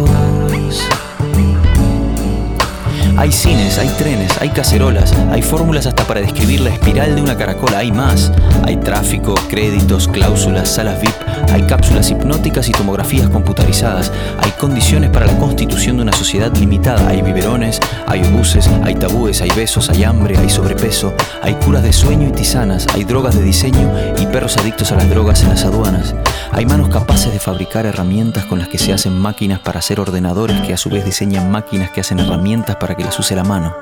[3.21, 7.37] Hay cines, hay trenes, hay cacerolas, hay fórmulas hasta para describir la espiral de una
[7.37, 8.31] caracola, hay más.
[8.63, 11.13] Hay tráfico, créditos, cláusulas, salas VIP,
[11.51, 17.07] hay cápsulas hipnóticas y tomografías computarizadas, hay condiciones para la constitución de una sociedad limitada,
[17.07, 21.93] hay biberones, hay obuses, hay tabúes, hay besos, hay hambre, hay sobrepeso, hay curas de
[21.93, 25.63] sueño y tisanas, hay drogas de diseño y perros adictos a las drogas en las
[25.63, 26.15] aduanas.
[26.53, 30.59] Hay manos capaces de fabricar herramientas con las que se hacen máquinas para hacer ordenadores
[30.61, 33.75] que a su vez diseñan máquinas que hacen herramientas para que las use la mano.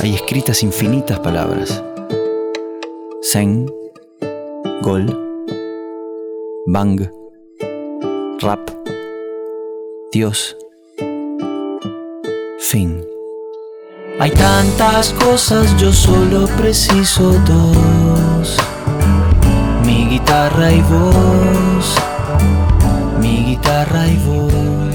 [0.00, 1.82] Hay escritas infinitas palabras.
[3.22, 3.66] Zen,
[4.82, 5.06] Gol,
[6.66, 7.00] Bang,
[8.40, 8.70] Rap,
[10.12, 10.56] Dios,
[12.60, 13.04] Fin.
[14.20, 18.56] Hay tantas cosas, yo solo preciso dos.
[19.84, 21.94] Mi guitarra y voz.
[23.20, 24.89] Mi guitarra y voz.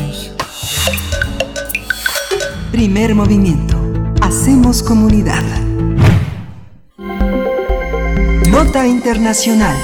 [2.75, 3.81] Primer movimiento.
[4.19, 5.41] Hacemos comunidad.
[8.49, 9.77] Nota Internacional.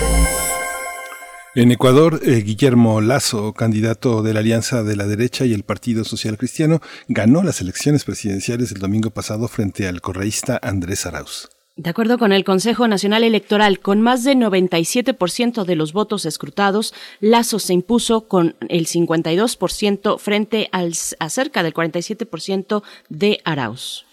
[1.56, 6.04] En Ecuador, eh, Guillermo Lazo, candidato de la Alianza de la Derecha y el Partido
[6.04, 11.48] Social Cristiano, ganó las elecciones presidenciales el domingo pasado frente al correísta Andrés Arauz.
[11.78, 16.94] De acuerdo con el Consejo Nacional Electoral, con más de 97% de los votos escrutados,
[17.22, 24.06] Lazo se impuso con el 52% frente al, a cerca del 47% de Arauz.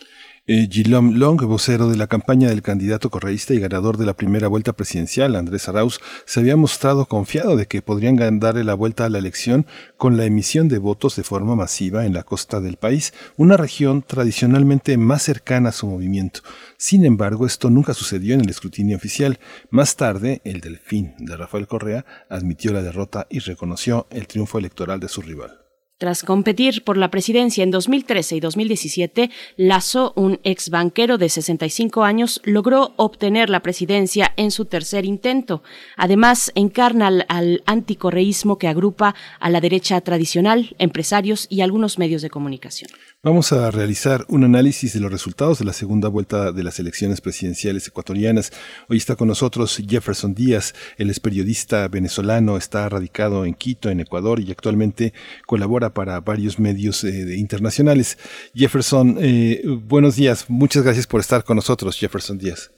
[0.50, 4.48] Eh, Gilom Long, vocero de la campaña del candidato correísta y ganador de la primera
[4.48, 9.10] vuelta presidencial, Andrés Arauz, se había mostrado confiado de que podrían darle la vuelta a
[9.10, 9.66] la elección
[9.98, 14.00] con la emisión de votos de forma masiva en la costa del país, una región
[14.00, 16.40] tradicionalmente más cercana a su movimiento.
[16.78, 19.38] Sin embargo, esto nunca sucedió en el escrutinio oficial.
[19.68, 24.98] Más tarde, el delfín de Rafael Correa admitió la derrota y reconoció el triunfo electoral
[24.98, 25.68] de su rival.
[25.98, 32.04] Tras competir por la presidencia en 2013 y 2017, Lazo, un ex banquero de 65
[32.04, 35.64] años, logró obtener la presidencia en su tercer intento.
[35.96, 42.22] Además, encarna al, al anticorreísmo que agrupa a la derecha tradicional, empresarios y algunos medios
[42.22, 42.90] de comunicación.
[43.24, 47.20] Vamos a realizar un análisis de los resultados de la segunda vuelta de las elecciones
[47.20, 48.53] presidenciales ecuatorianas.
[48.89, 53.99] Hoy está con nosotros Jefferson Díaz, él es periodista venezolano, está radicado en Quito, en
[53.99, 55.15] Ecuador, y actualmente
[55.47, 58.19] colabora para varios medios eh, internacionales.
[58.55, 62.70] Jefferson, eh, buenos días, muchas gracias por estar con nosotros, Jefferson Díaz.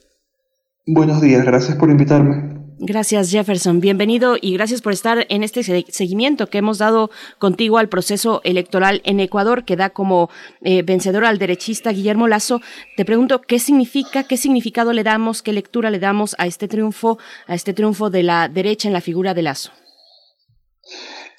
[0.87, 2.60] Buenos días, gracias por invitarme.
[2.83, 7.89] Gracias Jefferson, bienvenido y gracias por estar en este seguimiento que hemos dado contigo al
[7.89, 10.31] proceso electoral en Ecuador que da como
[10.61, 12.59] eh, vencedor al derechista Guillermo Lazo.
[12.97, 17.19] Te pregunto qué significa, qué significado le damos, qué lectura le damos a este triunfo,
[17.45, 19.69] a este triunfo de la derecha en la figura de Lazo.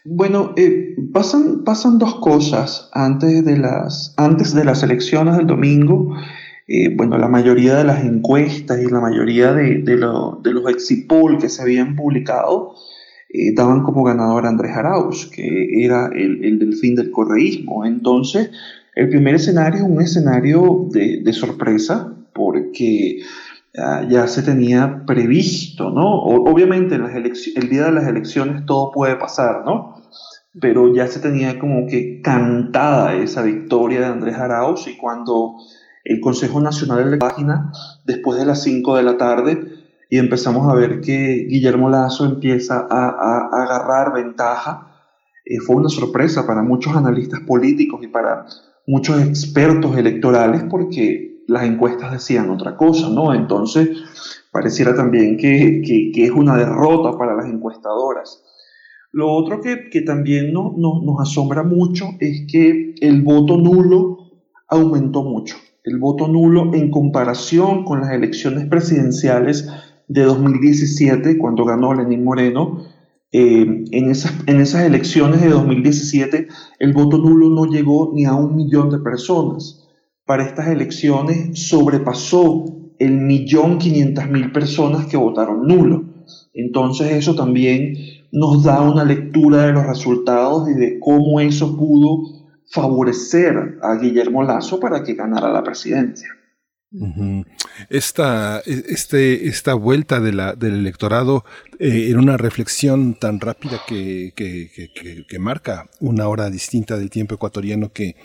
[0.05, 6.15] Bueno, eh, pasan, pasan dos cosas antes de las, antes de las elecciones del domingo.
[6.69, 10.69] Eh, bueno, la mayoría de las encuestas y la mayoría de, de, lo, de los
[10.71, 12.75] exit poll que se habían publicado
[13.29, 17.85] eh, daban como ganador a Andrés Arauz, que era el, el del fin del correísmo.
[17.85, 18.51] Entonces,
[18.95, 23.21] el primer escenario es un escenario de, de sorpresa, porque
[23.77, 26.23] uh, ya se tenía previsto, ¿no?
[26.23, 29.97] O, obviamente en las el día de las elecciones todo puede pasar, ¿no?
[30.61, 35.57] Pero ya se tenía como que cantada esa victoria de Andrés Arauz y cuando
[36.05, 37.73] el Consejo Nacional de la Página
[38.05, 39.61] después de las 5 de la tarde
[40.11, 44.89] y empezamos a ver que Guillermo Lazo empieza a, a, agarrar ventaja.
[45.45, 48.45] Eh, fue una sorpresa para muchos analistas políticos y para
[48.87, 53.33] muchos expertos electorales porque las encuestas decían otra cosa, ¿no?
[53.35, 53.89] Entonces,
[54.53, 58.43] pareciera también que, que- que es una derrota para las encuestadoras.
[59.13, 64.19] Lo otro que, que también no- no- nos asombra mucho es que el voto nulo
[64.69, 65.57] aumentó mucho.
[65.85, 69.69] El voto nulo en comparación con las elecciones presidenciales
[70.07, 72.85] de 2017, cuando ganó Lenín Moreno,
[73.33, 76.49] eh, en, esas, en esas elecciones de 2017
[76.79, 79.89] el voto nulo no llegó ni a un millón de personas.
[80.25, 82.67] Para estas elecciones sobrepasó
[82.99, 86.05] el millón quinientas mil personas que votaron nulo.
[86.55, 87.95] Entonces eso también
[88.31, 92.42] nos da una lectura de los resultados y de cómo eso pudo
[92.73, 96.29] favorecer a Guillermo Lazo para que ganara la presidencia.
[96.95, 97.45] Ujú.
[97.89, 101.45] Esta, este, esta vuelta de del electorado
[101.79, 107.93] eh, en una reflexión tan rápida que- que marca una hora distinta del tiempo ecuatoriano
[107.93, 108.17] que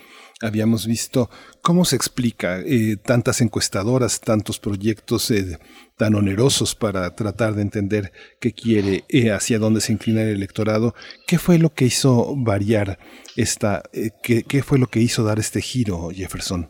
[0.42, 1.30] habíamos visto.
[1.62, 5.58] ¿Cómo se explica eh, tantas encuestadoras, tantos proyectos eh,
[5.98, 10.94] tan onerosos para tratar de entender qué quiere, eh, hacia dónde se inclina el electorado?
[11.26, 13.00] ¿Qué fue lo que hizo variar
[13.36, 13.84] esta,
[14.24, 16.70] qué, qué fue lo que hizo dar este giro, Jefferson?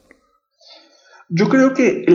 [1.30, 2.06] Yo creo que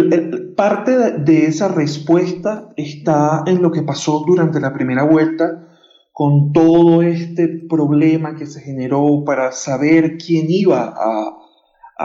[0.57, 5.69] parte de esa respuesta está en lo que pasó durante la primera vuelta
[6.13, 11.42] con todo este problema que se generó para saber quién iba a,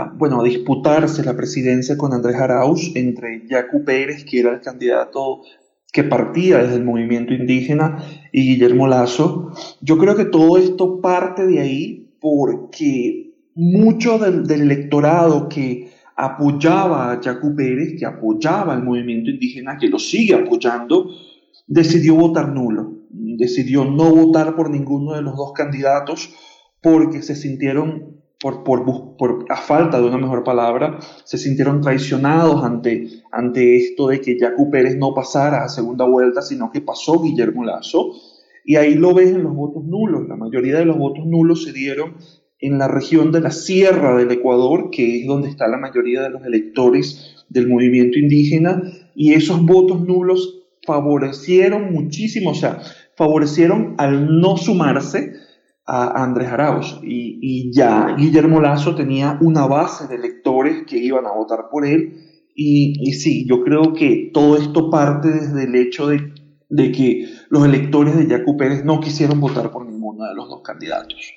[0.06, 5.42] bueno, a disputarse la presidencia con Andrés Arauz entre Yacu Pérez, que era el candidato
[5.92, 9.52] que partía desde el movimiento indígena, y Guillermo Lazo.
[9.82, 17.12] Yo creo que todo esto parte de ahí porque mucho del, del electorado que apoyaba
[17.12, 21.10] a Yacu Pérez, que apoyaba al movimiento indígena, que lo sigue apoyando,
[21.68, 22.94] decidió votar nulo.
[23.10, 26.34] Decidió no votar por ninguno de los dos candidatos
[26.82, 33.08] porque se sintieron, por, por, a falta de una mejor palabra, se sintieron traicionados ante,
[33.32, 37.66] ante esto de que Yacu Pérez no pasara a segunda vuelta, sino que pasó Guillermo
[37.66, 38.12] Lazo.
[38.64, 40.28] Y ahí lo ves en los votos nulos.
[40.28, 42.16] La mayoría de los votos nulos se dieron
[42.60, 46.30] en la región de la Sierra del Ecuador, que es donde está la mayoría de
[46.30, 48.82] los electores del movimiento indígena,
[49.16, 52.82] y esos votos nulos favorecieron muchísimo, o sea,
[53.16, 55.34] favorecieron al no sumarse
[55.88, 57.00] a Andrés Arauz.
[57.02, 61.86] Y, y ya Guillermo Lazo tenía una base de electores que iban a votar por
[61.86, 62.14] él.
[62.54, 66.34] Y, y sí, yo creo que todo esto parte desde el hecho de,
[66.70, 70.62] de que los electores de Yacu Pérez no quisieron votar por ninguno de los dos
[70.62, 71.37] candidatos.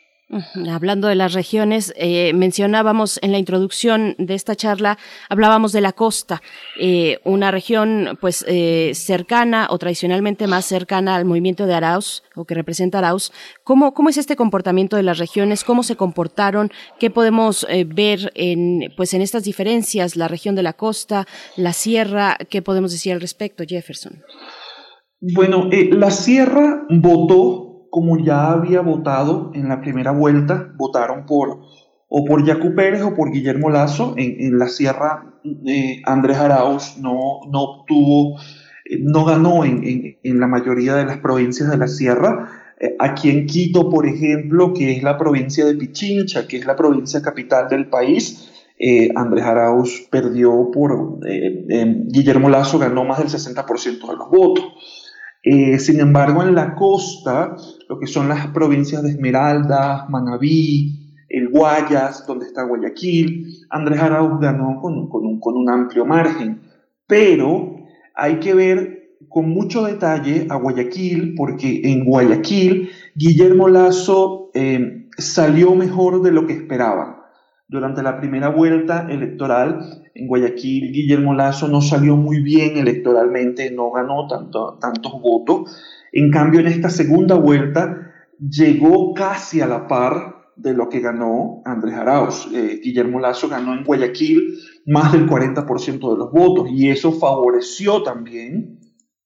[0.70, 4.96] Hablando de las regiones, eh, mencionábamos en la introducción de esta charla,
[5.28, 6.40] hablábamos de la costa,
[6.78, 12.44] eh, una región pues eh, cercana o tradicionalmente más cercana al movimiento de Arauz o
[12.44, 13.32] que representa Arauz.
[13.64, 15.64] ¿Cómo, ¿Cómo es este comportamiento de las regiones?
[15.64, 16.70] ¿Cómo se comportaron?
[17.00, 20.14] ¿Qué podemos eh, ver en pues en estas diferencias?
[20.14, 21.26] La región de la costa,
[21.56, 24.22] la sierra, ¿qué podemos decir al respecto, Jefferson?
[25.20, 31.58] Bueno, la Sierra votó como ya había votado en la primera vuelta, votaron por
[32.08, 34.14] o por Yacu Pérez o por Guillermo Lazo.
[34.16, 35.32] En, en la Sierra,
[35.66, 38.36] eh, Andrés Arauz no, no obtuvo,
[38.84, 42.50] eh, no ganó en, en- en la mayoría de las provincias de la Sierra.
[42.80, 46.76] Eh, aquí en Quito, por ejemplo, que es la provincia de Pichincha, que es la
[46.76, 53.18] provincia capital del país, eh, Andrés Arauz perdió por, eh, eh, Guillermo Lazo ganó más
[53.18, 54.64] del 60% de los votos.
[55.78, 57.56] Sin embargo, en la costa,
[57.90, 64.38] lo que son las provincias de Esmeraldas, Manabí, el Guayas, donde está Guayaquil, Andrés Arauz
[64.40, 66.60] ganó con, un, con un amplio margen.
[67.08, 67.80] Pero
[68.14, 75.74] hay que ver con mucho detalle a Guayaquil, porque en Guayaquil Guillermo Lazo eh, salió
[75.74, 77.16] mejor de lo que esperaban.
[77.66, 83.90] Durante la primera vuelta electoral en Guayaquil, Guillermo Lazo no salió muy bien electoralmente, no
[83.90, 85.76] ganó tanto, tantos votos.
[86.12, 91.62] En cambio, en esta segunda vuelta llegó casi a la par de lo que ganó
[91.64, 92.48] Andrés Arauz.
[92.52, 98.02] Eh, Guillermo Lazo ganó en Guayaquil más del 40% de los votos y eso favoreció
[98.02, 98.78] también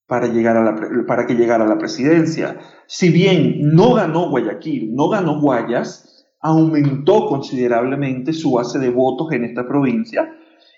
[0.07, 2.59] para, llegar a la, para que llegara a la presidencia.
[2.87, 9.45] Si bien no ganó Guayaquil, no ganó Guayas, aumentó considerablemente su base de votos en
[9.45, 10.31] esta provincia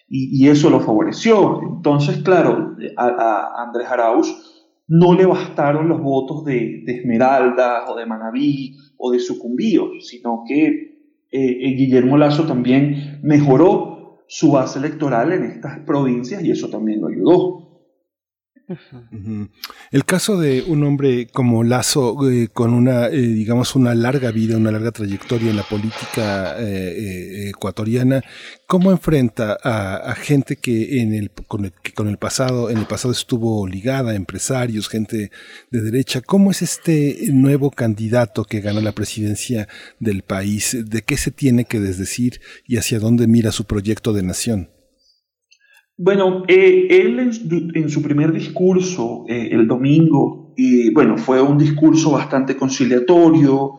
[0.07, 1.59] y, y eso lo favoreció.
[1.61, 4.56] Entonces, claro, a, a Andrés Arauz
[4.87, 10.43] no le bastaron los votos de, de Esmeralda o de Manabí o de Sucumbío, sino
[10.47, 10.87] que
[11.29, 17.01] eh, eh, Guillermo Lazo también mejoró su base electoral en estas provincias y eso también
[17.01, 17.66] lo ayudó.
[19.91, 24.57] El caso de un hombre como Lazo, eh, con una, eh, digamos, una larga vida,
[24.57, 28.21] una larga trayectoria en la política eh, ecuatoriana,
[28.65, 31.31] ¿cómo enfrenta a, gente que en el,
[31.81, 35.31] que con el pasado, en el pasado estuvo ligada, empresarios, gente
[35.71, 36.19] de derecha?
[36.19, 39.69] ¿Cómo es este nuevo candidato que gana la presidencia
[39.99, 40.75] del país?
[40.85, 44.76] ¿De qué se tiene que desdecir y hacia dónde mira su proyecto de nación?
[45.97, 52.11] Bueno, eh, él en, su- primer discurso eh, el domingo, y bueno, fue un discurso
[52.11, 53.73] bastante conciliatorio,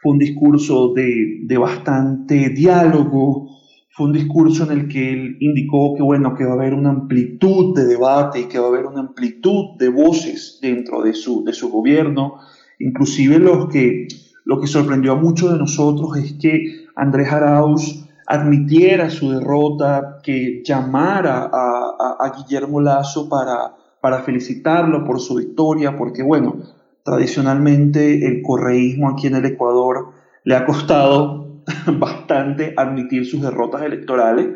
[0.00, 3.48] fue un discurso de, de bastante diálogo,
[3.90, 6.90] fue un discurso en el que él indicó que bueno, que va a haber una
[6.90, 11.44] amplitud de debate y que va a haber una amplitud de voces dentro de su,
[11.44, 12.36] de su gobierno,
[12.78, 14.06] inclusive los que,
[14.44, 20.62] lo que sorprendió a muchos de nosotros es que Andrés Arauz admitiera su derrota, que
[20.62, 26.56] llamara a, Guillermo Lazo para, para felicitarlo por su victoria, porque bueno,
[27.02, 30.10] tradicionalmente el correísmo aquí en el Ecuador
[30.44, 31.62] le ha costado
[31.98, 34.48] bastante admitir sus derrotas electorales,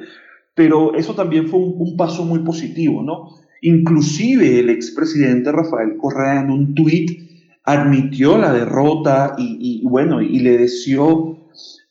[0.55, 3.31] pero eso también fue un, un paso muy positivo, ¿no?
[3.63, 7.11] Inclusive el expresidente Rafael Correa en un tuit
[7.65, 11.39] admitió la derrota y, y, bueno, y le deseó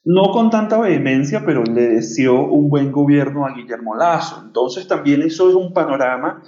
[0.04, 4.42] no con tanta vehemencia, pero le deseó un buen gobierno a Guillermo Lazo.
[4.46, 6.42] Entonces también eso es un panorama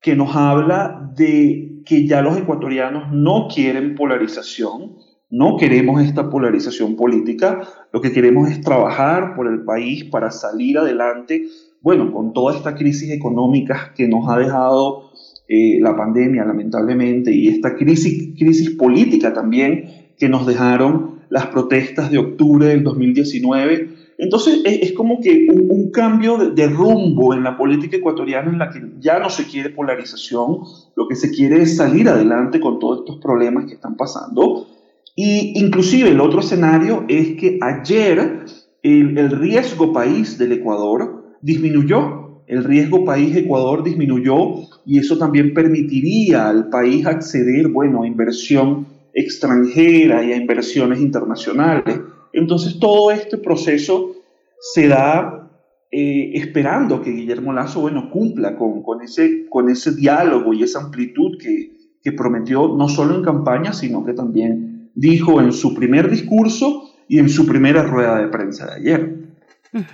[0.00, 4.96] que nos habla de que ya los ecuatorianos no quieren polarización,
[5.30, 7.60] no queremos esta polarización política,
[7.92, 11.46] lo que queremos es trabajar por el país para salir adelante,
[11.80, 15.10] bueno, con toda esta crisis económica que nos ha dejado
[15.48, 22.10] eh, la pandemia, lamentablemente, y esta crisis, crisis política también que nos dejaron las protestas
[22.10, 23.88] de octubre del 2019.
[24.18, 28.50] Entonces es, es como que un, un cambio de, de, rumbo en la política ecuatoriana
[28.50, 30.58] en la que ya no se quiere polarización,
[30.94, 34.68] lo que se quiere es salir adelante con todos estos problemas que están pasando.
[35.16, 38.44] Y inclusive el otro escenario es que ayer
[38.82, 45.54] el, el riesgo país del Ecuador disminuyó, el riesgo país Ecuador disminuyó y eso también
[45.54, 52.00] permitiría al país acceder, bueno, a inversión extranjera y a inversiones internacionales.
[52.32, 54.12] Entonces todo este proceso
[54.58, 55.50] se da
[55.90, 60.80] eh, esperando que Guillermo Lazo bueno, cumpla con, con, ese, con ese diálogo y esa
[60.82, 66.10] amplitud que, que prometió no solo en campaña, sino que también dijo en su primer
[66.10, 69.23] discurso y en su primera rueda de prensa de ayer.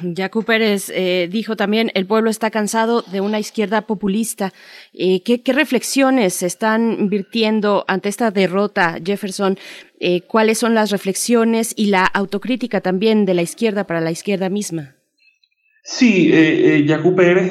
[0.03, 4.53] Yacu Pérez eh, dijo también, el pueblo está cansado de una izquierda populista.
[4.93, 9.59] Eh, ¿qué, ¿qué, reflexiones se están virtiendo ante esta derrota, Jefferson?
[9.99, 14.51] Eh, ¿Cuáles son las reflexiones y la autocrítica también de la izquierda para la izquierda
[14.51, 14.97] misma?
[15.83, 17.51] Sí, eh, Yacu Pérez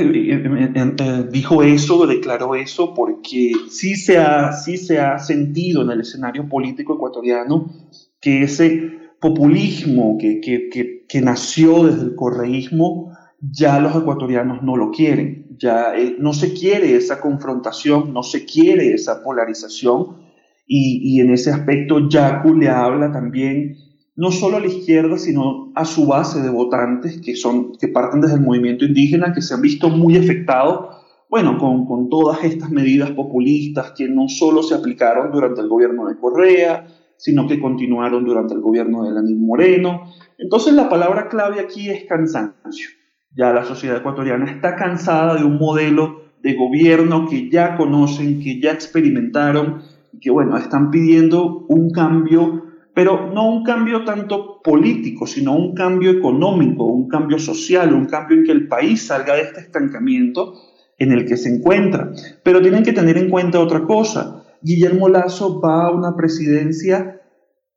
[1.32, 6.48] dijo eso, declaró eso, porque sí se, ha, sí se ha sentido en el escenario
[6.48, 7.74] político ecuatoriano
[8.22, 13.12] que ese populismo que, que, que, nació desde el correísmo,
[13.42, 18.46] ya los ecuatorianos no lo quieren, ya eh, no se quiere esa confrontación, no se
[18.46, 20.30] quiere esa polarización,
[20.68, 23.76] y, y en ese aspecto Yacu le habla también
[24.20, 28.20] no solo a la izquierda, sino a su base de votantes que, son, que parten
[28.20, 30.98] desde el movimiento indígena, que se han visto muy afectados,
[31.30, 36.06] bueno, con, con todas estas medidas populistas que no solo se aplicaron durante el gobierno
[36.10, 36.86] de Correa,
[37.20, 40.06] sino que continuaron durante el gobierno de Lenín Moreno.
[40.38, 42.88] Entonces la palabra clave aquí es cansancio.
[43.36, 48.62] Ya la sociedad ecuatoriana está cansada de un modelo de gobierno que ya conocen, que
[48.62, 49.82] ya experimentaron
[50.14, 52.64] y que bueno, están pidiendo un cambio,
[52.96, 58.38] pero no un cambio tanto político, sino un cambio económico, un cambio social, un cambio
[58.38, 60.54] en que el país salga de este estancamiento
[60.98, 62.14] en el que se encuentra.
[62.44, 64.39] Pero tienen que tener en cuenta otra cosa.
[64.62, 67.22] Guillermo Lazo va a una presidencia,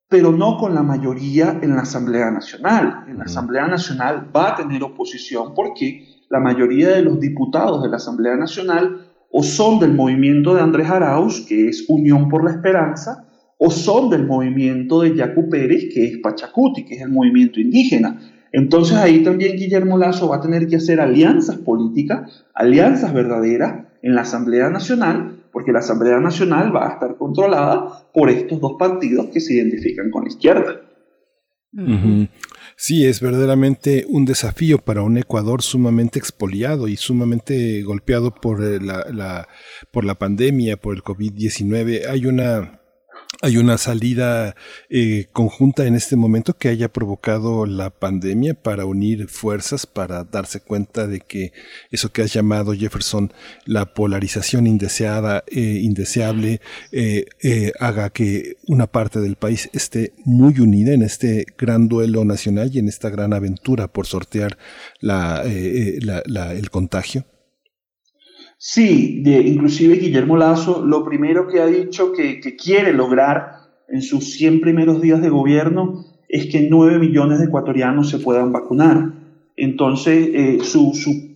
[0.09, 3.05] pero no con la mayoría en la Asamblea Nacional.
[3.09, 7.89] En la Asamblea Nacional va a tener oposición porque la mayoría de los diputados de
[7.89, 12.51] la Asamblea Nacional o son del movimiento de Andrés Arauz, que es Unión por la
[12.51, 13.27] Esperanza,
[13.59, 18.19] o son del movimiento de Yacu Pérez, que es Pachacuti, que es el movimiento indígena.
[18.53, 24.15] Entonces ahí también Guillermo Lazo va a tener que hacer alianzas políticas, alianzas verdaderas en
[24.15, 29.27] la Asamblea Nacional, porque la Asamblea Nacional va a estar controlada por estos dos partidos
[29.27, 30.81] que se identifican con la izquierda.
[31.75, 32.29] Uh -huh.
[32.77, 39.07] Sí, es verdaderamente un desafío para un Ecuador sumamente expoliado y sumamente golpeado por la,
[39.13, 39.49] la
[39.93, 42.09] por la pandemia, por el COVID-19.
[42.09, 42.82] Hay una
[43.45, 44.55] hay una salida
[44.89, 50.61] eh, conjunta en este momento que haya provocado la pandemia para unir fuerzas, para darse
[50.61, 51.53] cuenta de que
[51.91, 53.33] eso que has llamado Jefferson,
[53.67, 56.61] la polarización indeseada, eh, indeseable,
[56.93, 62.71] eh, haga que una parte del país esté muy unida en este gran duelo nacional
[62.73, 64.57] y en esta gran aventura por sortear
[65.01, 67.25] la, el contagio?
[68.65, 73.57] Sí, de, inclusive Guillermo Lazo, lo primero que ha dicho que, quiere lograr
[73.89, 78.53] en sus 100 primeros días de gobierno es que 9 millones de ecuatorianos se puedan
[78.53, 79.15] vacunar.
[79.57, 80.93] Entonces, eh, su,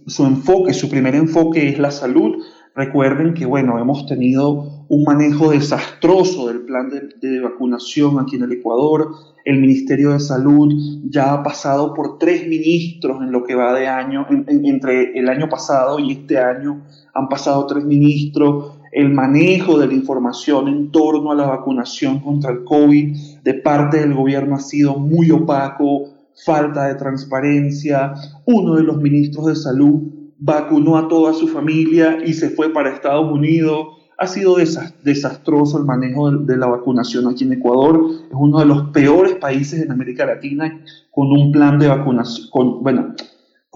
[0.07, 2.45] su, enfoque, su primer enfoque es la salud.
[2.77, 8.53] Recuerden que, bueno, hemos tenido un manejo desastroso del plan de, vacunación aquí en el
[8.53, 9.11] Ecuador.
[9.45, 10.73] El Ministerio de Salud
[11.11, 15.49] ya ha pasado por tres ministros en lo que va de año, entre el año
[15.49, 16.85] pasado y este año
[17.17, 22.51] han pasado tres ministros, el manejo de la información en torno a la vacunación contra
[22.51, 26.05] el COVID de parte del gobierno ha sido muy opaco,
[26.45, 28.15] falta de transparencia.
[28.47, 30.01] Uno de los ministros de salud
[30.39, 33.89] vacunó a toda su familia y se fue para Estados Unidos.
[34.19, 38.01] Ha sido desastroso el manejo de, la vacunación aquí en Ecuador.
[38.31, 40.81] Es uno de los peores países en América Latina
[41.11, 42.49] con un plan de vacunación,
[42.83, 43.15] bueno,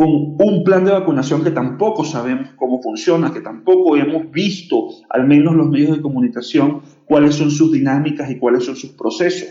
[0.01, 5.27] con un plan de vacunación que tampoco sabemos cómo funciona, que tampoco hemos visto, al
[5.27, 9.51] menos los medios de comunicación, cuáles son sus dinámicas y cuáles son sus procesos.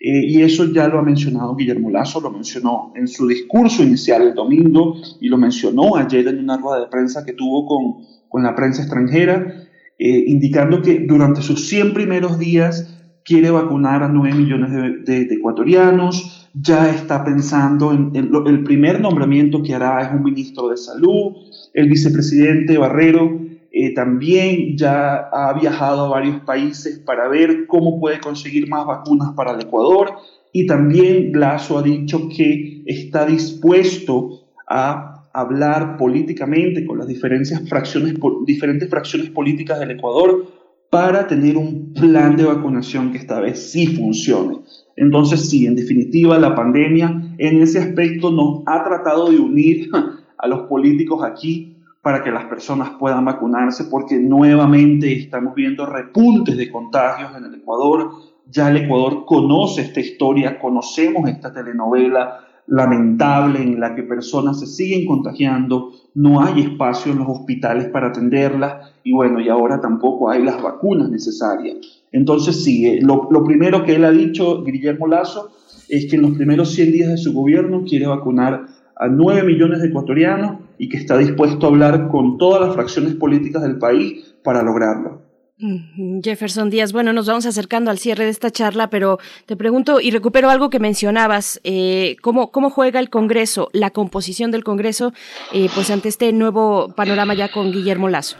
[0.00, 4.22] Eh, y eso ya lo ha mencionado Guillermo Lazo, lo mencionó en su discurso inicial
[4.22, 8.42] el domingo y lo mencionó ayer en una rueda de prensa que tuvo con, con
[8.42, 9.66] la prensa extranjera,
[9.98, 12.90] eh, indicando que durante sus 100 primeros días
[13.22, 19.62] quiere vacunar a 9 millones de, de ecuatorianos, ya está pensando en, el primer nombramiento
[19.62, 21.34] que hará es un ministro de salud,
[21.72, 23.40] el vicepresidente Barrero
[23.72, 29.32] eh, también ya ha viajado a varios países para ver cómo puede conseguir más vacunas
[29.32, 30.12] para el Ecuador
[30.52, 38.14] y también Lazo ha dicho que está dispuesto a hablar políticamente con las diferentes fracciones,
[38.46, 40.46] diferentes fracciones políticas del Ecuador
[40.88, 44.58] para tener un plan de vacunación que esta vez sí funcione.
[44.96, 49.90] Entonces, sí, en definitiva, la pandemia en ese aspecto nos ha tratado de unir
[50.38, 56.56] a los políticos aquí para que las personas puedan vacunarse, porque nuevamente estamos viendo repuntes
[56.56, 58.10] de contagios en el Ecuador.
[58.50, 64.66] Ya el Ecuador conoce esta historia, conocemos esta telenovela lamentable en la que personas se
[64.66, 70.30] siguen contagiando, no hay espacio en los hospitales para atenderlas y bueno, y ahora tampoco
[70.30, 71.76] hay las vacunas necesarias.
[72.12, 75.50] Entonces, sí, eh, lo, primero que él ha dicho, Guillermo Lazo,
[75.88, 78.66] es que en los primeros 100 días de su gobierno quiere vacunar
[78.96, 83.14] a 9 millones de ecuatorianos y que está dispuesto a hablar con todas las fracciones
[83.16, 85.23] políticas del país para lograrlo.
[85.56, 90.10] Jefferson Díaz, bueno, nos vamos acercando al cierre de esta charla, pero te pregunto y
[90.10, 95.12] recupero algo que mencionabas, eh, ¿cómo, ¿cómo juega el Congreso, la composición del Congreso,
[95.52, 98.36] eh, pues ante este nuevo panorama ya con Guillermo Lazo?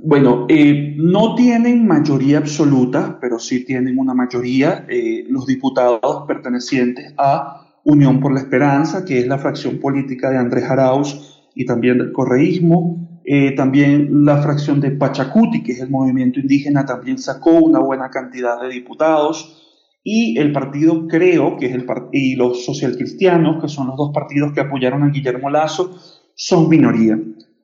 [0.00, 7.12] Bueno, eh, no tienen mayoría absoluta, pero sí tienen una mayoría eh, los diputados pertenecientes
[7.18, 11.98] a Unión por la Esperanza, que es la fracción política de Andrés Arauz y también
[11.98, 13.11] del correísmo.
[13.24, 18.10] Eh, también la fracción de Pachacuti, que es el movimiento indígena, también sacó una buena
[18.10, 19.58] cantidad de diputados.
[20.04, 24.52] Y el partido Creo, que es el y los socialcristianos, que son los dos partidos
[24.52, 25.96] que apoyaron a Guillermo Lazo,
[26.34, 27.18] son minoría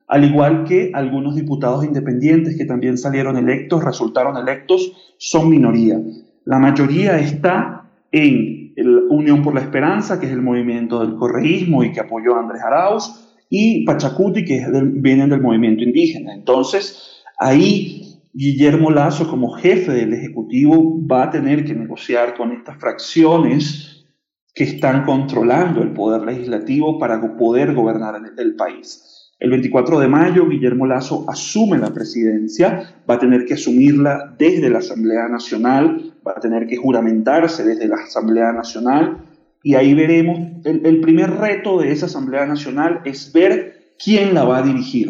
[0.09, 6.01] al igual que algunos diputados independientes que también salieron electos, resultaron electos, son minoría.
[6.45, 8.73] La mayoría está en
[9.09, 12.63] Unión por la Esperanza, que es el movimiento del correísmo y que apoyó a Andrés
[12.63, 16.33] Arauz, y Pachacuti, que vienen del movimiento indígena.
[16.33, 22.77] Entonces, ahí Guillermo Lazo, como jefe del Ejecutivo, va a tener que negociar con estas
[22.79, 24.05] fracciones
[24.53, 29.31] que están controlando el poder legislativo para poder gobernar el país.
[29.39, 34.69] El 24 de mayo, Guillermo Lazo asume la presidencia, va a tener que asumirla desde
[34.69, 39.28] la Asamblea Nacional, va a tener que juramentarse desde la Asamblea Nacional
[39.63, 44.59] y ahí veremos, el, primer reto de esa Asamblea Nacional es ver quién la va
[44.59, 45.09] a dirigir,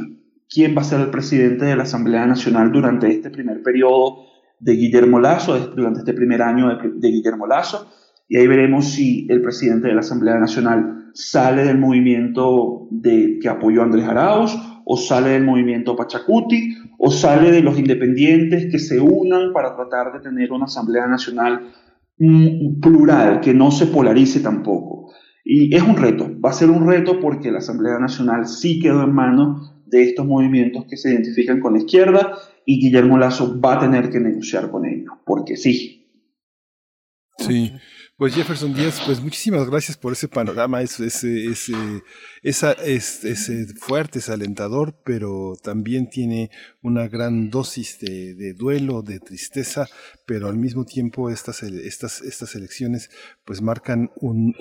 [0.49, 4.25] quién va a ser el presidente de la Asamblea Nacional durante este primer periodo
[4.59, 7.87] de Guillermo Lazo, durante este primer año de, de Guillermo Lazo,
[8.27, 13.49] y ahí veremos si el presidente de la Asamblea Nacional sale del movimiento de, que
[13.49, 18.79] apoyó a Andrés Arauz, o sale del movimiento Pachacuti, o sale de los independientes que
[18.79, 21.71] se unan para tratar de tener una Asamblea Nacional
[22.81, 25.13] plural, que no se polarice tampoco.
[25.43, 29.03] Y es un reto, va a ser un reto porque la Asamblea Nacional sí quedó
[29.03, 33.75] en manos de estos movimientos que se identifican con la izquierda y Guillermo Lazo va
[33.75, 36.07] a tener que negociar con ellos, porque sí.
[37.37, 37.71] Sí.
[38.19, 41.71] Pues Jefferson Díaz, pues muchísimas gracias por ese panorama, es, es, es,
[42.43, 46.51] esa, es, es, eh, fuerte, es alentador, pero también tiene
[46.81, 49.87] una gran dosis de, duelo, de tristeza,
[50.25, 53.09] pero al mismo tiempo estas, estas, estas elecciones
[53.45, 54.53] pues marcan un,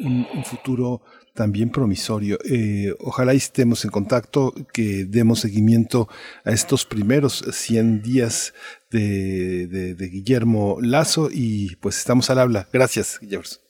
[0.45, 1.03] futuro
[1.35, 2.39] también promisorio.
[2.45, 6.09] Eh, ojalá estemos en contacto, que demos seguimiento
[6.45, 8.55] a estos primeros 100 días
[8.91, 12.69] de, de, de Guillermo Lazo y pues estamos al habla.
[12.73, 13.61] Gracias, Jefferson.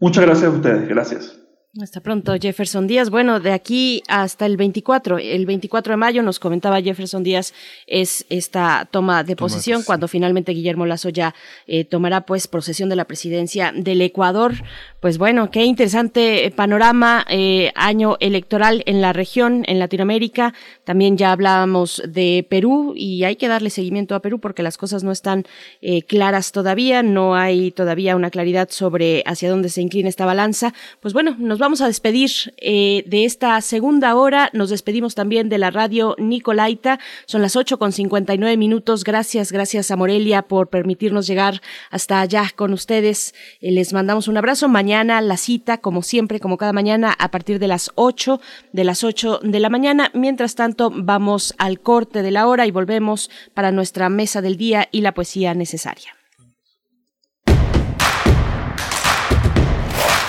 [0.00, 1.38] Muchas gracias a ustedes, gracias.
[1.80, 3.10] Hasta pronto, Jefferson Díaz.
[3.10, 7.52] Bueno, de aquí hasta el 24, el 24 de mayo nos comentaba Jefferson Díaz,
[7.86, 9.82] es esta toma de posesión.
[9.84, 11.34] cuando finalmente Guillermo Lazo ya
[11.66, 14.54] eh, tomará pues posesión de la presidencia del Ecuador.
[15.00, 20.54] Pues bueno, qué interesante eh, panorama, eh, año electoral en la región, en Latinoamérica.
[20.82, 25.04] También ya hablábamos de Perú y hay que darle seguimiento a Perú porque las cosas
[25.04, 25.44] no están
[25.82, 30.74] eh, claras todavía, no hay todavía una claridad sobre hacia dónde se inclina esta balanza.
[30.98, 34.50] Pues bueno, nos vamos a despedir eh, de esta segunda hora.
[34.52, 36.98] Nos despedimos también de la radio Nicolaita.
[37.26, 39.04] Son las 8 con 59 minutos.
[39.04, 43.32] Gracias, gracias a Morelia por permitirnos llegar hasta allá con ustedes.
[43.60, 44.68] Eh, les mandamos un abrazo.
[44.68, 48.40] Mañana la cita, como siempre, como cada mañana, a partir de las 8,
[48.72, 50.10] de las 8 de la mañana.
[50.14, 54.88] Mientras tanto, vamos al corte de la hora y volvemos para nuestra mesa del día
[54.90, 56.14] y la poesía necesaria.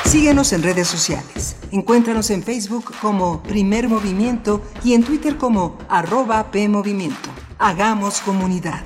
[0.05, 1.55] Síguenos en redes sociales.
[1.71, 7.29] Encuéntranos en Facebook como Primer Movimiento y en Twitter como arroba PMovimiento.
[7.59, 8.83] Hagamos comunidad.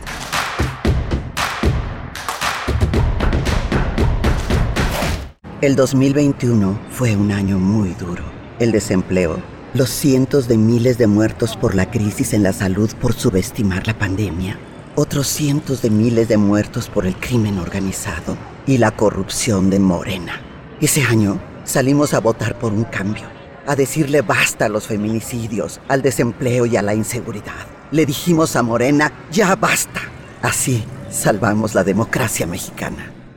[5.64, 8.22] El 2021 fue un año muy duro.
[8.60, 9.38] El desempleo,
[9.73, 13.98] los cientos de miles de muertos por la crisis en la salud por subestimar la
[13.98, 14.60] pandemia,
[14.95, 18.35] otros cientos de miles de muertos por el crimen organizado
[18.68, 20.41] y la corrupción de Morena.
[20.81, 23.23] Ese año salimos a votar por un cambio,
[23.65, 27.68] a decirle basta a los feminicidios, al desempleo y a la inseguridad.
[27.90, 30.02] Le dijimos a Morena, ya basta.
[30.41, 33.12] Así salvamos la democracia mexicana.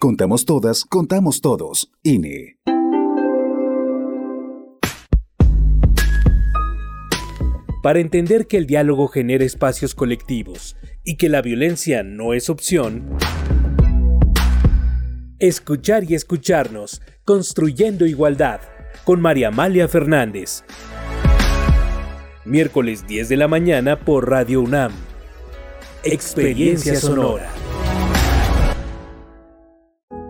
[0.00, 1.90] Contamos todas, contamos todos.
[2.04, 2.56] INE.
[7.82, 13.08] Para entender que el diálogo genera espacios colectivos y que la violencia no es opción,
[15.40, 18.60] escuchar y escucharnos, construyendo igualdad,
[19.02, 20.62] con María Amalia Fernández.
[22.44, 24.92] Miércoles 10 de la mañana por Radio UNAM.
[26.04, 27.50] Experiencia Sonora.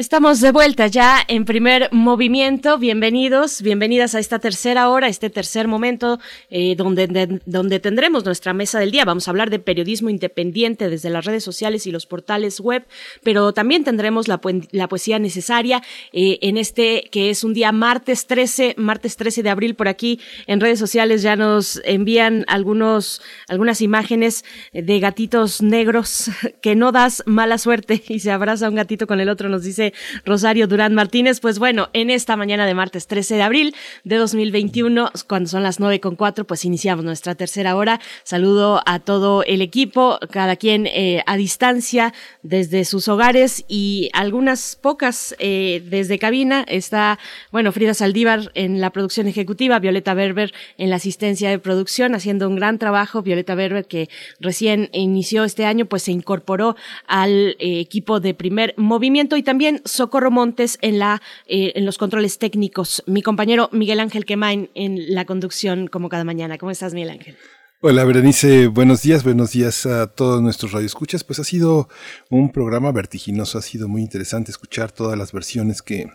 [0.00, 2.78] Estamos de vuelta ya en primer movimiento.
[2.78, 6.18] Bienvenidos, bienvenidas a esta tercera hora, este tercer momento
[6.48, 9.04] eh, donde, de, donde tendremos nuestra mesa del día.
[9.04, 12.86] Vamos a hablar de periodismo independiente desde las redes sociales y los portales web,
[13.22, 14.40] pero también tendremos la,
[14.70, 15.82] la poesía necesaria
[16.14, 20.18] eh, en este que es un día martes 13, martes 13 de abril por aquí
[20.46, 26.30] en redes sociales ya nos envían algunos, algunas imágenes de gatitos negros
[26.62, 29.89] que no das mala suerte y se abraza un gatito con el otro, nos dice
[30.24, 31.40] Rosario Durán Martínez.
[31.40, 35.80] Pues bueno, en esta mañana de martes 13 de abril de 2021, cuando son las
[35.80, 38.00] nueve con cuatro, pues iniciamos nuestra tercera hora.
[38.24, 42.12] Saludo a todo el equipo, cada quien eh, a distancia
[42.42, 46.64] desde sus hogares y algunas pocas eh, desde cabina.
[46.68, 47.18] Está,
[47.50, 52.48] bueno, Frida Saldívar en la producción ejecutiva, Violeta Berber en la asistencia de producción, haciendo
[52.48, 53.22] un gran trabajo.
[53.22, 54.08] Violeta Berber, que
[54.38, 56.76] recién inició este año, pues se incorporó
[57.06, 61.98] al eh, equipo de primer movimiento y también Socorro Montes en, la, eh, en los
[61.98, 63.02] controles técnicos.
[63.06, 66.58] Mi compañero Miguel Ángel Quemain en la conducción como cada mañana.
[66.58, 67.36] ¿Cómo estás, Miguel Ángel?
[67.82, 71.24] Hola Berenice, buenos días, buenos días a todos nuestros radioescuchas.
[71.24, 71.88] Pues ha sido
[72.28, 76.06] un programa vertiginoso, ha sido muy interesante escuchar todas las versiones que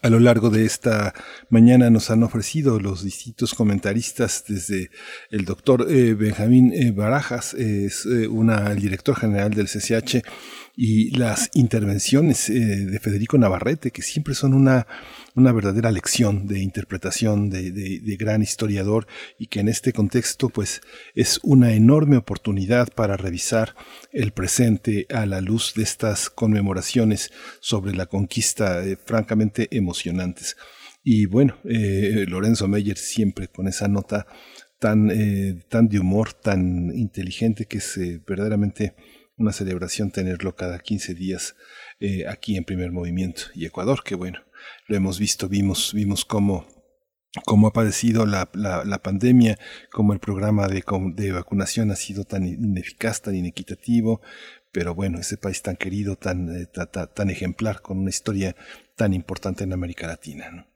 [0.00, 1.14] a lo largo de esta
[1.48, 4.90] mañana nos han ofrecido los distintos comentaristas desde
[5.30, 10.22] el doctor eh, Benjamín eh, Barajas, es el director general del CCH,
[10.74, 14.86] y las intervenciones eh, de Federico Navarrete, que siempre son una,
[15.34, 19.06] una verdadera lección de interpretación de, de, gran historiador
[19.38, 20.80] y que en este contexto pues
[21.14, 23.74] es una enorme oportunidad para revisar
[24.12, 30.56] el presente a la luz de estas conmemoraciones sobre la conquista eh, francamente emocionantes.
[31.04, 34.26] Y bueno, eh, Lorenzo Meyer siempre con esa nota
[34.78, 35.10] tan,
[35.68, 37.96] tan de humor, tan inteligente que es
[38.26, 38.94] verdaderamente
[39.36, 41.56] una celebración tenerlo cada 15 días
[42.00, 43.42] eh, aquí en primer movimiento.
[43.54, 44.40] Y Ecuador, que bueno,
[44.88, 46.66] lo hemos visto, vimos, vimos cómo,
[47.44, 49.58] cómo ha padecido la, la, pandemia,
[49.90, 50.84] cómo el programa de,
[51.14, 54.20] de vacunación ha sido tan ineficaz, tan inequitativo,
[54.72, 56.66] pero bueno, ese país tan querido, tan, eh,
[57.14, 58.56] tan ejemplar, con una historia
[58.96, 60.66] tan importante en América Latina.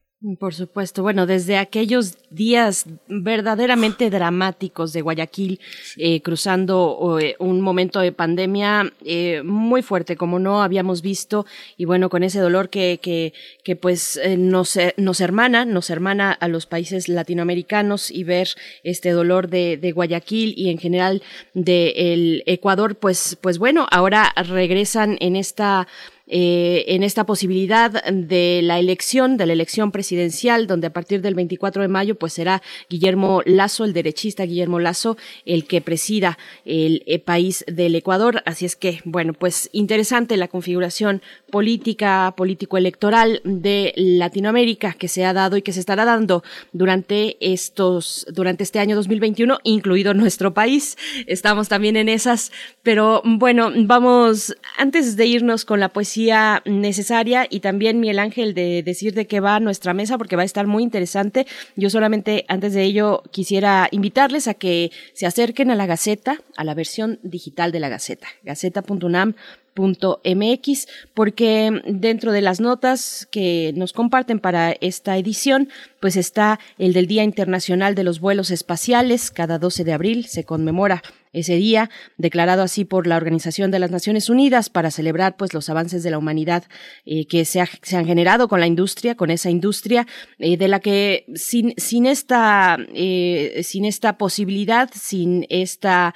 [0.40, 1.02] Por supuesto.
[1.02, 5.60] Bueno, desde aquellos días verdaderamente dramáticos de Guayaquil,
[5.98, 11.44] eh, cruzando eh, un momento de pandemia eh, muy fuerte, como no habíamos visto,
[11.76, 16.48] y bueno, con ese dolor que, que, que pues nos, nos hermana, nos hermana a
[16.48, 18.48] los países latinoamericanos y ver
[18.84, 21.22] este dolor de, de Guayaquil y en general
[21.52, 25.86] de el Ecuador, pues, pues bueno, ahora regresan en esta
[26.28, 31.36] eh, en esta posibilidad de la elección, de la elección presidencial, donde a partir del
[31.36, 37.04] 24 de mayo, pues será Guillermo Lazo, el derechista Guillermo Lazo, el que presida el,
[37.06, 38.42] el país del Ecuador.
[38.44, 45.32] Así es que, bueno, pues interesante la configuración política, político-electoral de Latinoamérica que se ha
[45.32, 46.42] dado y que se estará dando
[46.72, 50.96] durante estos, durante este año 2021, incluido nuestro país.
[51.28, 52.50] Estamos también en esas,
[52.82, 56.15] pero bueno, vamos, antes de irnos con la poesía
[56.64, 60.47] necesaria y también Miguel Ángel de decir de qué va nuestra mesa porque va a
[60.47, 61.47] estar muy interesante.
[61.76, 66.64] Yo solamente antes de ello quisiera invitarles a que se acerquen a la Gaceta, a
[66.64, 69.34] la versión digital de la Gaceta, gaceta.unam
[69.76, 75.68] mx porque dentro de las notas que nos comparten para esta edición
[76.01, 80.44] pues está el del Día Internacional de los Vuelos Espaciales cada 12 de abril se
[80.44, 81.02] conmemora
[81.36, 85.68] ese día, declarado así por la Organización de las Naciones Unidas para celebrar pues los
[85.68, 86.64] avances de la humanidad
[87.04, 90.06] eh, que se, han generado con la industria, con esa industria
[90.38, 96.14] eh, de la que sin, sin esta eh, sin esta posibilidad, sin esta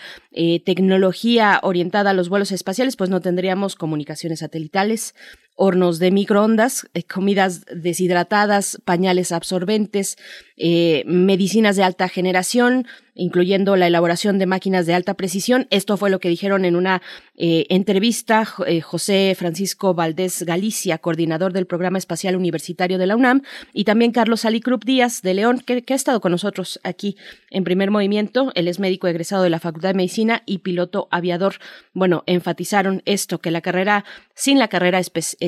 [0.64, 5.14] tecnología orientada a los vuelos espaciales, pues no tendríamos comunicaciones satelitales,
[5.62, 10.16] hornos de microondas, eh, comidas deshidratadas, pañales absorbentes,
[10.56, 15.66] eh, medicinas de alta generación, incluyendo la elaboración de máquinas de alta precisión.
[15.68, 17.02] Esto fue lo que dijeron en una
[17.36, 23.42] eh, entrevista José Francisco Valdés Galicia, coordinador del Programa Espacial Universitario de la UNAM,
[23.74, 27.16] y también Carlos Alicrup Díaz de León, que, ha estado con nosotros aquí
[27.50, 28.52] en primer movimiento.
[28.54, 31.56] Él es médico egresado de la Facultad de Medicina y piloto aviador.
[31.92, 34.04] Bueno, enfatizaron esto, que la carrera,
[34.34, 35.00] sin la carrera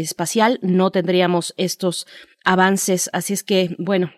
[0.03, 2.07] espacial, no tendríamos estos
[2.45, 3.11] avances.
[3.13, 4.13] Así es que, bueno,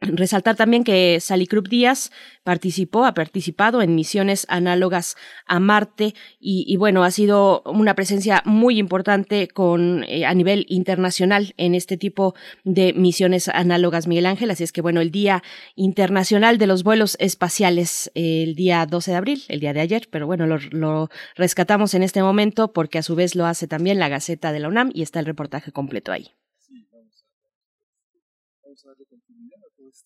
[0.00, 2.12] Resaltar también que Salicrup Díaz
[2.44, 8.78] participó, ha participado en misiones análogas a Marte y, bueno, ha sido una presencia muy
[8.78, 14.52] importante con, eh, a nivel internacional en este tipo de misiones análogas, Miguel Ángel.
[14.52, 15.42] Así es que bueno, el Día
[15.74, 20.28] Internacional de los Vuelos Espaciales, el día 12 de abril, el día de ayer, pero
[20.28, 24.08] bueno, lo, lo rescatamos en este momento porque a su vez lo hace también la
[24.08, 26.30] Gaceta de la UNAM y está el reportaje completo ahí.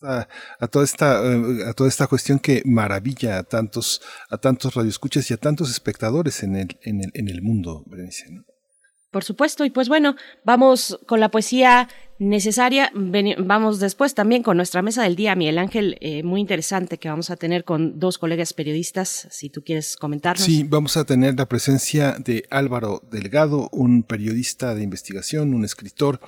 [0.03, 5.31] A toda esta eh, a toda esta cuestión que maravilla a tantos a tantos radioescuchas
[5.31, 7.85] y a tantos espectadores en el en el, en el mundo
[9.11, 11.89] Por supuesto, y pues bueno, vamos con la poesía
[12.19, 12.91] necesaria.
[13.39, 17.31] vamos después también con nuestra mesa del día, Miguel Ángel, eh, muy interesante que vamos
[17.31, 20.45] a tener con dos colegas periodistas, si tú quieres comentarnos.
[20.45, 26.21] Sí, vamos a tener la presencia de Álvaro Delgado, un periodista de investigación, un escritor,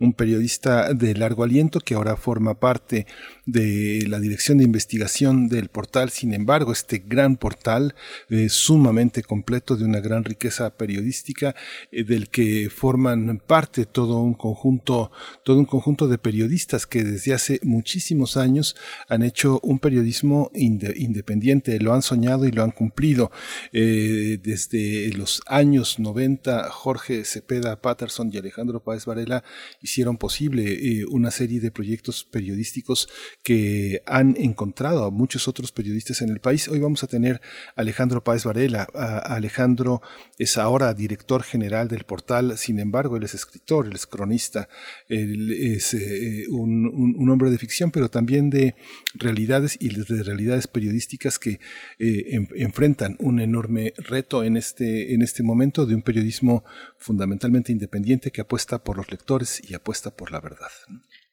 [0.00, 3.06] un periodista de largo aliento que ahora forma parte
[3.52, 6.10] de la dirección de investigación del portal.
[6.10, 7.94] Sin embargo, este gran portal
[8.28, 11.54] eh, sumamente completo de una gran riqueza periodística
[11.90, 15.10] eh, del que forman parte todo un conjunto,
[15.44, 18.76] todo un conjunto de periodistas que desde hace muchísimos años
[19.08, 23.30] han hecho un periodismo independiente, lo han soñado y lo han cumplido.
[23.72, 29.44] Eh, desde los años 90, Jorge Cepeda Patterson y Alejandro Páez Varela
[29.80, 33.08] hicieron posible eh, una serie de proyectos periodísticos
[33.42, 36.68] que han encontrado a muchos otros periodistas en el país.
[36.68, 37.40] Hoy vamos a tener
[37.74, 38.84] a Alejandro Páez Varela.
[39.24, 40.02] Alejandro
[40.38, 44.68] es ahora director general del portal, sin embargo, él es escritor, él es cronista,
[45.08, 48.74] él es eh, un, hombre de ficción, pero también de
[49.14, 51.60] realidades y de realidades periodísticas que
[51.98, 56.64] eh, enfrentan un enorme reto en este, en este momento de un periodismo
[56.98, 60.70] fundamentalmente independiente que apuesta por los lectores y apuesta por la verdad.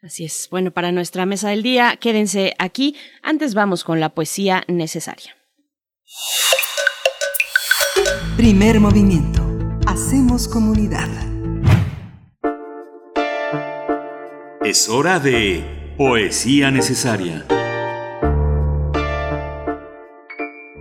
[0.04, 0.48] Así es.
[0.52, 2.96] Bueno, para nuestra mesa del día, quédense aquí.
[3.24, 5.36] Antes vamos con la poesía necesaria.
[8.38, 9.44] Primer movimiento.
[9.88, 11.10] Hacemos comunidad.
[14.64, 17.46] Es hora de poesía necesaria.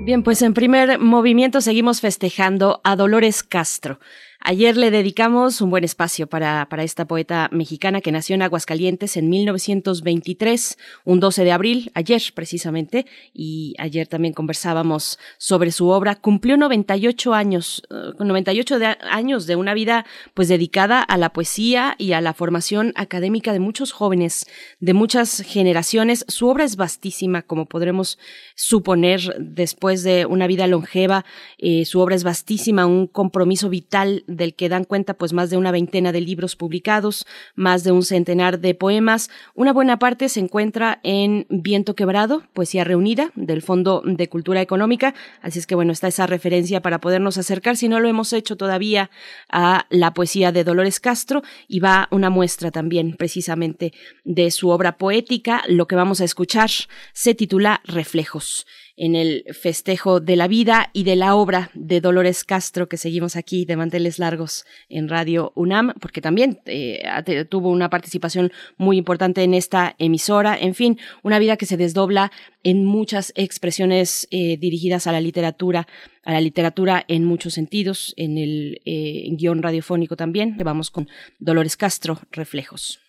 [0.07, 3.99] Bien, pues en primer movimiento seguimos festejando a Dolores Castro.
[4.49, 9.17] Ayer le dedicamos un buen espacio para, para esta poeta mexicana que nació en Aguascalientes
[9.17, 16.15] en 1923, un 12 de abril, ayer precisamente, y ayer también conversábamos sobre su obra.
[16.15, 17.83] Cumplió 98 años,
[18.21, 22.93] 98 eh, años de una vida pues dedicada a la poesía y a la formación
[22.95, 24.47] académica de muchos jóvenes,
[24.79, 26.25] de muchas generaciones.
[26.29, 28.17] Su obra es vastísima, como podremos
[28.55, 31.25] suponer después de una vida longeva.
[31.59, 35.57] Eh, su obra es vastísima, un compromiso vital del que dan cuenta pues más de
[35.57, 39.31] una veintena de libros publicados, más de un centenar de poemas.
[39.55, 45.15] Una buena parte se encuentra en Viento Quebrado, Poesía Reunida, del Fondo de Cultura Económica.
[45.43, 48.57] Así es que bueno, está esa referencia para podernos acercar, si no lo hemos hecho
[48.57, 49.11] todavía,
[49.51, 53.93] a la poesía de Dolores Castro y va una muestra también precisamente
[54.25, 55.63] de su obra poética.
[55.69, 56.71] Lo que vamos a escuchar
[57.13, 62.45] se titula Reflejos en el festejo de la vida y de la obra de Dolores
[62.45, 67.03] Castro, que seguimos aquí de manteles largos en Radio UNAM, porque también eh,
[67.49, 70.57] tuvo una participación muy importante en esta emisora.
[70.59, 72.33] En fin, una vida que se desdobla
[72.63, 75.87] en muchas expresiones eh, dirigidas a la literatura,
[76.25, 80.57] a la literatura en muchos sentidos, en el eh, guion radiofónico también.
[80.59, 81.09] Vamos con
[81.39, 83.01] Dolores Castro, Reflejos.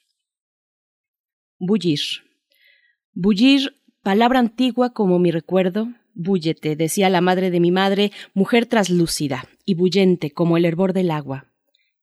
[1.59, 1.99] Bullir.
[3.13, 3.73] Bullir
[4.07, 9.73] Palabra antigua como mi recuerdo, búllete, decía la madre de mi madre, mujer traslúcida y
[9.73, 11.51] bullente como el hervor del agua.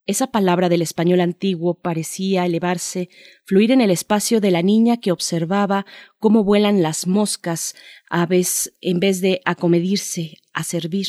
[0.05, 3.09] Esa palabra del español antiguo parecía elevarse,
[3.43, 5.87] fluir en el espacio de la niña que observaba
[6.19, 7.73] cómo vuelan las moscas,
[8.07, 11.07] aves, en vez de acomedirse, a servir.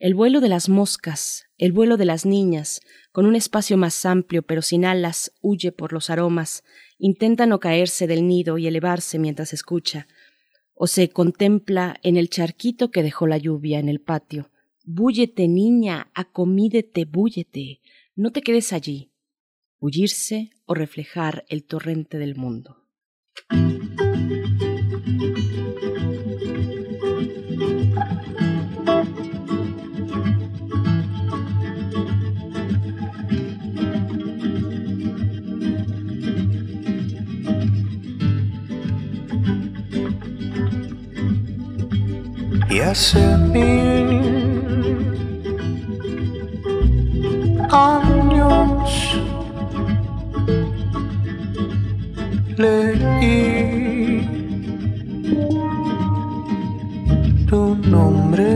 [0.00, 2.80] El vuelo de las moscas, el vuelo de las niñas,
[3.12, 6.64] con un espacio más amplio pero sin alas, huye por los aromas,
[6.98, 10.08] intenta no caerse del nido y elevarse mientras escucha
[10.74, 14.50] o se contempla en el charquito que dejó la lluvia en el patio.
[14.84, 17.80] Búllete, niña, acomídete, búllete,
[18.16, 19.10] no te quedes allí.
[19.80, 22.84] bullirse o reflejar el torrente del mundo.
[42.74, 43.20] Y hace
[43.52, 44.18] mil
[47.70, 49.16] años
[52.56, 54.28] leí
[57.48, 58.50] tu nombre.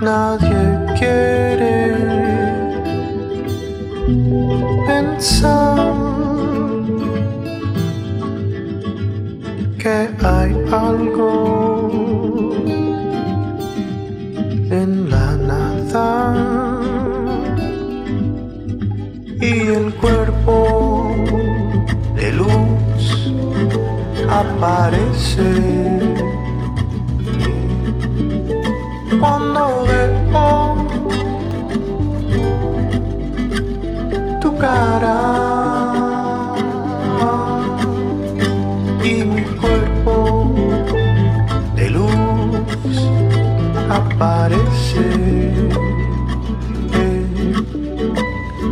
[0.00, 0.62] Nadie
[0.98, 1.74] quiere
[4.86, 5.97] pensar
[9.78, 12.50] que hay algo
[14.70, 16.80] en la nada
[19.40, 21.14] y el cuerpo
[22.16, 23.32] de luz
[24.28, 25.50] aparece
[29.20, 30.08] cuando veo
[34.40, 35.47] tu cara.
[44.18, 45.06] Aparece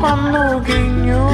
[0.01, 1.25] cuando guiño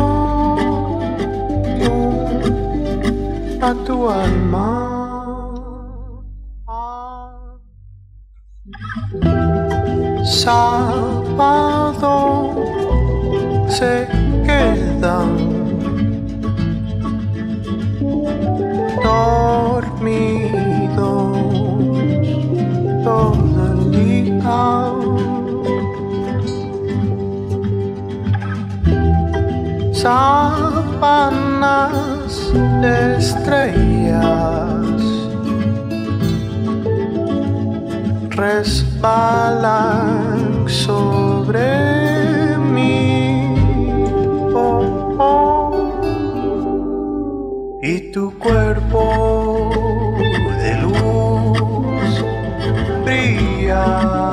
[3.63, 4.69] a tu alma.
[10.25, 12.13] Sábado
[13.69, 14.22] se
[30.03, 31.71] Sábanas
[33.23, 34.99] estrellas
[38.31, 39.55] resbalan
[40.67, 43.55] sobre mí.
[44.53, 46.01] Oh, oh.
[47.81, 49.71] Y tu cuerpo
[50.59, 52.25] de luz
[53.05, 54.32] brilla.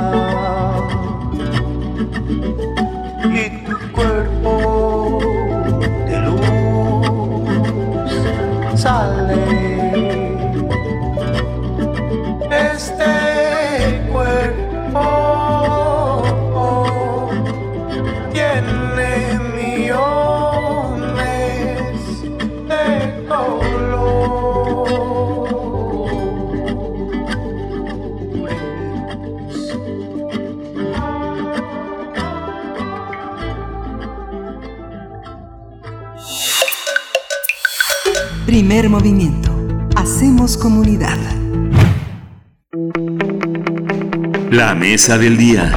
[38.69, 39.49] Primer movimiento.
[39.95, 41.17] Hacemos comunidad.
[44.51, 45.75] La mesa del día.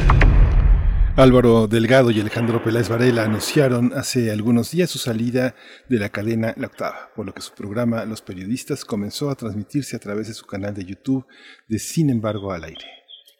[1.15, 5.55] Álvaro Delgado y Alejandro Peláez Varela anunciaron hace algunos días su salida
[5.89, 9.95] de la cadena La Octava, por lo que su programa Los Periodistas comenzó a transmitirse
[9.95, 11.25] a través de su canal de YouTube
[11.67, 12.85] de Sin embargo al aire.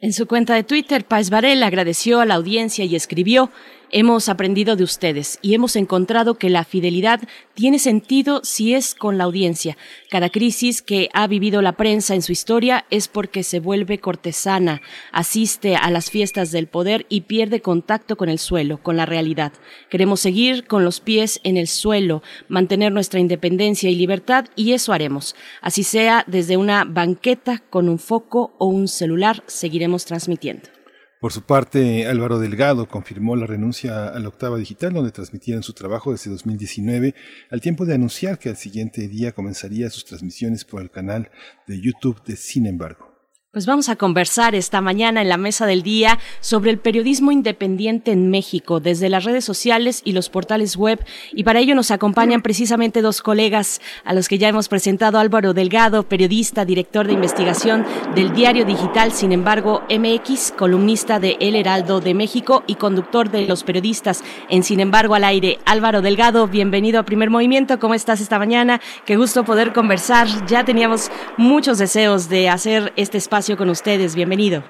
[0.01, 3.51] En su cuenta de Twitter, Páez Varela agradeció a la audiencia y escribió,
[3.95, 7.21] Hemos aprendido de ustedes y hemos encontrado que la fidelidad
[7.53, 9.77] tiene sentido si es con la audiencia.
[10.09, 14.81] Cada crisis que ha vivido la prensa en su historia es porque se vuelve cortesana,
[15.11, 19.53] asiste a las fiestas del poder y pierde contacto con el suelo, con la realidad.
[19.91, 24.91] Queremos seguir con los pies en el suelo, mantener nuestra independencia y libertad y eso
[24.91, 25.35] haremos.
[25.61, 30.82] Así sea desde una banqueta con un foco o un celular, seguiremos transmitiendo.
[31.23, 35.71] Por su parte, Álvaro Delgado confirmó la renuncia a la octava digital, donde transmitían su
[35.71, 37.15] trabajo desde 2019,
[37.49, 41.31] al tiempo de anunciar que al siguiente día comenzaría sus transmisiones por el canal
[41.65, 43.12] de YouTube de Sin embargo.
[43.53, 48.11] Pues vamos a conversar esta mañana en la mesa del día sobre el periodismo independiente
[48.11, 50.99] en México, desde las redes sociales y los portales web.
[51.33, 55.53] Y para ello nos acompañan precisamente dos colegas a los que ya hemos presentado, Álvaro
[55.53, 57.85] Delgado, periodista, director de investigación
[58.15, 63.45] del diario digital, sin embargo, MX, columnista de El Heraldo de México y conductor de
[63.45, 65.59] los periodistas en Sin embargo al aire.
[65.65, 67.77] Álvaro Delgado, bienvenido a Primer Movimiento.
[67.77, 68.81] ¿Cómo estás esta mañana?
[69.05, 70.27] Qué gusto poder conversar.
[70.47, 74.15] Ya teníamos muchos deseos de hacer este espacio con ustedes.
[74.15, 74.63] Bienvenido.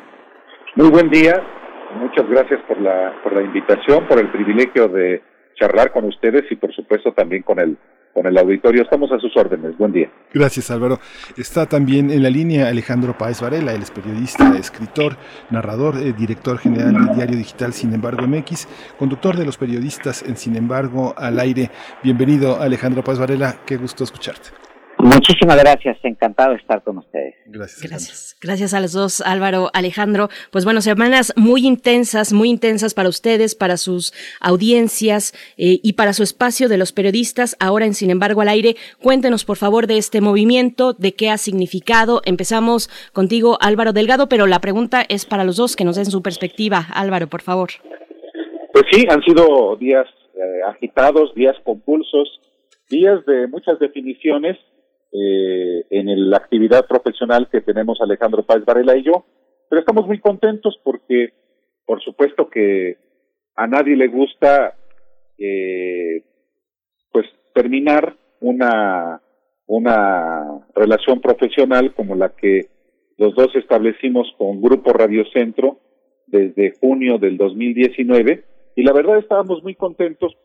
[0.75, 1.41] Muy buen día.
[1.99, 5.21] Muchas gracias por la, por la invitación, por el privilegio de
[5.55, 7.77] charlar con ustedes y por supuesto también con el
[8.13, 8.83] con el auditorio.
[8.83, 9.75] Estamos a sus órdenes.
[9.77, 10.09] Buen día.
[10.33, 10.99] Gracias, Álvaro.
[11.35, 15.17] Está también en la línea Alejandro Páez Varela, él es periodista, escritor,
[15.49, 18.67] narrador, eh, director general del diario digital Sin embargo MX,
[18.99, 21.71] conductor de los periodistas en Sin embargo al aire.
[22.03, 23.55] Bienvenido, Alejandro Páez Varela.
[23.65, 24.49] Qué gusto escucharte.
[25.03, 27.35] Muchísimas gracias, encantado de estar con ustedes.
[27.45, 27.81] Gracias.
[27.81, 28.37] Gracias.
[28.41, 30.29] Gracias a los dos, Álvaro, Alejandro.
[30.49, 36.13] Pues bueno, semanas muy intensas, muy intensas para ustedes, para sus audiencias eh, y para
[36.13, 37.57] su espacio de los periodistas.
[37.59, 41.37] Ahora en Sin embargo al aire, cuéntenos por favor de este movimiento, de qué ha
[41.37, 42.21] significado.
[42.23, 46.21] Empezamos contigo, Álvaro Delgado, pero la pregunta es para los dos, que nos den su
[46.21, 46.87] perspectiva.
[46.93, 47.71] Álvaro, por favor.
[48.71, 52.39] Pues sí, han sido días eh, agitados, días compulsos,
[52.89, 54.57] días de muchas definiciones
[55.13, 59.25] eh, en la actividad profesional que tenemos Alejandro Páez Varela y yo,
[59.69, 61.33] pero estamos muy contentos porque,
[61.85, 62.97] por supuesto que
[63.55, 64.75] a nadie le gusta,
[65.37, 66.23] eh,
[67.11, 69.21] pues, terminar una,
[69.67, 72.67] una relación profesional como la que
[73.17, 75.77] los dos establecimos con Grupo Radio Centro
[76.25, 78.43] desde junio del 2019
[78.75, 80.35] y la verdad estábamos muy contentos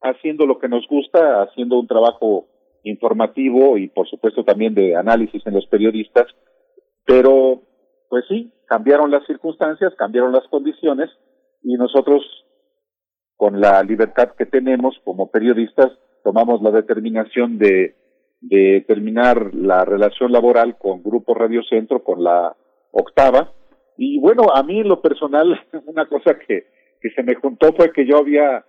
[0.00, 2.46] haciendo lo que nos gusta, haciendo un trabajo
[2.86, 6.26] informativo y por supuesto también de análisis en los periodistas,
[7.04, 7.62] pero
[8.08, 11.10] pues sí, cambiaron las circunstancias, cambiaron las condiciones
[11.62, 12.22] y nosotros
[13.36, 15.92] con la libertad que tenemos como periodistas
[16.22, 17.94] tomamos la determinación de,
[18.86, 22.54] terminar la relación laboral con Grupo Radio Centro, con la
[22.92, 23.52] octava.
[23.96, 26.66] Y bueno, a mí lo personal, una cosa que,
[27.00, 28.64] que se me juntó fue que yo había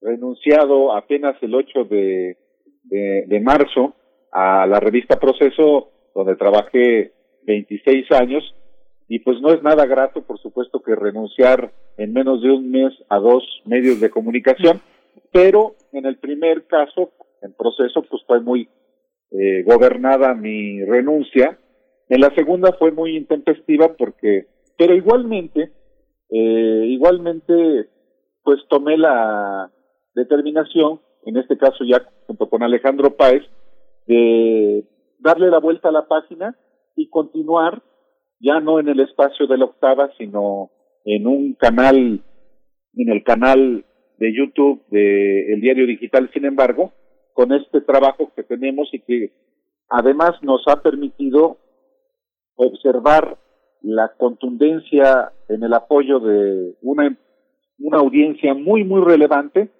[0.00, 2.36] renunciado apenas el 8 de,
[2.84, 3.94] de, marzo
[4.30, 7.12] a la revista Proceso, donde trabajé
[7.44, 8.54] 26 años,
[9.08, 12.92] y pues no es nada grato, por supuesto, que renunciar en menos de un mes
[13.08, 14.80] a dos medios de comunicación,
[15.32, 17.10] pero en el primer caso,
[17.42, 18.68] en proceso, pues fue muy
[19.30, 21.58] eh, gobernada mi renuncia.
[22.08, 24.46] En la segunda fue muy intempestiva porque,
[24.78, 25.72] pero igualmente,
[26.30, 27.88] eh, igualmente,
[28.42, 29.70] pues tomé la
[30.14, 33.42] determinación en este caso ya junto con Alejandro Páez,
[34.06, 34.84] de
[35.18, 36.56] darle la vuelta a la página
[36.96, 37.82] y continuar
[38.40, 40.70] ya no en el espacio de la octava, sino
[41.04, 42.20] en un canal,
[42.94, 43.84] en el canal
[44.18, 46.92] de YouTube de El Diario Digital, sin embargo,
[47.34, 49.32] con este trabajo que tenemos y que
[49.88, 51.58] además nos ha permitido
[52.56, 53.38] observar
[53.80, 57.16] la contundencia en el apoyo de una,
[57.78, 59.70] una audiencia muy, muy relevante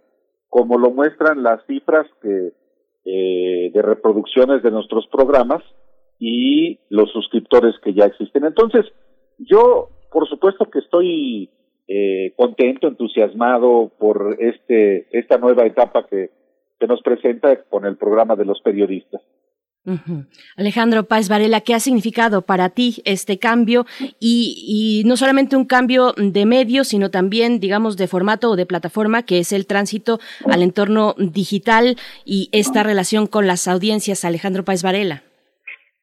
[0.52, 2.52] como lo muestran las cifras que,
[3.06, 5.62] eh, de reproducciones de nuestros programas
[6.18, 8.44] y los suscriptores que ya existen.
[8.44, 8.84] Entonces,
[9.38, 11.48] yo, por supuesto que estoy
[11.88, 16.28] eh, contento, entusiasmado por este esta nueva etapa que,
[16.78, 19.22] que nos presenta con el programa de los periodistas.
[20.56, 23.84] Alejandro Páez Varela, ¿qué ha significado para ti este cambio?
[24.20, 29.24] Y, no solamente un cambio de medio, sino también, digamos, de formato o de plataforma,
[29.24, 34.24] que es el tránsito al entorno digital y esta relación con las audiencias.
[34.24, 35.22] Alejandro Páez Varela.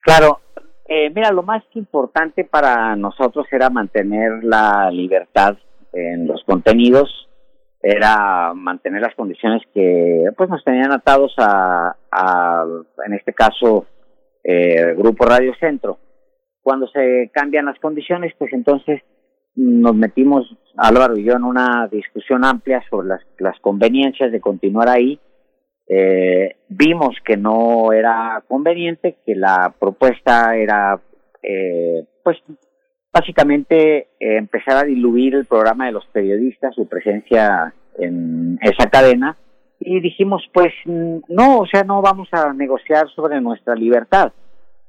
[0.02, 0.42] Claro,
[0.88, 5.58] eh, mira, lo más importante para nosotros era mantener la libertad
[5.94, 7.29] en los contenidos,
[7.82, 11.96] era mantener las condiciones que pues nos tenían atados a,
[13.06, 13.86] en este caso
[14.44, 15.98] eh, Grupo Radio Centro.
[16.62, 19.02] Cuando se cambian las condiciones, pues entonces
[19.56, 20.46] nos metimos
[20.78, 25.20] Álvaro y yo en una discusión amplia sobre las, las conveniencias de continuar ahí.
[25.88, 31.02] Eh, vimos que no era conveniente, que la propuesta era
[31.42, 32.38] eh, pues
[33.12, 39.38] básicamente eh, empezar a diluir el programa de los periodistas, su presencia en esa cadena,
[39.80, 44.34] y dijimos, pues no, o sea, no vamos a negociar sobre nuestra libertad.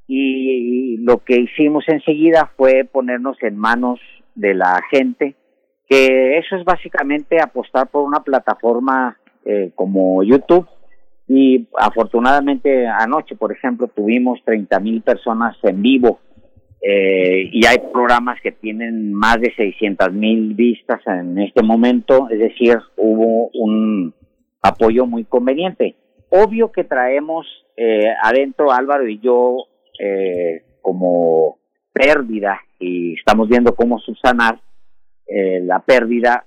[0.09, 4.01] Y lo que hicimos enseguida fue ponernos en manos
[4.35, 5.37] de la gente,
[5.89, 10.67] que eso es básicamente apostar por una plataforma eh, como YouTube.
[11.29, 16.19] Y afortunadamente anoche, por ejemplo, tuvimos 30 mil personas en vivo
[16.83, 22.39] eh, y hay programas que tienen más de 600 mil vistas en este momento, es
[22.39, 24.15] decir, hubo un
[24.63, 25.97] apoyo muy conveniente.
[26.31, 29.57] Obvio que traemos eh, adentro Álvaro y yo
[29.99, 31.59] eh, como
[31.93, 34.61] pérdida y estamos viendo cómo subsanar
[35.27, 36.47] eh, la pérdida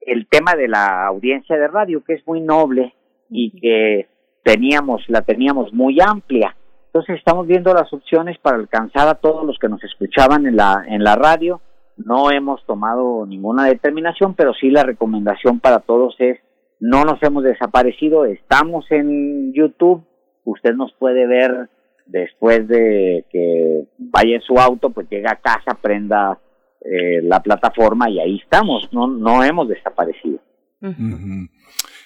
[0.00, 2.94] el tema de la audiencia de radio que es muy noble
[3.30, 4.08] y que
[4.42, 6.54] teníamos la teníamos muy amplia
[6.94, 10.84] entonces estamos viendo las opciones para alcanzar a todos los que nos escuchaban en la,
[10.86, 11.60] en la radio.
[11.96, 16.38] No hemos tomado ninguna determinación, pero sí la recomendación para todos es
[16.78, 20.04] no nos hemos desaparecido, estamos en YouTube,
[20.44, 21.68] usted nos puede ver
[22.06, 26.38] después de que vaya en su auto, pues llega a casa, prenda
[26.80, 30.38] eh, la plataforma y ahí estamos, no, no hemos desaparecido.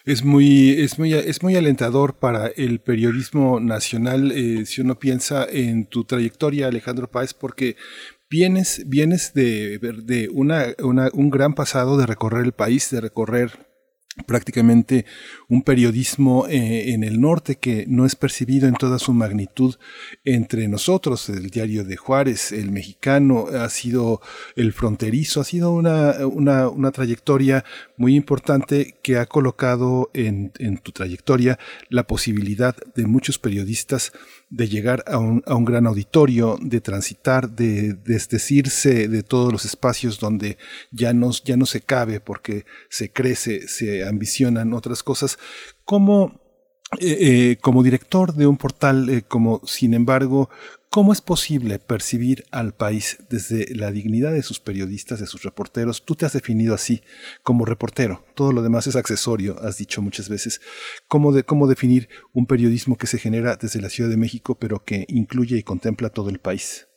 [0.04, 5.46] Es muy, es muy, es muy alentador para el periodismo nacional eh, si uno piensa
[5.50, 7.76] en tu trayectoria, Alejandro Páez, porque
[8.30, 13.68] vienes, vienes de, de una, un gran pasado de recorrer el país, de recorrer
[14.26, 15.04] prácticamente
[15.48, 19.76] un periodismo eh, en el norte que no es percibido en toda su magnitud
[20.24, 21.28] entre nosotros.
[21.30, 24.20] El diario de Juárez, el mexicano, ha sido
[24.56, 27.64] el fronterizo, ha sido una, una, una trayectoria
[27.96, 34.12] muy importante que ha colocado en, en tu trayectoria la posibilidad de muchos periodistas
[34.50, 39.64] de llegar a un, a un gran auditorio, de transitar, de desdecirse de todos los
[39.64, 40.58] espacios donde
[40.90, 41.12] ya
[41.44, 45.37] ya no se cabe porque se crece, se ambicionan otras cosas.
[45.84, 46.40] ¿Cómo,
[47.00, 50.48] eh, eh, como director de un portal eh, como Sin embargo,
[50.90, 56.02] ¿Cómo es posible percibir al país desde la dignidad de sus periodistas, de sus reporteros?
[56.02, 57.02] Tú te has definido así,
[57.42, 58.24] como reportero.
[58.34, 60.62] Todo lo demás es accesorio, has dicho muchas veces.
[61.06, 65.04] ¿Cómo, cómo definir un periodismo que se genera desde la Ciudad de México, pero que
[65.08, 66.88] incluye y contempla todo el país?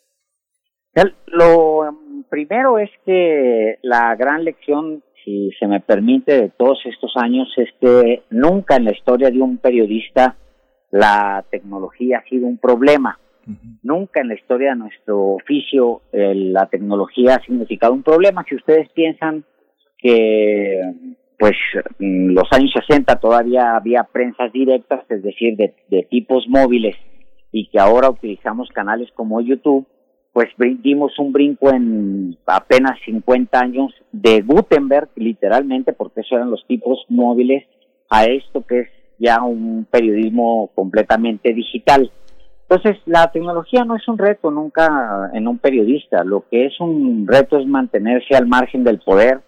[1.27, 1.93] Lo
[2.29, 7.69] primero es que la gran lección, si se me permite, de todos estos años es
[7.79, 10.35] que nunca en la historia de un periodista
[10.91, 13.17] la tecnología ha sido un problema
[13.83, 18.45] Nunca en la historia de nuestro oficio la tecnología ha significado un problema.
[18.47, 19.43] Si ustedes piensan
[19.97, 20.79] que
[21.37, 21.55] pues
[21.99, 26.95] en los años 60 todavía había prensas directas, es decir, de, tipos móviles,
[27.51, 29.87] y que ahora utilizamos canales como YouTube,
[30.33, 36.65] pues dimos un brinco en apenas 50 años de Gutenberg, literalmente, porque esos eran los
[36.67, 37.65] tipos móviles,
[38.09, 42.11] a esto que es ya un periodismo completamente digital.
[42.69, 46.23] Entonces, la tecnología no es un reto nunca en un periodista.
[46.23, 49.41] Lo que es un reto es mantenerse al margen del poder,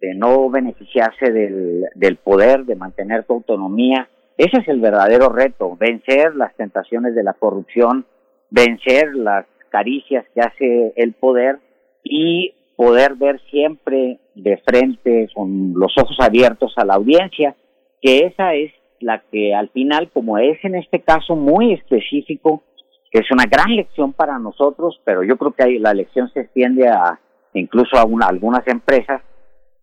[0.00, 4.08] de no beneficiarse del, del poder, de mantener tu autonomía.
[4.36, 8.06] Ese es el verdadero reto, vencer las tentaciones de la corrupción,
[8.50, 11.58] vencer las caricias que hace el poder
[12.04, 17.56] y poder ver siempre de frente, con los ojos abiertos a la audiencia,
[18.00, 22.62] que esa es la que al final, como es en este caso muy específico,
[23.10, 26.88] que es una gran lección para nosotros, pero yo creo que la lección se extiende
[26.88, 27.18] a
[27.54, 29.22] incluso a, algunas empresas,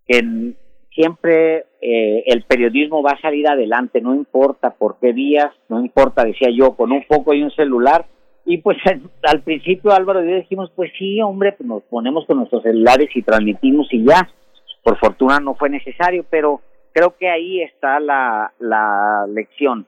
[0.08, 0.54] que
[0.92, 6.26] siempre eh, el periodismo va a salir adelante, no importa por qué vías, no importa,
[6.26, 8.06] decía yo, con un foco y un celular.
[8.50, 8.78] Y pues
[9.24, 13.88] al principio Álvaro dijimos, pues sí, hombre, pues nos ponemos con nuestros celulares y transmitimos
[13.92, 14.28] y ya.
[14.84, 16.60] Por fortuna no fue necesario, pero
[16.92, 19.86] creo que ahí está la, la lección.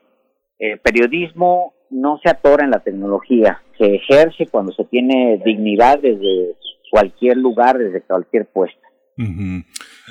[0.60, 6.54] El periodismo no se atora en la tecnología, se ejerce cuando se tiene dignidad desde
[6.88, 8.78] cualquier lugar, desde cualquier puesto.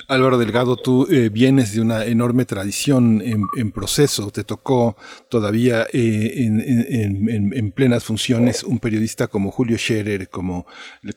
[0.07, 4.31] Álvaro Delgado, tú eh, vienes de una enorme tradición en, proceso.
[4.31, 4.95] Te tocó
[5.29, 10.65] todavía eh, en, plenas funciones un periodista como Julio Scherer, como,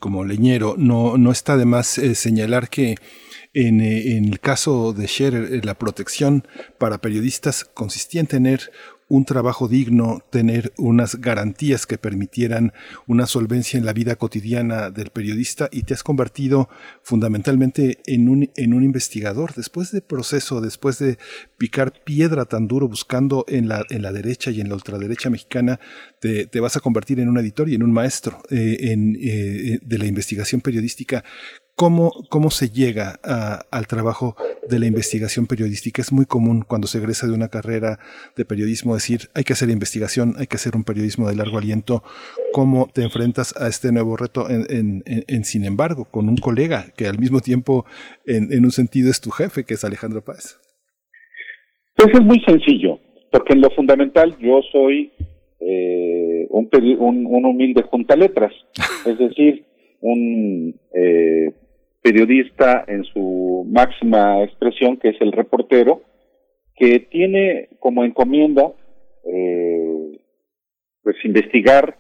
[0.01, 0.75] como Leñero.
[0.77, 2.97] No, no está de más eh, señalar que
[3.53, 6.47] en, en, el caso de Scherer, la protección
[6.79, 8.73] para periodistas consistía en tener
[9.09, 12.73] un trabajo digno, tener unas garantías que permitieran
[13.07, 16.69] una solvencia en la vida cotidiana del periodista y te has convertido
[17.03, 19.55] fundamentalmente en un, en un investigador.
[19.55, 21.19] Después de proceso, después de
[21.59, 25.81] picar piedra tan duro buscando en la, en la derecha y en la ultraderecha mexicana,
[26.21, 30.07] te, vas a convertir en un editor y en un maestro eh, eh, de la
[30.07, 31.23] investigación periodística.
[31.77, 33.19] ¿Cómo, ¿Cómo se llega
[33.73, 34.37] al trabajo
[34.69, 36.01] de la investigación periodística?
[36.01, 37.99] Es muy común cuando se egresa de una carrera
[38.37, 42.05] de periodismo decir hay que hacer investigación, hay que hacer un periodismo de largo aliento.
[42.53, 47.09] ¿Cómo te enfrentas a este nuevo reto en, en, sin embargo, con un colega que
[47.09, 47.87] al mismo tiempo
[48.25, 50.61] en, un sentido es tu jefe, que es Alejandro Páez?
[51.97, 53.01] Pues es muy sencillo,
[53.33, 55.11] porque en lo fundamental yo soy
[55.59, 56.71] eh, un,
[57.01, 58.53] un, un humilde junta letras,
[59.07, 59.65] es decir,
[60.01, 61.53] un eh,
[62.05, 66.03] periodista en su máxima expresión, que es el reportero,
[66.77, 68.73] que tiene como encomienda
[69.25, 70.21] eh,
[71.03, 71.97] pues investigar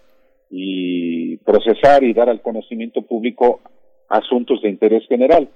[0.51, 3.63] y procesar y dar al conocimiento público
[4.11, 5.49] asuntos de interés general.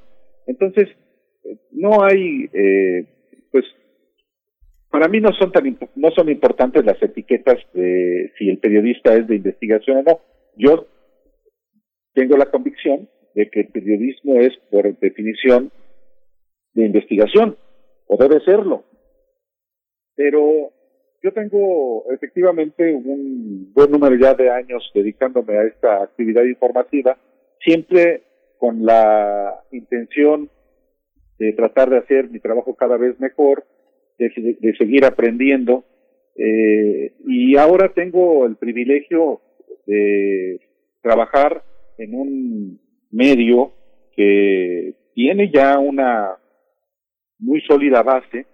[0.46, 0.88] Entonces,
[1.72, 3.04] no hay, eh,
[3.52, 3.66] pues,
[4.90, 9.26] para mí no son tan no son importantes las etiquetas de si el periodista es
[9.28, 10.20] de investigación o no.
[10.56, 10.86] Yo
[12.14, 15.70] tengo la convicción de que el periodismo es, por definición,
[16.74, 17.56] de investigación,
[18.08, 18.84] o debe serlo.
[20.16, 20.72] pero
[21.22, 27.16] yo tengo efectivamente un buen número ya de años dedicándome a esta actividad informativa,
[27.64, 28.22] siempre
[28.58, 30.50] con la intención
[31.38, 33.64] de tratar de hacer mi trabajo cada vez mejor,
[34.18, 35.84] de, de seguir aprendiendo.
[36.34, 39.40] Eh, y ahora tengo el privilegio
[39.86, 40.60] de
[41.02, 41.62] trabajar
[41.98, 43.72] en un medio
[44.14, 46.36] que tiene ya una
[47.38, 48.46] muy sólida base,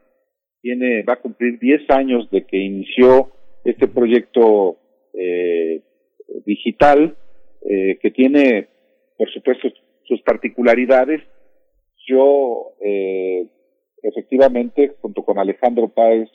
[0.60, 3.30] tiene, va a cumplir 10 años de que inició
[3.64, 4.76] este proyecto
[5.14, 5.82] eh,
[6.44, 7.16] digital,
[7.68, 8.68] eh, que tiene,
[9.16, 9.68] por supuesto,
[10.04, 11.22] sus particularidades.
[12.06, 13.46] Yo, eh,
[14.02, 16.28] efectivamente, junto con Alejandro Páez,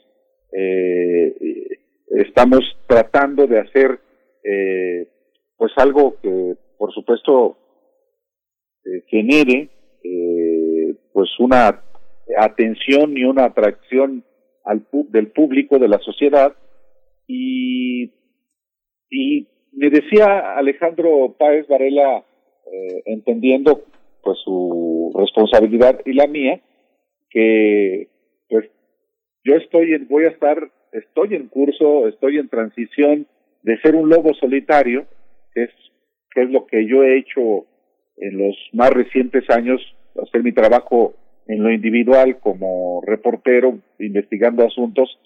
[0.52, 1.36] eh,
[2.08, 4.00] estamos tratando de hacer,
[4.44, 5.08] eh,
[5.58, 7.58] pues algo que, por supuesto,
[8.86, 9.70] eh, genere,
[10.04, 11.82] eh, pues una
[12.38, 14.24] atención y una atracción
[14.64, 16.54] al del público, de la sociedad.
[17.28, 18.12] Y,
[19.10, 22.24] y me decía Alejandro Páez Varela,
[22.72, 23.84] eh, entendiendo
[24.22, 26.62] pues su responsabilidad y la mía,
[27.30, 28.10] que
[28.50, 28.70] pues
[29.44, 33.28] yo estoy en, voy a estar, estoy en curso, estoy en transición
[33.64, 35.06] de ser un lobo solitario,
[35.54, 35.72] que es,
[36.32, 37.66] que es lo que yo he hecho
[38.20, 39.82] en los más recientes años,
[40.22, 41.14] hacer mi trabajo
[41.48, 45.20] en lo individual como reportero, investigando asuntos,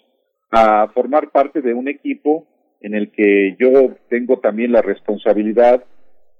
[0.51, 2.45] a formar parte de un equipo
[2.81, 5.83] en el que yo tengo también la responsabilidad,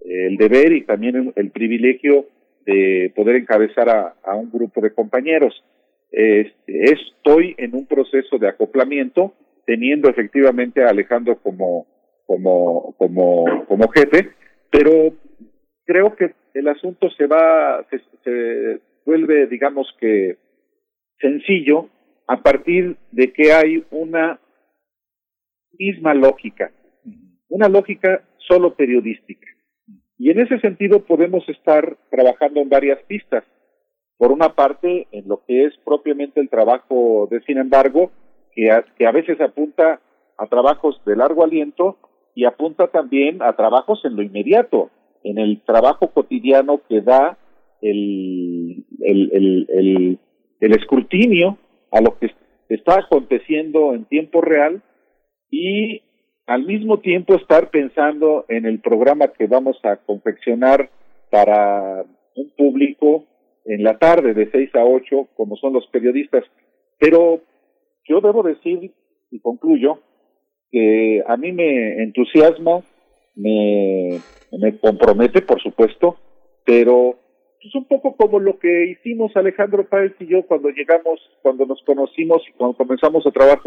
[0.01, 2.27] el deber y también el privilegio
[2.65, 5.64] de poder encabezar a, un grupo de compañeros.
[6.11, 9.33] Este, estoy en un proceso de acoplamiento,
[9.65, 11.88] teniendo efectivamente a Alejandro como,
[12.25, 14.30] como, como, como jefe,
[14.69, 15.14] pero
[15.85, 20.38] creo que el asunto se va, se, se vuelve, digamos que,
[21.19, 21.90] sencillo
[22.27, 24.40] a partir de que hay una
[25.77, 26.72] misma lógica,
[27.49, 29.48] una lógica solo periodística.
[30.17, 33.43] Y en ese sentido podemos estar trabajando en varias pistas.
[34.17, 38.11] Por una parte, en lo que es propiamente el trabajo de sin embargo,
[38.53, 39.99] que a, que a veces apunta
[40.38, 41.98] a trabajos de largo aliento
[42.35, 44.91] y apunta también a trabajos en lo inmediato,
[45.24, 47.38] en el trabajo cotidiano que da
[47.82, 50.19] el, el, el, el,
[50.60, 51.58] el escrutinio
[51.92, 52.32] a lo que
[52.69, 54.82] está aconteciendo en tiempo real
[55.50, 56.02] y
[56.48, 60.90] al mismo tiempo estar pensando en el programa que vamos a confeccionar
[61.30, 62.03] para
[62.35, 63.26] un público
[63.66, 66.43] en la tarde de 6 a 8, como son los periodistas.
[67.00, 67.42] Pero
[68.08, 68.92] yo debo decir,
[69.32, 70.00] y concluyo,
[70.72, 72.84] que a mí me entusiasma,
[73.36, 74.20] me,
[74.52, 76.18] me compromete, por supuesto,
[76.66, 77.18] pero
[77.62, 81.82] es un poco como lo que hicimos Alejandro Páez y yo cuando llegamos, cuando nos
[81.86, 83.62] conocimos y cuando comenzamos a trabajar,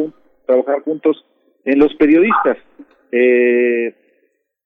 [0.47, 1.25] trabajar juntos
[1.65, 2.59] en los periodistas.
[3.11, 3.95] Eh,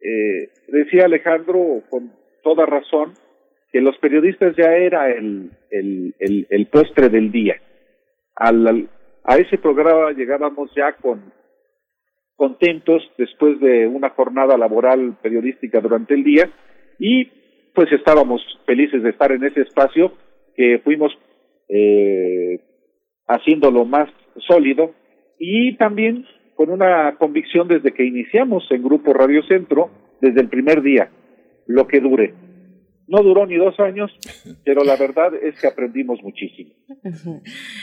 [0.01, 2.13] eh, decía Alejandro con
[2.43, 3.15] toda razón
[3.73, 7.57] que los periodistas ya era el, el, el, el postre del día.
[8.35, 8.89] Al, al,
[9.25, 11.33] a ese programa llegábamos ya con
[12.41, 16.51] contentos después de una jornada laboral periodística durante el día
[16.99, 17.27] y
[17.75, 20.15] pues estábamos felices de estar en ese espacio
[20.57, 21.13] que fuimos
[21.69, 22.59] eh,
[23.29, 24.09] haciéndolo más
[24.49, 24.95] sólido
[25.39, 29.91] y también con una convicción desde que iniciamos en Grupo Radio Centro,
[30.23, 31.11] desde el primer día,
[31.67, 32.33] lo que dure.
[33.11, 34.09] No duró ni dos años,
[34.65, 36.71] pero la verdad es que aprendimos muchísimo.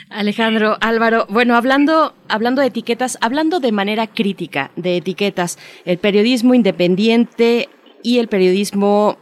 [0.09, 6.53] Alejandro, Álvaro, bueno, hablando, hablando de etiquetas, hablando de manera crítica de etiquetas, el periodismo
[6.53, 7.67] independiente
[8.03, 9.17] y el periodismo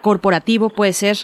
[0.00, 1.18] corporativo puede ser.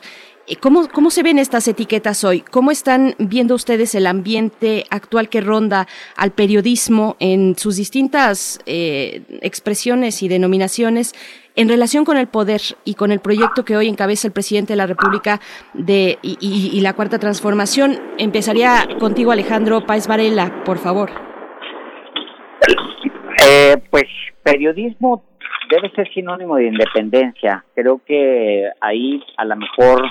[0.60, 2.42] ¿Cómo, ¿Cómo se ven estas etiquetas hoy?
[2.42, 9.22] ¿Cómo están viendo ustedes el ambiente actual que ronda al periodismo en sus distintas eh,
[9.40, 11.14] expresiones y denominaciones
[11.56, 14.76] en relación con el poder y con el proyecto que hoy encabeza el presidente de
[14.76, 15.40] la República
[15.74, 17.98] de, y, la Cuarta Transformación?
[18.18, 21.10] Empezaría contigo, Alejandro Páez Varela, por favor.
[23.46, 24.04] Eh, pues
[24.42, 25.24] periodismo
[25.70, 27.64] debe ser sinónimo de independencia.
[27.74, 30.02] Creo que ahí a lo mejor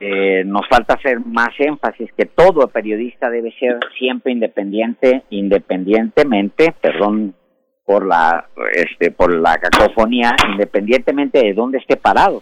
[0.00, 7.34] eh, nos falta hacer más énfasis que todo periodista debe ser siempre independiente, independientemente, perdón
[7.90, 12.40] por la este por la cacofonía, independientemente de dónde esté parado.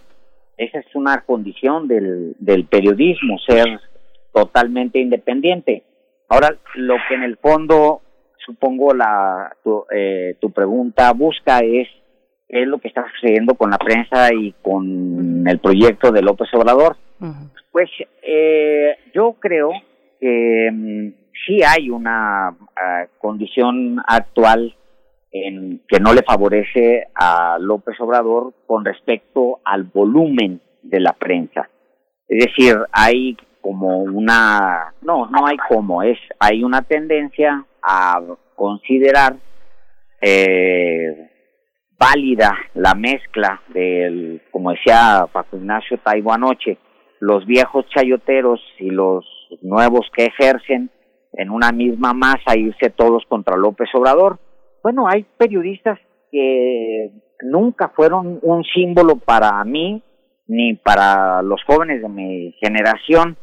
[0.58, 3.80] Esa es una condición del, del periodismo, ser
[4.34, 5.84] totalmente independiente.
[6.28, 8.02] Ahora, lo que en el fondo
[8.44, 11.88] supongo la tu, eh, tu pregunta busca es
[12.46, 16.52] qué es lo que está sucediendo con la prensa y con el proyecto de López
[16.52, 16.98] Obrador.
[17.20, 17.50] Uh -huh.
[17.72, 17.88] Pues
[18.22, 19.70] eh, yo creo
[20.20, 21.14] que
[21.46, 24.74] sí hay una ah, condición actual
[25.30, 31.68] en que no le favorece a López Obrador con respecto al volumen de la prensa.
[32.26, 38.20] Es decir, hay como una, no, no hay como, es, hay una tendencia a
[38.54, 39.36] considerar
[40.20, 41.30] eh,
[41.98, 46.78] válida la mezcla del, como decía Paco Ignacio Taibo anoche,
[47.20, 49.26] los viejos chayoteros y los
[49.62, 50.90] nuevos que ejercen
[51.32, 54.38] en una misma masa irse todos contra López Obrador.
[54.88, 55.98] Bueno, hay periodistas
[56.32, 57.10] que
[57.42, 60.02] nunca fueron un símbolo para mí
[60.46, 63.36] ni para los jóvenes de mi generación,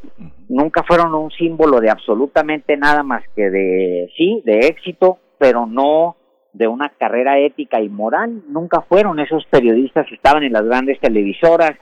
[0.49, 6.15] nunca fueron un símbolo de absolutamente nada más que de, sí, de éxito, pero no
[6.53, 10.99] de una carrera ética y moral, nunca fueron esos periodistas que estaban en las grandes
[10.99, 11.74] televisoras,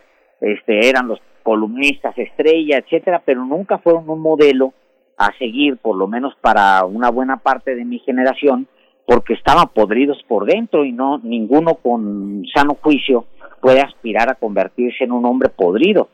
[0.42, 4.74] este, eran los columnistas estrella, etcétera, pero nunca fueron un modelo
[5.17, 8.67] a seguir, por lo menos para una buena parte de mi generación,
[9.06, 13.26] porque estaban podridos por dentro y no ninguno con sano juicio
[13.62, 16.10] puede aspirar a convertirse en un hombre podrido.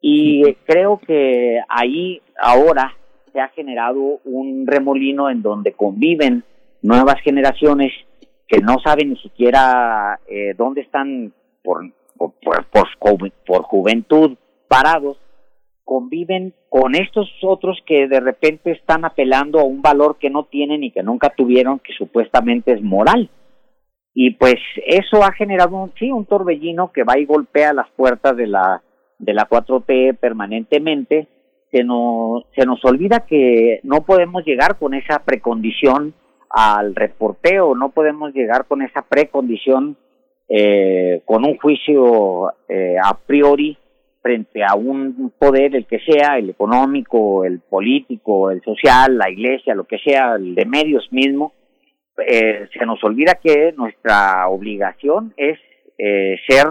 [0.00, 2.94] Y creo que ahí ahora
[3.32, 6.44] se ha generado un remolino en donde conviven
[6.82, 7.92] nuevas generaciones
[8.46, 11.32] que no saben ni siquiera eh, dónde están
[11.62, 14.36] por, por, por, por juventud
[14.68, 15.16] parados,
[15.84, 20.82] conviven con estos otros que de repente están apelando a un valor que no tienen
[20.82, 23.30] y que nunca tuvieron, que supuestamente es moral.
[24.14, 24.56] Y pues
[24.86, 28.82] eso ha generado un, sí, un torbellino que va y golpea las puertas de la,
[29.18, 31.28] de la 4T permanentemente.
[31.70, 36.14] Se nos, se nos olvida que no podemos llegar con esa precondición
[36.48, 39.96] al reporteo, no podemos llegar con esa precondición
[40.48, 43.76] eh, con un juicio eh, a priori
[44.24, 49.74] frente a un poder, el que sea, el económico, el político, el social, la iglesia,
[49.74, 51.52] lo que sea, el de medios mismo,
[52.26, 55.58] eh, se nos olvida que nuestra obligación es
[55.98, 56.66] eh, ser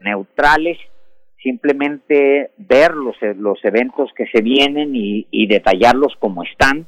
[0.00, 0.78] neutrales,
[1.42, 6.86] simplemente ver los, los eventos que se vienen y, detallarlos como están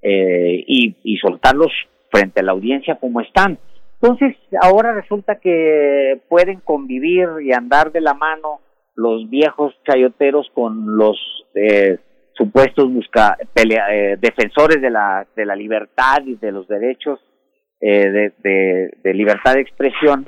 [0.00, 1.70] eh, y, y soltarlos
[2.10, 3.58] frente a la audiencia como están.
[4.00, 8.63] Entonces, ahora resulta que pueden convivir y andar de la mano
[8.94, 11.16] los viejos chayoteros con los
[11.54, 11.98] eh,
[12.34, 17.20] supuestos busca, pelea, eh, defensores de la, de la libertad y de los derechos
[17.80, 20.24] eh, de, de, libertad de expresión,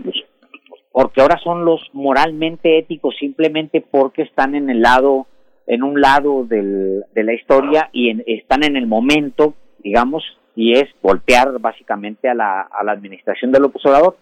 [0.93, 5.27] porque ahora son los moralmente éticos simplemente porque están en el lado,
[5.67, 10.23] en un lado del, de la historia y en, están en el momento, digamos,
[10.55, 14.17] y es golpear básicamente a la, a la administración del opositor.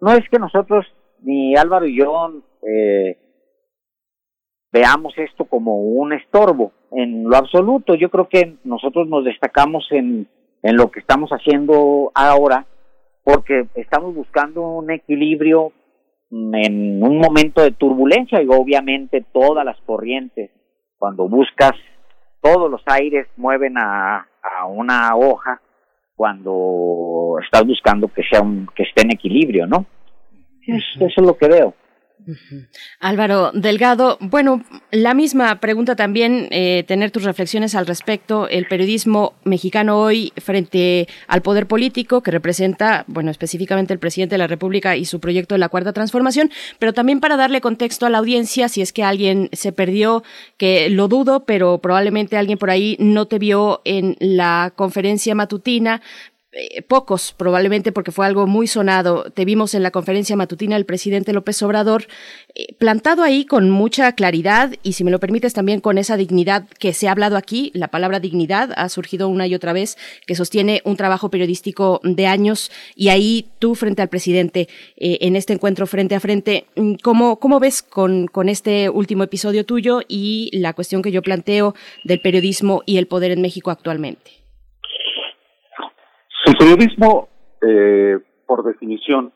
[0.00, 0.86] No es que nosotros,
[1.22, 3.16] ni Álvaro y yo, eh,
[4.72, 7.94] veamos esto como un estorbo en lo absoluto.
[7.94, 10.28] Yo creo que nosotros nos destacamos en,
[10.62, 12.66] en lo que estamos haciendo ahora
[13.24, 15.72] porque estamos buscando un equilibrio
[16.30, 20.50] en un momento de turbulencia y obviamente todas las corrientes,
[20.96, 21.72] cuando buscas,
[22.40, 25.60] todos los aires mueven a, a una hoja
[26.14, 29.86] cuando estás buscando que sea un, que esté en equilibrio, ¿no?
[30.66, 31.74] eso es lo que veo.
[33.00, 39.34] Álvaro Delgado, bueno, la misma pregunta también, eh, tener tus reflexiones al respecto, el periodismo
[39.44, 44.96] mexicano hoy frente al poder político que representa, bueno, específicamente el presidente de la República
[44.96, 48.68] y su proyecto de la Cuarta Transformación, pero también para darle contexto a la audiencia,
[48.68, 50.22] si es que alguien se perdió,
[50.56, 56.02] que lo dudo, pero probablemente alguien por ahí no te vio en la conferencia matutina,
[56.52, 59.30] eh, pocos, probablemente porque fue algo muy sonado.
[59.32, 62.08] Te vimos en la conferencia matutina del presidente López Obrador,
[62.56, 66.66] eh, plantado ahí con mucha claridad y, si me lo permites, también con esa dignidad
[66.80, 67.70] que se ha hablado aquí.
[67.72, 69.96] La palabra dignidad ha surgido una y otra vez,
[70.26, 72.72] que sostiene un trabajo periodístico de años.
[72.96, 77.38] Y ahí tú, frente al presidente, eh, en este encuentro frente a frente, mm, ¿cómo,
[77.38, 82.20] cómo ves con, con este último episodio tuyo y la cuestión que yo planteo del
[82.20, 84.39] periodismo y el poder en México actualmente?
[86.46, 87.28] El periodismo,
[87.60, 89.32] eh, por definición,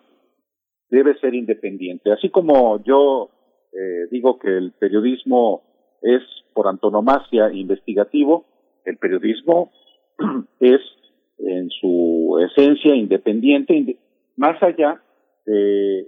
[0.89, 2.13] debe ser independiente.
[2.13, 3.31] Así como yo
[3.73, 5.63] eh, digo que el periodismo
[6.01, 6.23] es
[6.55, 8.47] por antonomasia investigativo,
[8.85, 9.71] el periodismo
[10.61, 10.81] es
[11.39, 13.99] en su esencia independiente,
[14.37, 15.03] más allá
[15.45, 16.07] de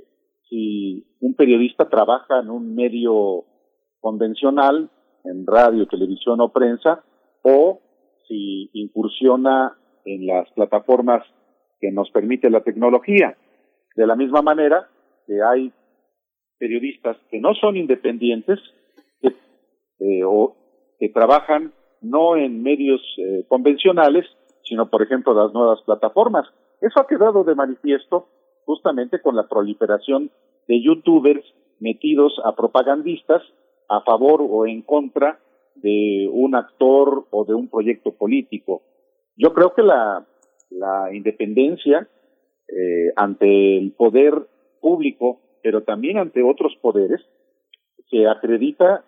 [0.48, 3.44] si un periodista trabaja en un medio
[4.00, 4.88] convencional,
[5.24, 7.04] en radio, televisión o prensa,
[7.42, 7.80] o
[8.28, 9.76] si incursiona
[10.06, 11.22] en las plataformas
[11.80, 13.36] que nos permite la tecnología.
[13.94, 14.88] De la misma manera
[15.26, 15.72] que hay
[16.58, 18.58] periodistas que no son independientes
[19.20, 19.28] que,
[20.00, 20.56] eh, o
[20.98, 24.24] que trabajan no en medios eh, convencionales,
[24.62, 26.46] sino por ejemplo las nuevas plataformas.
[26.80, 28.28] Eso ha quedado de manifiesto
[28.64, 30.30] justamente con la proliferación
[30.68, 31.44] de youtubers
[31.80, 33.42] metidos a propagandistas
[33.88, 35.38] a favor o en contra
[35.76, 38.82] de un actor o de un proyecto político.
[39.36, 40.26] Yo creo que la,
[40.70, 42.08] la independencia
[42.68, 44.34] eh, ante el poder
[44.80, 47.20] público, pero también ante otros poderes,
[48.10, 49.04] se acredita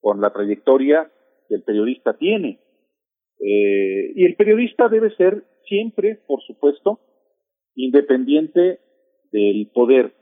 [0.00, 1.10] con la trayectoria
[1.48, 2.58] que el periodista tiene.
[3.38, 7.00] Eh, y el periodista debe ser siempre, por supuesto,
[7.74, 8.80] independiente
[9.32, 10.12] del poder,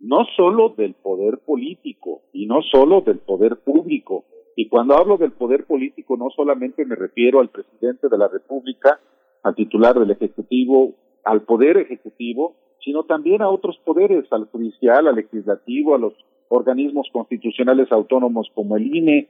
[0.00, 4.24] no solo del poder político y no solo del poder público.
[4.56, 9.00] Y cuando hablo del poder político no solamente me refiero al presidente de la República,
[9.42, 15.16] al titular del Ejecutivo, al poder ejecutivo, sino también a otros poderes, al judicial, al
[15.16, 16.12] legislativo, a los
[16.48, 19.28] organismos constitucionales autónomos como el INE,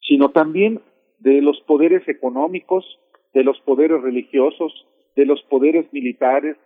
[0.00, 0.80] sino también
[1.18, 2.84] de los poderes económicos,
[3.34, 4.86] de los poderes religiosos,
[5.16, 6.56] de los poderes militares,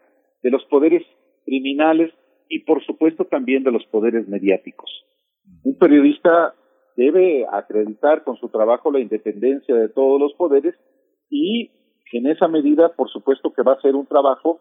[0.43, 1.03] de los poderes
[1.45, 2.13] criminales
[2.49, 4.91] y por supuesto también de los poderes mediáticos.
[5.65, 6.55] Un periodista
[6.97, 10.75] debe acreditar con su trabajo la independencia de todos los poderes
[11.31, 11.71] y
[12.13, 14.61] en esa medida, por supuesto que va a ser un trabajo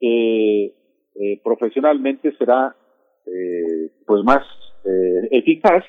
[0.00, 0.74] que
[1.14, 2.74] eh, profesionalmente será
[3.26, 4.44] eh, pues más
[4.84, 5.84] eh, eficaz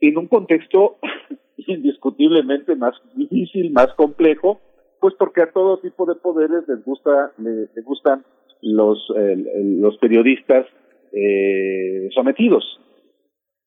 [0.00, 0.98] en un contexto
[1.56, 4.60] indiscutiblemente más difícil, más complejo,
[5.00, 8.24] pues porque a todo tipo de poderes les gusta, les, gustan
[8.60, 10.66] los, los periodistas
[12.14, 12.78] sometidos.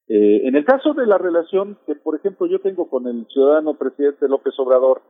[0.09, 3.75] Eh, en el caso de la relación que, por ejemplo, yo tengo con el ciudadano
[3.75, 5.01] presidente López Obrador,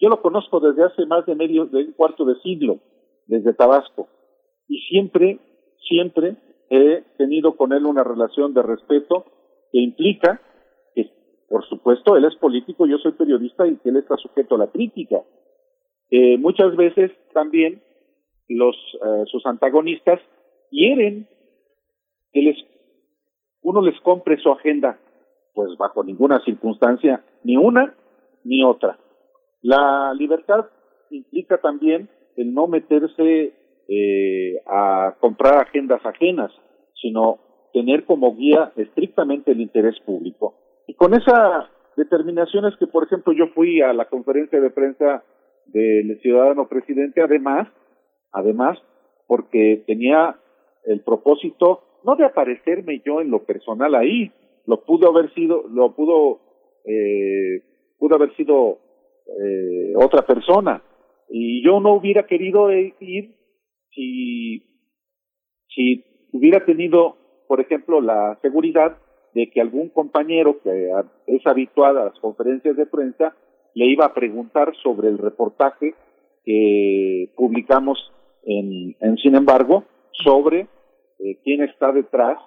[0.00, 2.78] yo lo conozco desde hace más de medio, de un cuarto de siglo,
[3.26, 4.08] desde Tabasco,
[4.68, 5.38] y siempre,
[5.88, 6.36] siempre
[6.70, 9.26] he tenido con él una relación de respeto
[9.72, 10.40] que implica
[11.50, 15.20] por supuesto, él es político, yo soy periodista y él está sujeto a la crítica.
[16.08, 17.82] Eh, muchas veces también
[18.48, 20.20] los eh, sus antagonistas
[20.70, 21.26] quieren
[22.32, 22.56] que les
[23.62, 24.98] uno les compre su agenda,
[25.54, 27.94] pues bajo ninguna circunstancia, ni una
[28.44, 28.98] ni otra.
[29.62, 30.66] La libertad
[31.10, 33.52] implica también el no meterse
[33.88, 36.52] eh, a comprar agendas ajenas,
[37.00, 37.38] sino
[37.72, 40.54] tener como guía estrictamente el interés público.
[40.86, 45.22] Y con esa determinación es que, por ejemplo, yo fui a la conferencia de prensa
[45.66, 47.68] del ciudadano presidente, además,
[48.32, 48.78] además,
[49.26, 50.36] porque tenía
[50.84, 54.32] el propósito no de aparecerme yo en lo personal ahí,
[54.66, 56.40] lo pudo haber sido, lo pudo,
[56.84, 57.62] eh,
[57.98, 58.78] pudo haber sido
[59.26, 60.82] eh, otra persona,
[61.28, 63.34] y yo no hubiera querido ir
[63.92, 64.64] si,
[65.68, 68.96] si hubiera tenido, por ejemplo, la seguridad
[69.34, 70.90] de que algún compañero que
[71.26, 73.34] es habitual a las conferencias de prensa
[73.74, 75.94] le iba a preguntar sobre el reportaje
[76.44, 78.12] que publicamos
[78.42, 80.66] en, en Sin embargo sobre
[81.22, 82.38] eh, quién está detrás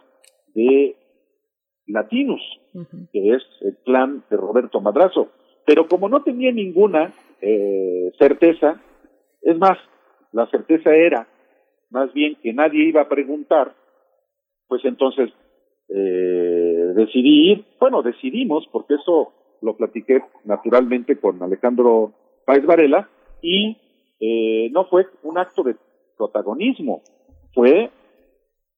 [0.54, 0.96] de
[1.88, 2.42] Latinus,
[3.12, 5.30] que es el clan de Roberto Madrazo.
[5.66, 8.82] Pero como no tenía ninguna eh, certeza,
[9.42, 9.78] es más,
[10.32, 11.28] la certeza era
[11.94, 13.76] más bien que nadie iba a preguntar,
[14.68, 15.30] pues entonces
[15.90, 22.14] eh, decidí ir, bueno, decidimos, porque eso lo platiqué naturalmente con Alejandro
[22.46, 23.08] Páez Varela,
[23.44, 23.78] y
[24.20, 25.76] eh, no fue un acto de
[26.18, 27.04] protagonismo,
[27.54, 27.92] fue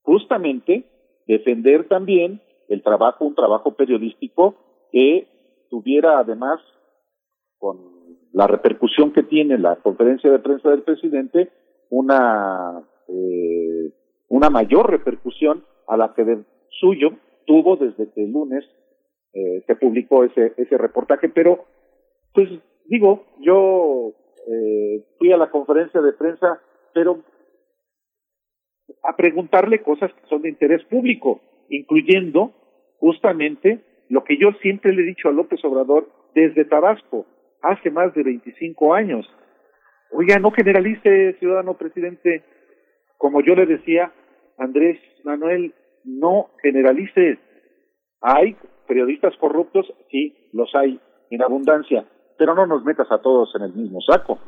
[0.05, 0.85] justamente
[1.27, 4.55] defender también el trabajo, un trabajo periodístico
[4.91, 5.27] que
[5.69, 6.61] tuviera además,
[7.57, 7.77] con
[8.31, 11.51] la repercusión que tiene la conferencia de prensa del presidente,
[11.89, 13.91] una, eh,
[14.29, 16.43] una mayor repercusión a la que de,
[16.79, 17.09] suyo
[17.45, 18.65] tuvo desde que el lunes
[19.33, 21.65] eh, se publicó ese, ese reportaje, pero
[22.33, 22.49] pues
[22.85, 24.13] digo, yo
[24.47, 26.59] eh, fui a la conferencia de prensa,
[26.93, 27.19] pero
[29.03, 32.53] a preguntarle cosas que son de interés público, incluyendo
[32.99, 37.25] justamente lo que yo siempre le he dicho a López Obrador desde Tabasco,
[37.61, 39.25] hace más de 25 años.
[40.11, 42.43] Oiga, no generalice, ciudadano presidente,
[43.17, 44.11] como yo le decía,
[44.57, 45.73] Andrés Manuel,
[46.03, 47.39] no generalice.
[48.21, 48.55] Hay
[48.87, 50.99] periodistas corruptos, sí, los hay
[51.31, 52.05] en abundancia,
[52.37, 54.39] pero no nos metas a todos en el mismo saco.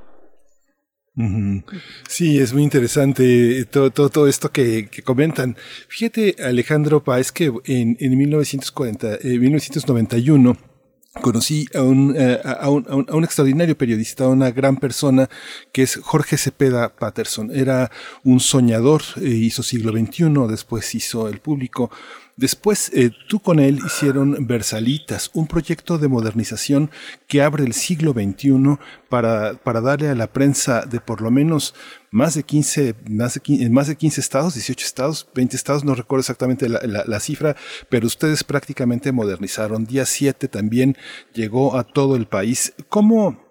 [2.08, 5.58] Sí, es muy interesante todo, todo, esto que, comentan.
[5.88, 12.86] Fíjate, Alejandro Páez, que en, en 1940, 1991 eh, conocí a un, eh, a, un,
[12.88, 15.28] a, un, extraordinario periodista, a una gran persona
[15.72, 17.50] que es Jorge Cepeda Patterson.
[17.52, 17.90] Era
[18.24, 21.90] un soñador, eh, hizo siglo XXI, después hizo el público.
[22.38, 26.92] Después, eh, tú con él hicieron Versalitas, un proyecto de modernización
[27.28, 28.78] que abre el siglo XXI
[29.10, 31.74] para, para darle a la prensa de por lo menos
[32.12, 35.96] más de 15, más de 15, más de 15 estados, 18 estados, 20 estados, no
[35.96, 37.56] recuerdo exactamente la, la, cifra,
[37.90, 39.86] pero ustedes prácticamente modernizaron.
[39.86, 40.96] Día 7 también
[41.34, 42.72] llegó a todo el país.
[42.88, 43.48] ¿Cómo,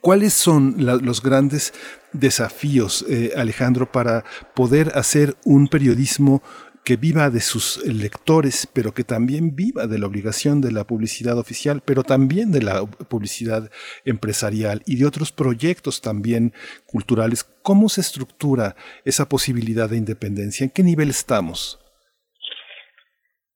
[0.00, 1.74] ¿Cuáles son los grandes
[2.12, 6.42] desafíos, eh, Alejandro, para poder hacer un periodismo
[6.84, 11.38] que viva de sus lectores, pero que también viva de la obligación de la publicidad
[11.38, 13.70] oficial, pero también de la publicidad
[14.04, 16.52] empresarial y de otros proyectos también
[16.86, 17.44] culturales.
[17.62, 20.64] ¿Cómo se estructura esa posibilidad de independencia?
[20.64, 21.78] ¿En qué nivel estamos?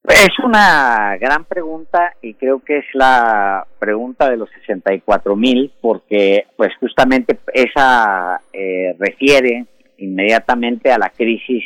[0.07, 6.45] Es una gran pregunta y creo que es la pregunta de los 64 mil porque
[6.55, 9.65] pues justamente esa eh, refiere
[9.97, 11.63] inmediatamente a la crisis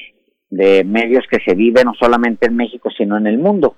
[0.49, 3.75] de medios que se vive no solamente en México sino en el mundo.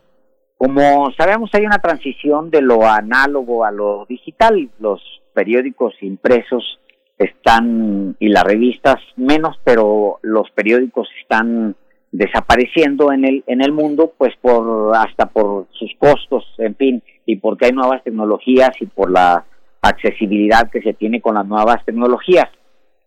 [0.58, 5.01] Como sabemos hay una transición de lo análogo a lo digital, los
[5.33, 6.80] periódicos impresos
[7.17, 11.75] están y las revistas menos, pero los periódicos están
[12.11, 17.38] desapareciendo en el en el mundo pues por hasta por sus costos en fin y
[17.38, 19.45] porque hay nuevas tecnologías y por la
[19.82, 22.50] accesibilidad que se tiene con las nuevas tecnologías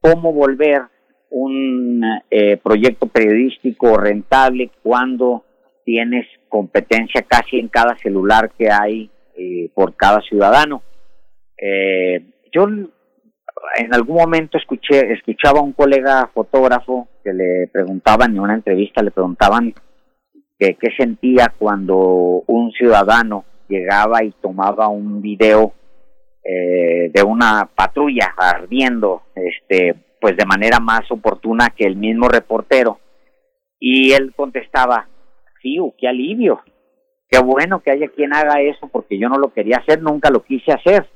[0.01, 0.83] cómo volver
[1.37, 5.45] un eh, proyecto periodístico rentable cuando
[5.85, 10.83] tienes competencia casi en cada celular que hay eh, por cada ciudadano.
[11.59, 18.41] Eh, yo en algún momento escuché escuchaba a un colega fotógrafo que le preguntaban en
[18.41, 19.75] una entrevista le preguntaban
[20.57, 25.73] que qué sentía cuando un ciudadano llegaba y tomaba un video
[26.45, 32.99] eh, de una patrulla ardiendo este pues de manera más oportuna que el mismo reportero
[33.79, 35.07] y él contestaba
[35.61, 36.63] sí qué alivio
[37.29, 40.43] qué bueno que haya quien haga eso porque yo no lo quería hacer nunca lo
[40.43, 41.07] quise hacer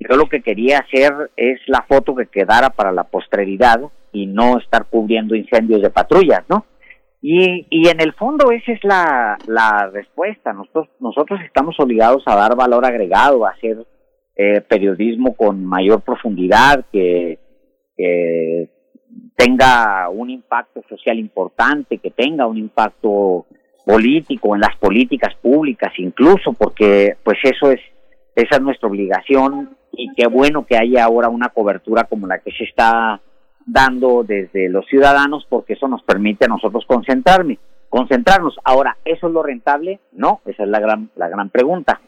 [0.00, 4.56] yo lo que quería hacer es la foto que quedara para la posteridad y no
[4.56, 6.64] estar cubriendo incendios de patrullas, ¿no?
[7.20, 10.52] Y, y en el fondo esa es la, la respuesta.
[10.52, 13.86] Nosotros, nosotros estamos obligados a dar valor agregado, a hacer
[14.36, 17.38] eh, periodismo con mayor profundidad, que,
[17.96, 18.68] que
[19.36, 23.46] tenga un impacto social importante, que tenga un impacto
[23.84, 27.80] político en las políticas públicas incluso, porque pues eso es,
[28.34, 32.50] esa es nuestra obligación y qué bueno que haya ahora una cobertura como la que
[32.52, 33.20] se está
[33.66, 37.58] dando desde los ciudadanos porque eso nos permite a nosotros concentrarme,
[37.88, 38.58] concentrarnos.
[38.64, 40.00] Ahora, ¿eso es lo rentable?
[40.12, 42.00] No, esa es la gran, la gran pregunta.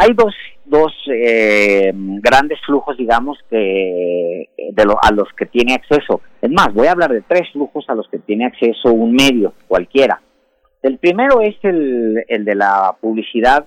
[0.00, 0.32] Hay dos,
[0.64, 6.20] dos eh, grandes flujos, digamos, que de lo, a los que tiene acceso.
[6.40, 9.54] Es más, voy a hablar de tres flujos a los que tiene acceso un medio,
[9.66, 10.22] cualquiera.
[10.82, 13.66] El primero es el, el de la publicidad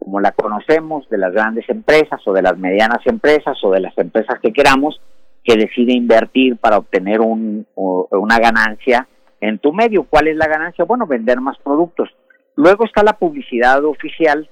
[0.00, 3.96] como la conocemos, de las grandes empresas o de las medianas empresas o de las
[3.98, 5.00] empresas que queramos,
[5.44, 9.06] que decide invertir para obtener un, una ganancia
[9.40, 10.04] en tu medio.
[10.04, 10.84] ¿Cuál es la ganancia?
[10.84, 12.08] Bueno, vender más productos.
[12.56, 14.48] Luego está la publicidad oficial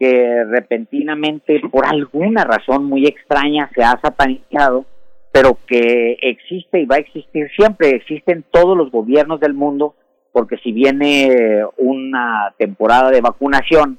[0.00, 4.86] que repentinamente, por alguna razón muy extraña, se ha satanizado,
[5.30, 9.94] pero que existe y va a existir siempre, existe en todos los gobiernos del mundo,
[10.32, 13.98] porque si viene una temporada de vacunación,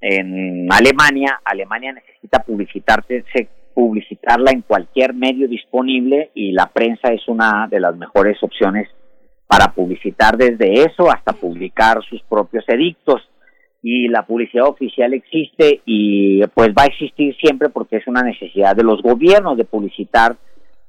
[0.00, 3.24] en Alemania, Alemania necesita publicitarse,
[3.74, 8.88] publicitarla en cualquier medio disponible y la prensa es una de las mejores opciones
[9.46, 13.22] para publicitar desde eso hasta publicar sus propios edictos
[13.88, 18.74] y la publicidad oficial existe y pues va a existir siempre porque es una necesidad
[18.74, 20.34] de los gobiernos de publicitar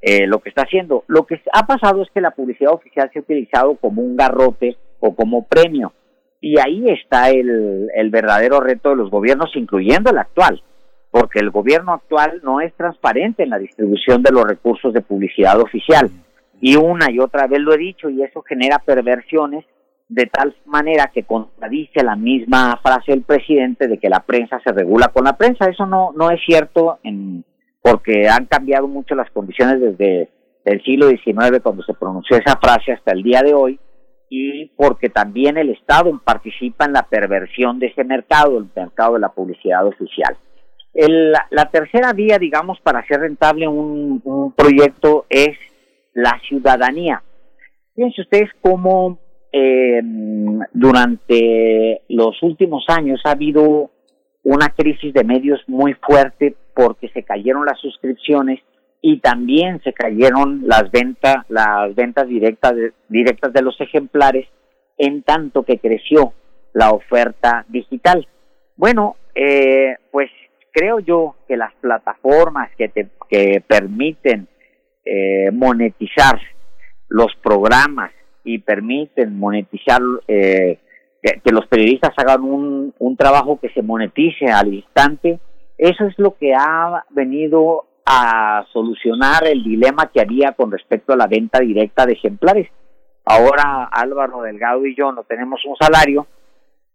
[0.02, 1.04] eh, lo que está haciendo.
[1.06, 4.78] Lo que ha pasado es que la publicidad oficial se ha utilizado como un garrote
[5.00, 5.94] o como premio
[6.42, 10.64] y ahí está el, el verdadero reto de los gobiernos, incluyendo el actual,
[11.12, 15.62] porque el gobierno actual no es transparente en la distribución de los recursos de publicidad
[15.62, 16.10] oficial.
[16.60, 19.66] Y una y otra vez lo he dicho, y eso genera perversiones
[20.10, 24.72] de tal manera que contradice la misma frase del presidente de que la prensa se
[24.72, 25.70] regula con la prensa.
[25.70, 27.44] Eso no, no es cierto en,
[27.82, 30.30] porque han cambiado mucho las condiciones desde
[30.66, 33.80] el siglo XIX cuando se pronunció esa frase hasta el día de hoy
[34.30, 39.22] y porque también el Estado participa en la perversión de ese mercado, el mercado de
[39.22, 40.36] la publicidad oficial.
[40.94, 45.58] la tercera vía, digamos, para hacer rentable un, proyecto es
[46.14, 47.24] la ciudadanía.
[47.96, 49.20] Fíjense ustedes cómo
[49.60, 50.02] eh,
[50.74, 53.90] durante los últimos años ha habido
[54.44, 58.60] una crisis de medios muy fuerte porque se cayeron las suscripciones
[59.02, 64.48] y también se cayeron las ventas las ventas directas de, directas de los ejemplares
[64.98, 66.34] en tanto que creció
[66.74, 68.28] la oferta digital.
[68.76, 70.30] Bueno, eh, pues
[70.72, 74.48] creo yo que las plataformas que te que permiten
[75.04, 76.40] eh, monetizar
[77.10, 78.12] los programas
[78.48, 80.80] y permiten monetizar eh,
[81.22, 85.40] que, los periodistas hagan un, un trabajo que se monetice al instante
[85.78, 91.18] eso es lo que ha venido a solucionar el dilema que había con respecto a
[91.18, 92.70] la venta directa de ejemplares.
[93.26, 96.26] Ahora Álvaro Delgado y yo no tenemos un salario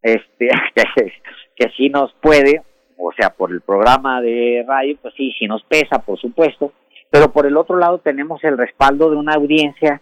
[0.02, 1.12] este que,
[1.54, 2.62] que sí nos puede,
[2.98, 6.72] o sea, por el programa de radio, pues sí, sí nos pesa, por supuesto,
[7.10, 10.00] pero por el otro lado tenemos el respaldo de una audiencia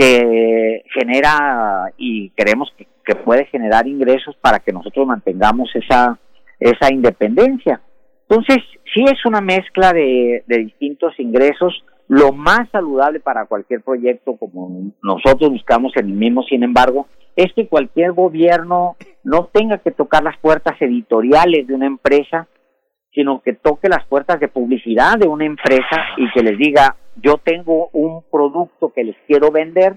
[0.00, 6.18] que genera y creemos que, que puede generar ingresos para que nosotros mantengamos esa
[6.60, 7.80] esa independencia.
[8.28, 8.58] Entonces,
[8.94, 15.50] sí es una mezcla de, distintos ingresos, lo más saludable para cualquier proyecto como nosotros
[15.50, 20.36] buscamos en el mismo, sin embargo, es que cualquier gobierno no tenga que tocar las
[20.38, 22.48] puertas editoriales de una empresa,
[23.12, 27.38] sino que toque las puertas de publicidad de una empresa y que les diga, yo
[27.38, 29.96] tengo un producto que les quiero vender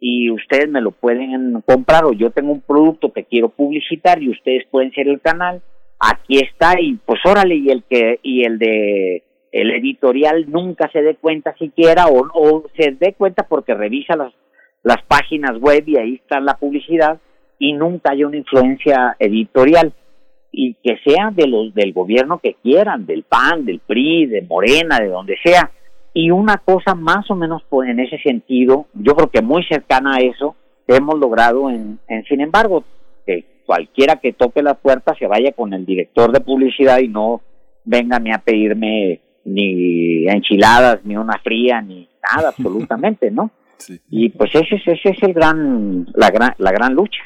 [0.00, 4.30] y ustedes me lo pueden comprar o yo tengo un producto que quiero publicitar y
[4.30, 5.62] ustedes pueden ser el canal
[6.00, 9.22] aquí está y pues órale y el que y el de
[9.52, 14.32] el editorial nunca se dé cuenta siquiera o, o se dé cuenta porque revisa las
[14.82, 17.20] las páginas web y ahí está la publicidad
[17.58, 19.92] y nunca hay una influencia editorial
[20.50, 24.98] y que sea de los del gobierno que quieran, del PAN, del PRI, de Morena,
[24.98, 25.70] de donde sea.
[26.14, 30.16] Y una cosa más o menos pues, en ese sentido, yo creo que muy cercana
[30.16, 32.84] a eso, hemos logrado en, en sin embargo,
[33.64, 37.40] cualquiera que toque la puerta se vaya con el director de publicidad y no
[37.84, 43.50] venga a pedirme ni enchiladas, ni una fría, ni nada, absolutamente, ¿no?
[44.10, 47.22] Y pues ese, ese es el gran, la gran, la gran lucha.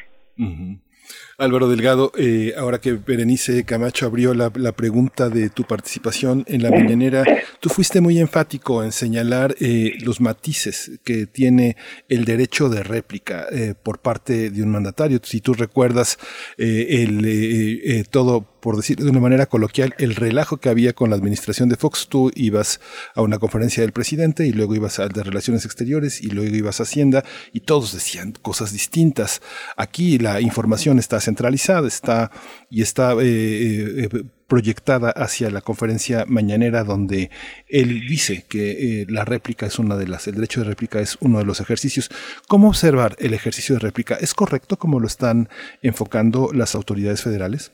[1.38, 6.70] Álvaro Delgado, eh, ahora que Berenice Camacho abrió la, pregunta de tu participación en la
[6.70, 7.24] mañanera,
[7.60, 11.76] tú fuiste muy enfático en señalar eh, los matices que tiene
[12.08, 15.20] el derecho de réplica eh, por parte de un mandatario.
[15.22, 16.18] Si tú recuerdas
[16.56, 21.68] el, todo por decir de una manera coloquial, el relajo que había con la administración
[21.68, 22.08] de Fox.
[22.08, 22.80] Tú ibas
[23.14, 26.80] a una conferencia del presidente y luego ibas al de Relaciones Exteriores y luego ibas
[26.80, 27.22] a Hacienda
[27.52, 29.40] y todos decían cosas distintas.
[29.76, 32.32] Aquí la información está centralizada, está
[32.68, 37.30] y está eh, eh, eh, proyectada hacia la conferencia mañanera donde
[37.68, 41.38] él dice que la réplica es una de las, el derecho de réplica es uno
[41.38, 42.10] de los ejercicios.
[42.48, 44.16] ¿Cómo observar el ejercicio de réplica?
[44.16, 45.48] ¿Es correcto como lo están
[45.82, 47.70] enfocando las autoridades federales?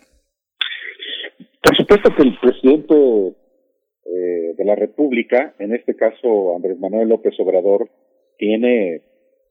[1.92, 3.36] Supuesto que el presidente
[4.06, 7.90] eh, de la República, en este caso Andrés Manuel López Obrador,
[8.38, 9.02] tiene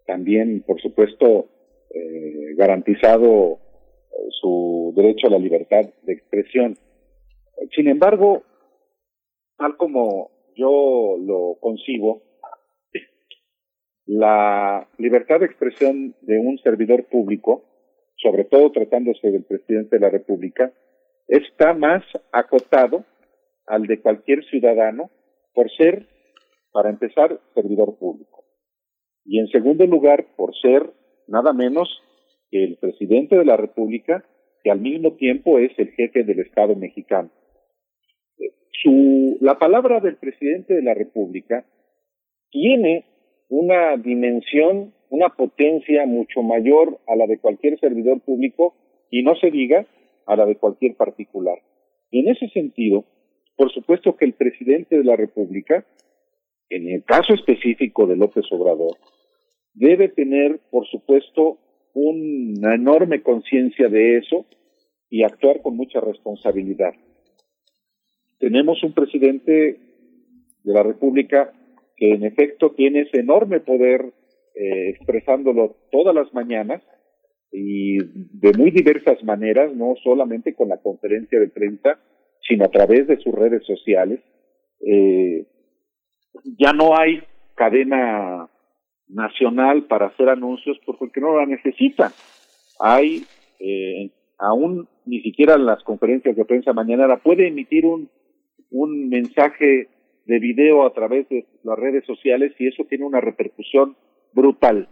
[0.07, 1.49] también, por supuesto,
[1.93, 6.79] eh, garantizado eh, su derecho a la libertad de expresión.
[7.75, 8.41] Sin embargo,
[9.59, 12.23] tal como yo lo concibo,
[14.07, 17.65] la libertad de expresión de un servidor público,
[18.15, 20.73] sobre todo tratándose del presidente de la República,
[21.31, 22.03] está más
[22.33, 23.05] acotado
[23.65, 25.09] al de cualquier ciudadano
[25.53, 26.05] por ser,
[26.73, 28.43] para empezar, servidor público.
[29.23, 30.91] Y en segundo lugar, por ser
[31.27, 31.87] nada menos
[32.49, 34.25] que el presidente de la República,
[34.61, 37.29] que al mismo tiempo es el jefe del Estado mexicano.
[38.83, 41.65] Su, la palabra del presidente de la República
[42.49, 43.05] tiene
[43.47, 48.75] una dimensión, una potencia mucho mayor a la de cualquier servidor público
[49.09, 49.85] y no se diga
[50.31, 51.57] a la de cualquier particular.
[52.09, 53.03] Y en ese sentido,
[53.57, 55.85] por supuesto que el presidente de la República,
[56.69, 58.95] en el caso específico de López Obrador,
[59.73, 61.57] debe tener, por supuesto,
[61.93, 64.45] una enorme conciencia de eso
[65.09, 66.93] y actuar con mucha responsabilidad.
[68.39, 69.79] Tenemos un presidente
[70.63, 71.51] de la República
[71.97, 74.13] que en efecto tiene ese enorme poder
[74.55, 76.81] eh, expresándolo todas las mañanas
[77.51, 81.99] y de muy diversas maneras, no solamente con la conferencia de prensa,
[82.47, 84.19] sino a través de sus redes sociales.
[84.79, 85.45] Eh,
[86.57, 87.21] ya no hay
[87.55, 88.49] cadena
[89.07, 92.11] nacional para hacer anuncios porque no la necesita.
[92.79, 93.23] Hay,
[93.59, 98.09] eh, aún ni siquiera las conferencias de prensa mañana puede emitir un,
[98.69, 99.89] un mensaje
[100.25, 103.97] de video a través de las redes sociales y eso tiene una repercusión
[104.33, 104.87] brutal.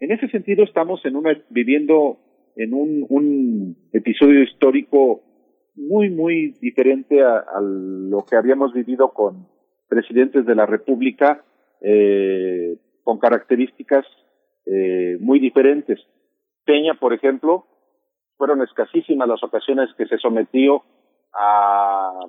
[0.00, 2.18] En ese sentido estamos en una, viviendo
[2.56, 5.22] en un, episodio histórico
[5.74, 9.46] muy, muy diferente a, lo que habíamos vivido con
[9.88, 11.44] presidentes de la República
[11.82, 14.06] eh, con características
[14.66, 16.00] eh, muy diferentes.
[16.64, 17.66] Peña, por ejemplo,
[18.38, 20.82] fueron escasísimas las ocasiones que se sometió
[21.34, 22.20] a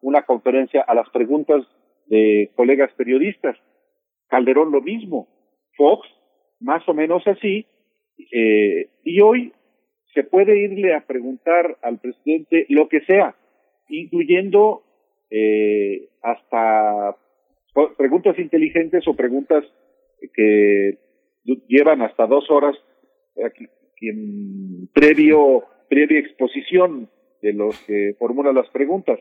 [0.00, 1.64] una conferencia a las preguntas
[2.06, 3.56] de colegas periodistas.
[4.28, 5.28] Calderón lo mismo,
[5.76, 6.06] Fox
[6.60, 7.66] más o menos así,
[8.32, 9.52] eh, y hoy
[10.14, 13.34] se puede irle a preguntar al presidente lo que sea,
[13.88, 14.82] incluyendo
[15.30, 17.16] eh, hasta
[17.98, 19.64] preguntas inteligentes o preguntas
[20.32, 20.98] que
[21.68, 22.74] llevan hasta dos horas
[24.00, 27.08] en previo previa exposición
[27.42, 29.18] de los que formulan las preguntas.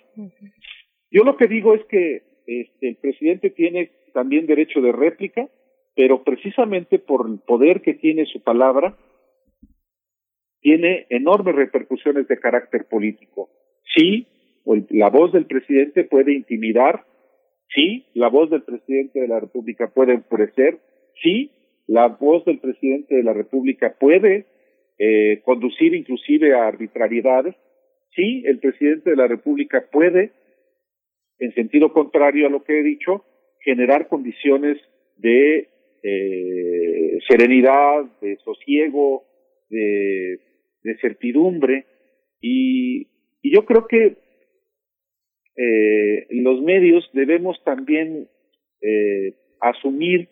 [1.12, 5.48] Yo lo que digo es que este, el presidente tiene también derecho de réplica,
[5.96, 8.98] pero precisamente por el poder que tiene su palabra,
[10.60, 13.50] tiene enormes repercusiones de carácter político.
[13.96, 14.28] Sí,
[14.90, 17.06] la voz del presidente puede intimidar,
[17.74, 20.80] sí, la voz del presidente de la República puede enfurecer,
[21.22, 21.52] sí,
[21.88, 24.48] la voz del presidente de la República puede
[24.98, 27.56] eh, conducir inclusive a arbitrariedades,
[28.16, 30.32] sí, el presidente de la República puede,
[31.38, 33.24] en sentido contrario a lo que he dicho,
[33.60, 34.78] generar condiciones
[35.18, 35.70] de
[37.28, 39.24] serenidad, de sosiego,
[39.70, 40.40] de,
[41.02, 41.86] certidumbre.
[42.42, 43.08] Y,
[43.44, 44.18] yo creo que
[45.56, 48.28] eh, los medios debemos también
[48.82, 50.30] eh, asumir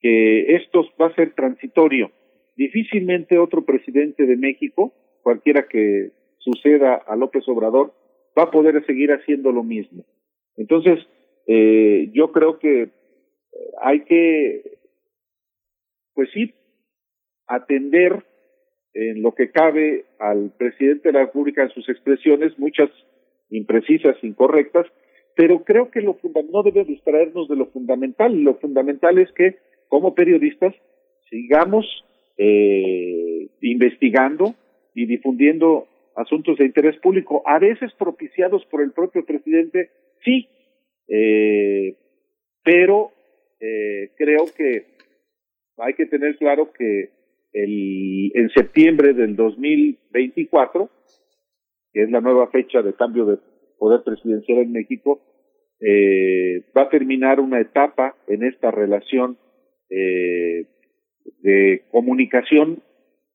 [0.00, 2.10] que esto va a ser transitorio.
[2.56, 7.94] Difícilmente otro presidente de México, cualquiera que suceda a López Obrador,
[8.36, 10.04] va a poder seguir haciendo lo mismo.
[10.56, 10.98] Entonces,
[11.46, 12.90] eh, yo creo que
[13.80, 14.77] hay que
[16.18, 16.52] pues sí,
[17.46, 18.24] atender
[18.92, 22.90] en lo que cabe al presidente de la República en sus expresiones, muchas
[23.50, 24.84] imprecisas, incorrectas,
[25.36, 26.18] pero creo que lo
[26.50, 28.36] no debe distraernos de lo fundamental.
[28.36, 30.74] Lo fundamental es que, como periodistas,
[31.30, 31.86] sigamos
[32.36, 34.56] eh, investigando
[34.96, 39.90] y difundiendo asuntos de interés público, a veces propiciados por el propio presidente,
[40.24, 40.48] sí,
[41.06, 41.94] eh,
[42.64, 43.12] pero
[43.60, 44.97] eh, creo que
[45.78, 47.10] hay que tener claro que
[47.52, 50.90] el, en septiembre del 2024,
[51.92, 53.38] que es la nueva fecha de cambio de
[53.78, 55.20] poder presidencial en México,
[55.80, 59.38] eh, va a terminar una etapa en esta relación
[59.90, 60.66] eh,
[61.40, 62.82] de comunicación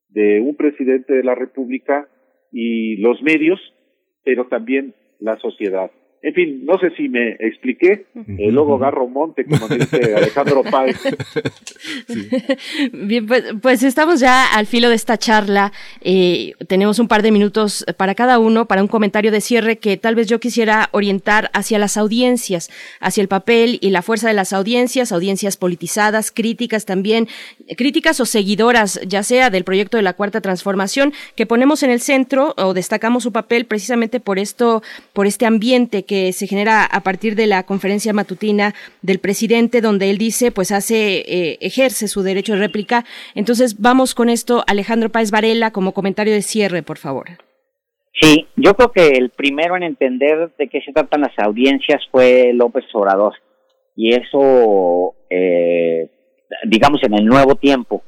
[0.09, 2.07] de un presidente de la República
[2.51, 3.59] y los medios,
[4.23, 5.89] pero también la sociedad.
[6.25, 8.05] En fin, no sé si me expliqué.
[8.37, 10.97] El luego agarro monte, como dice Alejandro Páez.
[12.93, 15.73] Bien, pues, pues, estamos ya al filo de esta charla.
[15.99, 19.97] Eh, tenemos un par de minutos para cada uno, para un comentario de cierre que
[19.97, 22.71] tal vez yo quisiera orientar hacia las audiencias,
[23.01, 27.27] hacia el papel y la fuerza de las audiencias, audiencias politizadas, críticas también,
[27.75, 31.99] críticas o seguidoras, ya sea del proyecto de la Cuarta Transformación, que ponemos en el
[31.99, 36.85] centro o destacamos su papel precisamente por esto, por este ambiente que que se genera
[36.85, 42.07] a partir de la conferencia matutina del presidente, donde él dice, pues hace, eh, ejerce
[42.07, 43.03] su derecho de réplica.
[43.33, 47.25] Entonces, vamos con esto, Alejandro Páez Varela, como comentario de cierre, por favor.
[48.21, 52.51] Sí, yo creo que el primero en entender de qué se tratan las audiencias fue
[52.53, 53.33] López Obrador.
[53.95, 56.11] Y eso, eh,
[56.65, 58.03] digamos, en el nuevo tiempo,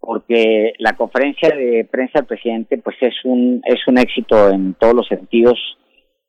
[0.00, 4.94] porque la conferencia de prensa del presidente, pues es un, es un éxito en todos
[4.94, 5.58] los sentidos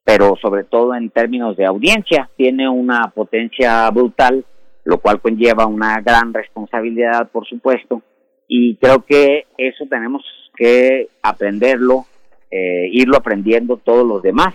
[0.03, 4.45] pero sobre todo en términos de audiencia, tiene una potencia brutal,
[4.83, 8.01] lo cual conlleva una gran responsabilidad, por supuesto,
[8.47, 10.23] y creo que eso tenemos
[10.55, 12.05] que aprenderlo,
[12.51, 14.53] eh, irlo aprendiendo todos los demás,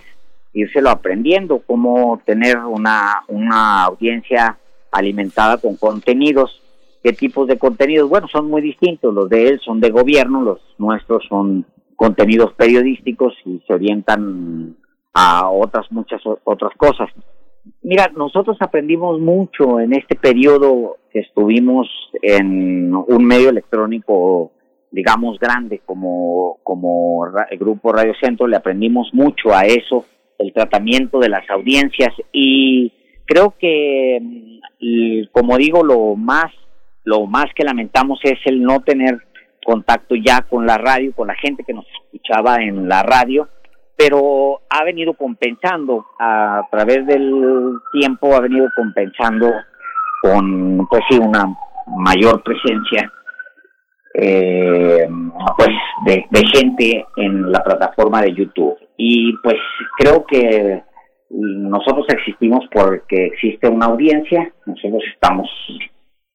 [0.53, 4.57] írselo aprendiendo, cómo tener una, una audiencia
[4.91, 6.61] alimentada con contenidos.
[7.03, 8.09] ¿Qué tipos de contenidos?
[8.09, 9.13] Bueno, son muy distintos.
[9.13, 14.77] Los de él son de gobierno, los nuestros son contenidos periodísticos y se orientan
[15.13, 17.09] a otras muchas otras cosas.
[17.81, 21.87] Mira, nosotros aprendimos mucho en este periodo que estuvimos
[22.21, 24.51] en un medio electrónico,
[24.91, 30.05] digamos, grande como, como el Grupo Radio Centro, le aprendimos mucho a eso,
[30.37, 32.91] el tratamiento de las audiencias y
[33.25, 36.51] creo que, mm, como digo, lo más,
[37.03, 39.19] lo más que lamentamos es el no tener
[39.63, 43.47] contacto ya con la radio, con la gente que nos escuchaba en la radio,
[43.99, 47.33] pero ha venido compensando a través del
[47.91, 49.51] tiempo, ha venido compensando
[50.21, 51.53] con, pues sí, una
[51.85, 53.11] mayor presencia
[54.13, 55.05] eh,
[55.57, 55.69] pues
[56.05, 58.77] de, gente en la plataforma de YouTube.
[58.95, 59.57] Y pues
[59.97, 60.81] creo que
[61.31, 65.49] nosotros existimos porque existe una audiencia, nosotros estamos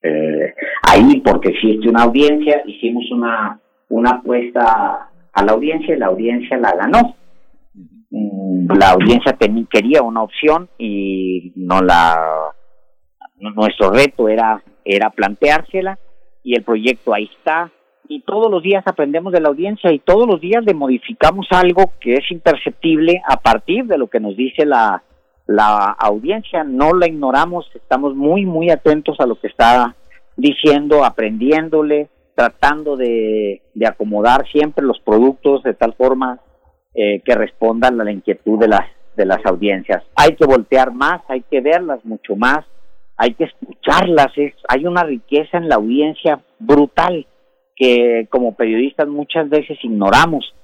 [0.03, 0.55] eh,
[0.93, 6.59] ahí porque existe una audiencia, hicimos una, una apuesta a la audiencia y la audiencia
[6.59, 7.24] la ganó.
[8.15, 9.37] Mm, La audiencia
[9.69, 12.17] quería una opción y no la
[13.41, 15.99] nuestro reto era era planteársela
[16.45, 17.73] y el proyecto ahí está.
[18.07, 21.93] Y todos los días aprendemos de la audiencia y todos los días le modificamos algo
[22.01, 25.03] que es imperceptible a partir de lo que nos dice la
[25.47, 26.63] la audiencia.
[26.63, 29.97] No la ignoramos estamos muy muy atentos a lo que está
[30.37, 36.41] diciendo aprendiéndole tratando de, de acomodar siempre los productos de tal forma
[36.95, 41.23] eh, que respondan a la inquietud de las de las audiencias hay que voltear más
[41.29, 42.65] hay que verlas mucho más
[43.17, 47.27] hay que escucharlas es hay una riqueza en la audiencia brutal
[47.77, 50.55] que como periodistas muchas veces ignoramos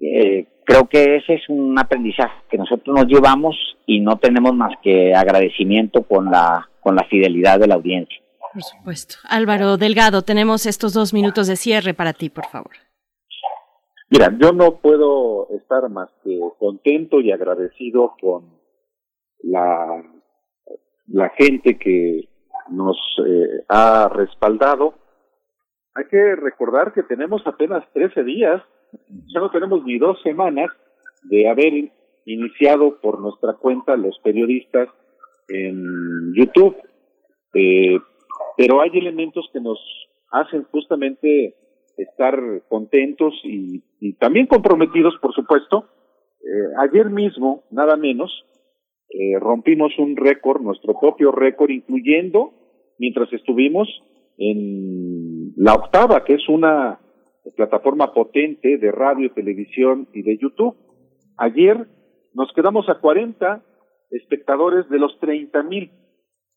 [0.00, 4.72] eh, creo que ese es un aprendizaje que nosotros nos llevamos y no tenemos más
[4.82, 8.18] que agradecimiento con la con la fidelidad de la audiencia
[8.52, 9.16] Por supuesto.
[9.28, 12.87] Álvaro Delgado, tenemos estos dos minutos de cierre para ti, por favor.
[14.10, 18.58] Mira, yo no puedo estar más que contento y agradecido con
[19.42, 20.02] la,
[21.36, 22.28] gente que
[22.70, 22.96] nos
[23.26, 24.94] eh, ha respaldado.
[25.94, 28.62] Hay que recordar que tenemos apenas 13 días,
[29.08, 30.70] ya no tenemos ni dos semanas
[31.24, 31.92] de haber
[32.24, 34.88] iniciado por nuestra cuenta los periodistas
[35.48, 36.76] en YouTube.
[37.54, 37.98] Eh,
[38.56, 39.78] pero hay elementos que nos
[40.30, 41.54] hacen justamente
[41.98, 45.86] estar contentos y, y también comprometidos, por supuesto.
[46.40, 48.30] Eh, ayer mismo, nada menos,
[49.10, 52.52] eh, rompimos un récord, nuestro propio récord, incluyendo
[52.98, 53.88] mientras estuvimos
[54.36, 57.00] en la octava, que es una
[57.56, 60.76] plataforma potente de radio, televisión y de YouTube.
[61.38, 61.86] Ayer
[62.34, 63.64] nos quedamos a 40
[64.10, 65.90] espectadores de los 30 mil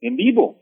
[0.01, 0.57] en vivo,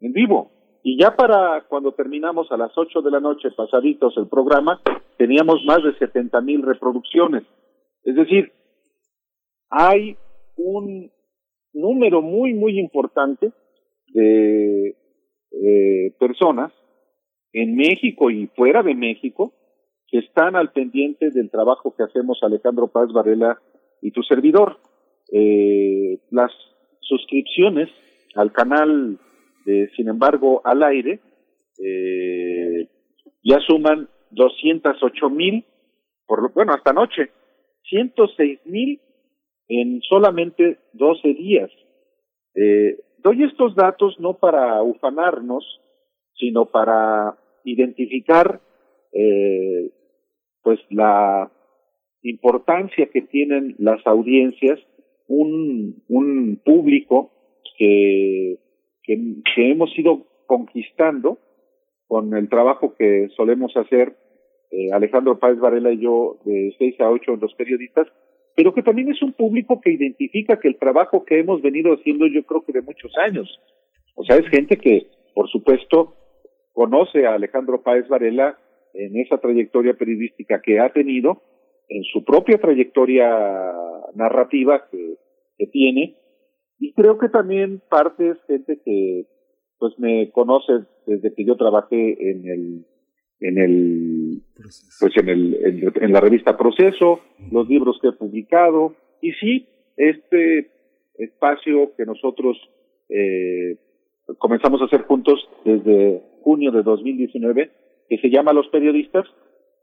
[0.00, 0.53] en vivo.
[0.86, 4.82] Y ya para cuando terminamos a las 8 de la noche, pasaditos el programa,
[5.16, 7.42] teníamos más de 70 mil reproducciones.
[8.02, 8.52] Es decir,
[9.70, 10.14] hay
[10.56, 11.10] un
[11.72, 13.50] número muy, muy importante
[14.08, 14.94] de
[15.52, 16.70] eh, personas
[17.54, 19.54] en México y fuera de México
[20.08, 23.58] que están al pendiente del trabajo que hacemos Alejandro Paz Varela
[24.02, 24.76] y tu servidor.
[25.32, 26.52] Eh, las
[27.00, 27.88] suscripciones
[28.34, 29.18] al canal
[29.64, 31.20] de Sin embargo al aire
[31.78, 32.88] eh,
[33.42, 35.64] ya suman 208 mil,
[36.26, 37.30] por lo, bueno, hasta anoche,
[37.88, 39.00] 106 mil
[39.68, 41.70] en solamente 12 días.
[42.54, 45.64] Eh, doy estos datos no para ufanarnos,
[46.36, 48.60] sino para identificar
[49.12, 49.90] eh,
[50.62, 51.50] pues la
[52.22, 54.78] importancia que tienen las audiencias,
[55.28, 57.30] un público
[57.76, 58.58] que,
[59.04, 61.38] que, hemos ido conquistando
[62.06, 64.16] con el trabajo que solemos hacer
[64.70, 68.06] eh, Alejandro Páez Varela y yo de 6 a 8 los periodistas,
[68.56, 72.26] pero que también es un público que identifica que el trabajo que hemos venido haciendo
[72.26, 73.48] yo creo que de muchos años.
[74.16, 76.14] O sea, es gente que, por supuesto,
[76.72, 78.58] conoce a Alejandro Páez Varela
[78.94, 81.42] en esa trayectoria periodística que ha tenido,
[81.88, 83.28] en su propia trayectoria
[84.14, 86.16] narrativa que tiene,
[86.84, 89.24] y creo que también parte es gente que
[89.78, 92.84] pues me conoce desde que yo trabajé en el
[93.40, 94.42] en el
[95.00, 98.94] pues en el en, en la revista Proceso, los libros que he publicado.
[99.22, 100.70] Y sí este
[101.14, 102.58] espacio que nosotros
[103.08, 103.78] eh,
[104.36, 107.70] comenzamos a hacer juntos desde junio de 2019
[108.10, 109.24] que se llama Los Periodistas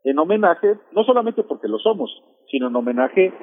[0.03, 2.11] en homenaje no solamente porque lo somos
[2.49, 3.33] sino en homenaje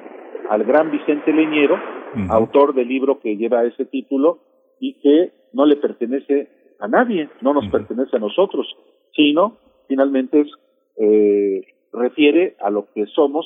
[0.49, 1.98] al gran Vicente Leñero
[2.29, 4.39] autor del libro que lleva ese título
[4.79, 8.67] y que no le pertenece a nadie, no nos pertenece a nosotros,
[9.13, 9.57] sino
[9.87, 10.47] finalmente es,
[10.97, 13.45] eh, refiere a lo que somos,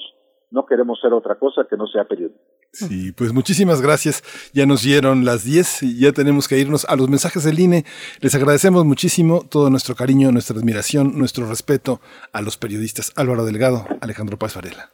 [0.51, 2.39] no queremos ser otra cosa que no sea periodismo.
[2.71, 4.23] Sí, pues muchísimas gracias.
[4.51, 7.83] Ya nos dieron las 10 y ya tenemos que irnos a los mensajes del INE.
[8.19, 12.01] Les agradecemos muchísimo todo nuestro cariño, nuestra admiración, nuestro respeto
[12.31, 14.89] a los periodistas Álvaro Delgado, Alejandro Paz Varela.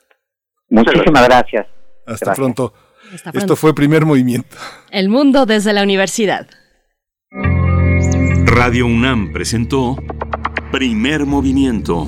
[0.70, 1.68] Muchísimas gracias.
[2.06, 2.36] Hasta Gracias.
[2.36, 2.74] pronto.
[3.34, 4.56] Esto fue Primer Movimiento.
[4.92, 6.48] El mundo desde la universidad.
[8.46, 9.98] Radio UNAM presentó
[10.72, 12.08] Primer Movimiento.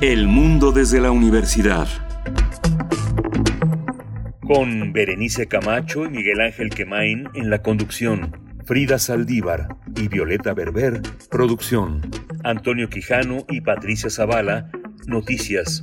[0.00, 1.88] El mundo desde la universidad.
[4.46, 11.02] Con Berenice Camacho y Miguel Ángel Quemain en la conducción, Frida Saldívar y Violeta Berber,
[11.30, 12.10] producción,
[12.44, 14.70] Antonio Quijano y Patricia Zavala,
[15.06, 15.82] noticias,